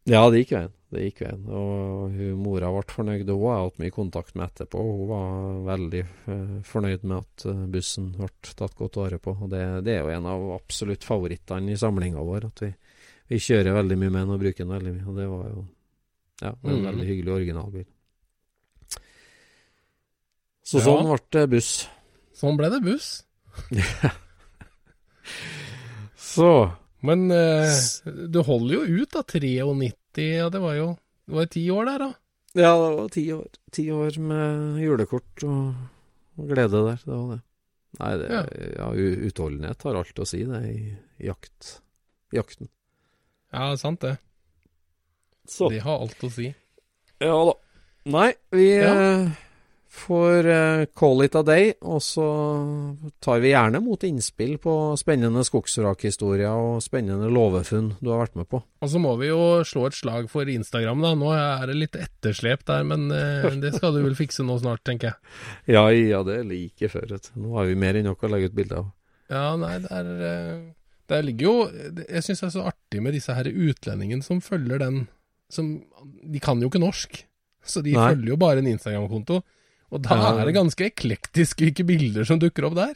Ja, 0.05 0.29
det 0.29 0.41
gikk 0.43 0.51
veien. 0.57 0.71
Det 0.93 1.01
gikk 1.07 1.21
veien. 1.23 1.43
Og 1.47 2.11
hun, 2.11 2.33
mora 2.43 2.69
ble 2.75 2.83
fornøyd, 2.91 3.29
og 3.31 3.39
hun 3.39 3.49
har 3.53 3.61
hatt 3.63 3.77
mye 3.79 3.93
kontakt 3.95 4.35
med 4.35 4.49
etterpå. 4.51 4.81
Hun 4.83 5.07
var 5.09 5.29
veldig 5.71 6.01
eh, 6.03 6.57
fornøyd 6.67 7.05
med 7.07 7.17
at 7.21 7.45
eh, 7.49 7.61
bussen 7.71 8.09
ble 8.17 8.27
tatt 8.43 8.75
godt 8.75 8.99
vare 8.99 9.17
på. 9.23 9.31
Og 9.39 9.49
det, 9.53 9.61
det 9.87 9.95
er 9.95 10.03
jo 10.03 10.11
en 10.17 10.27
av 10.33 10.43
absolutt 10.57 11.07
favorittene 11.07 11.71
i 11.71 11.79
samlinga 11.79 12.19
vår. 12.27 12.49
At 12.51 12.61
vi, 12.65 12.71
vi 13.31 13.39
kjører 13.47 13.77
veldig 13.79 13.97
mye 14.03 14.11
med 14.11 14.21
den 14.25 14.35
og 14.35 14.43
bruker 14.43 14.63
den 14.65 14.75
veldig 14.75 14.93
mye. 14.97 15.07
Og 15.07 15.15
det 15.21 15.29
var 15.31 15.47
jo 15.53 15.63
ja, 16.43 16.51
en 16.51 16.73
Mm. 16.73 16.85
veldig 16.89 17.07
hyggelig 17.07 17.33
originalbil. 17.39 17.85
Så 20.63 20.77
Ja. 20.79 20.85
sånn 20.89 21.07
ble 21.07 21.19
det 21.37 21.47
buss. 21.55 21.71
Sånn 22.35 22.57
ble 22.59 22.69
det 22.75 22.81
buss. 22.83 23.09
Så 26.17 26.49
Men 27.03 27.25
eh, 27.35 27.79
du 28.31 28.39
holder 28.47 28.77
jo 28.77 29.01
ut, 29.03 29.09
da. 29.11 29.23
93, 29.27 30.27
ja 30.39 30.49
det 30.53 30.61
var 30.63 30.75
jo 30.77 30.85
Det 31.27 31.35
var 31.35 31.49
ti 31.51 31.63
år 31.71 31.85
der, 31.89 32.03
da. 32.05 32.11
Ja, 32.53 32.71
det 32.79 32.89
var 32.97 33.09
ti 33.11 33.23
år, 33.33 33.47
ti 33.73 33.85
år 33.91 34.17
med 34.21 34.77
julekort 34.83 35.43
og, 35.47 35.73
og 36.37 36.51
glede 36.51 36.83
der. 36.87 36.99
Det 37.03 37.13
var 37.15 37.31
det. 37.33 37.41
Nei, 37.99 38.11
det, 38.17 38.27
Ja. 38.33 38.41
ja. 38.79 38.87
utholdenhet 39.29 39.83
har 39.85 39.99
alt 39.99 40.19
å 40.19 40.25
si, 40.27 40.43
det, 40.49 40.61
i, 40.71 40.95
jakt. 41.27 41.75
jakten. 42.33 42.69
Ja, 43.53 43.71
sant 43.77 44.01
det. 44.01 44.15
Så. 45.49 45.69
Det 45.69 45.81
har 45.83 45.99
alt 46.05 46.23
å 46.25 46.31
si. 46.33 46.47
Ja 47.21 47.35
da. 47.49 47.53
Nei, 48.13 48.29
vi 48.51 48.67
Ja. 48.79 48.93
eh, 48.93 49.29
får 49.93 50.47
eh, 50.49 50.85
call 50.97 51.21
it 51.25 51.35
a 51.37 51.43
day, 51.45 51.73
og 51.85 51.99
så 52.01 52.25
tar 53.23 53.41
vi 53.43 53.51
gjerne 53.51 53.79
mot 53.83 54.01
innspill 54.03 54.55
på 54.61 54.73
spennende 54.99 55.43
skogsvrakhistorier 55.45 56.49
og 56.49 56.81
spennende 56.83 57.29
låvefunn 57.33 57.91
du 58.01 58.09
har 58.09 58.23
vært 58.23 58.39
med 58.39 58.49
på. 58.49 58.61
Og 58.83 58.89
så 58.89 59.01
må 59.01 59.13
vi 59.21 59.29
jo 59.29 59.61
slå 59.67 59.85
et 59.89 59.97
slag 59.97 60.29
for 60.33 60.49
Instagram, 60.49 61.03
da. 61.05 61.13
Nå 61.19 61.29
er 61.37 61.69
det 61.69 61.77
litt 61.77 61.97
etterslep 61.99 62.65
der, 62.69 62.85
men 62.89 63.05
eh, 63.13 63.45
det 63.61 63.75
skal 63.77 63.93
du 63.95 64.01
vel 64.05 64.17
fikse 64.17 64.45
nå 64.45 64.57
snart, 64.63 64.83
tenker 64.87 65.11
jeg. 65.13 65.33
Ja, 65.75 65.85
ja, 65.93 66.23
det 66.25 66.39
er 66.41 66.47
like 66.49 66.89
før. 66.91 67.13
Nå 67.39 67.53
har 67.59 67.69
vi 67.69 67.77
mer 67.79 67.99
enn 67.99 68.09
nok 68.09 68.25
å 68.25 68.31
legge 68.33 68.49
ut 68.51 68.57
bilder 68.57 68.81
av. 68.81 68.91
Ja, 69.31 69.45
nei, 69.61 69.75
det 69.83 69.91
er 69.93 70.09
eh, 70.27 70.63
Der 71.09 71.23
ligger 71.23 71.45
jo 71.47 71.53
Jeg 72.03 72.21
syns 72.25 72.41
det 72.41 72.47
er 72.49 72.51
så 72.57 72.65
artig 72.67 72.99
med 73.01 73.15
disse 73.15 73.33
her 73.33 73.47
utlendingene 73.47 74.25
som 74.25 74.41
følger 74.43 74.81
den 74.83 74.97
som 75.53 75.69
De 76.27 76.41
kan 76.43 76.59
jo 76.61 76.67
ikke 76.67 76.81
norsk, 76.83 77.21
så 77.63 77.81
de 77.85 77.93
Nei. 77.95 78.09
følger 78.11 78.33
jo 78.33 78.37
bare 78.41 78.59
en 78.59 78.67
Instagram-konto. 78.73 79.39
Og 79.93 80.01
da 80.01 80.15
Ja. 80.17 80.31
er 80.41 80.45
det 80.49 80.55
ganske 80.55 80.85
eklektisk 80.89 81.59
hvilke 81.61 81.85
bilder 81.85 82.25
som 82.25 82.39
dukker 82.41 82.65
opp 82.65 82.75
der. 82.79 82.95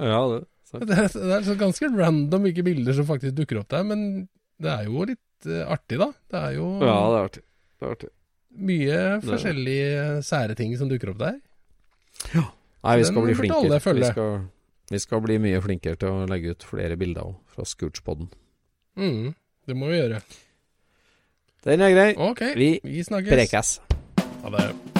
Ja, 0.00 0.20
det. 0.32 0.46
Det 0.70 0.94
er, 0.96 1.08
det 1.10 1.34
er 1.34 1.42
så 1.44 1.56
ganske 1.58 1.88
random 1.98 2.44
hvilke 2.46 2.62
bilder 2.64 2.94
som 2.96 3.04
faktisk 3.08 3.34
dukker 3.36 3.58
opp 3.60 3.68
der, 3.74 3.82
men 3.84 4.28
det 4.62 4.70
er 4.70 4.84
jo 4.86 5.02
litt 5.08 5.48
eh, 5.50 5.64
artig, 5.66 5.98
da. 6.00 6.06
Det 6.30 6.38
er 6.40 6.54
jo 6.56 6.68
Ja, 6.80 6.94
det 7.10 7.18
er 7.18 7.26
artig. 7.26 7.42
Det 7.80 7.86
er 7.88 7.94
artig. 7.96 8.10
mye 8.70 9.00
forskjellige 9.24 10.22
sære 10.26 10.56
ting 10.58 10.76
som 10.78 10.88
dukker 10.90 11.10
opp 11.12 11.18
der. 11.18 11.36
Nei, 12.34 12.96
vi 12.96 13.02
Den 13.02 13.10
skal 13.10 13.26
bli 13.26 13.34
flinkere. 13.34 13.80
Vi 13.98 14.04
skal, 14.12 14.38
vi 14.94 14.98
skal 15.02 15.20
bli 15.26 15.38
mye 15.42 15.60
flinkere 15.64 15.98
til 16.00 16.08
å 16.08 16.28
legge 16.30 16.54
ut 16.54 16.64
flere 16.64 16.96
bilder 17.00 17.26
også, 17.28 17.42
fra 17.56 17.64
Scootspoden. 17.68 18.30
Mm, 18.96 19.34
det 19.68 19.76
må 19.76 19.90
vi 19.90 19.98
gjøre. 20.00 20.22
Den 21.66 21.80
er 21.84 21.92
grei. 21.92 22.08
Okay, 22.16 22.54
Vi 22.56 22.70
vi 22.84 23.02
snakkes. 23.04 23.80
Ha 24.42 24.50
det. 24.56 24.99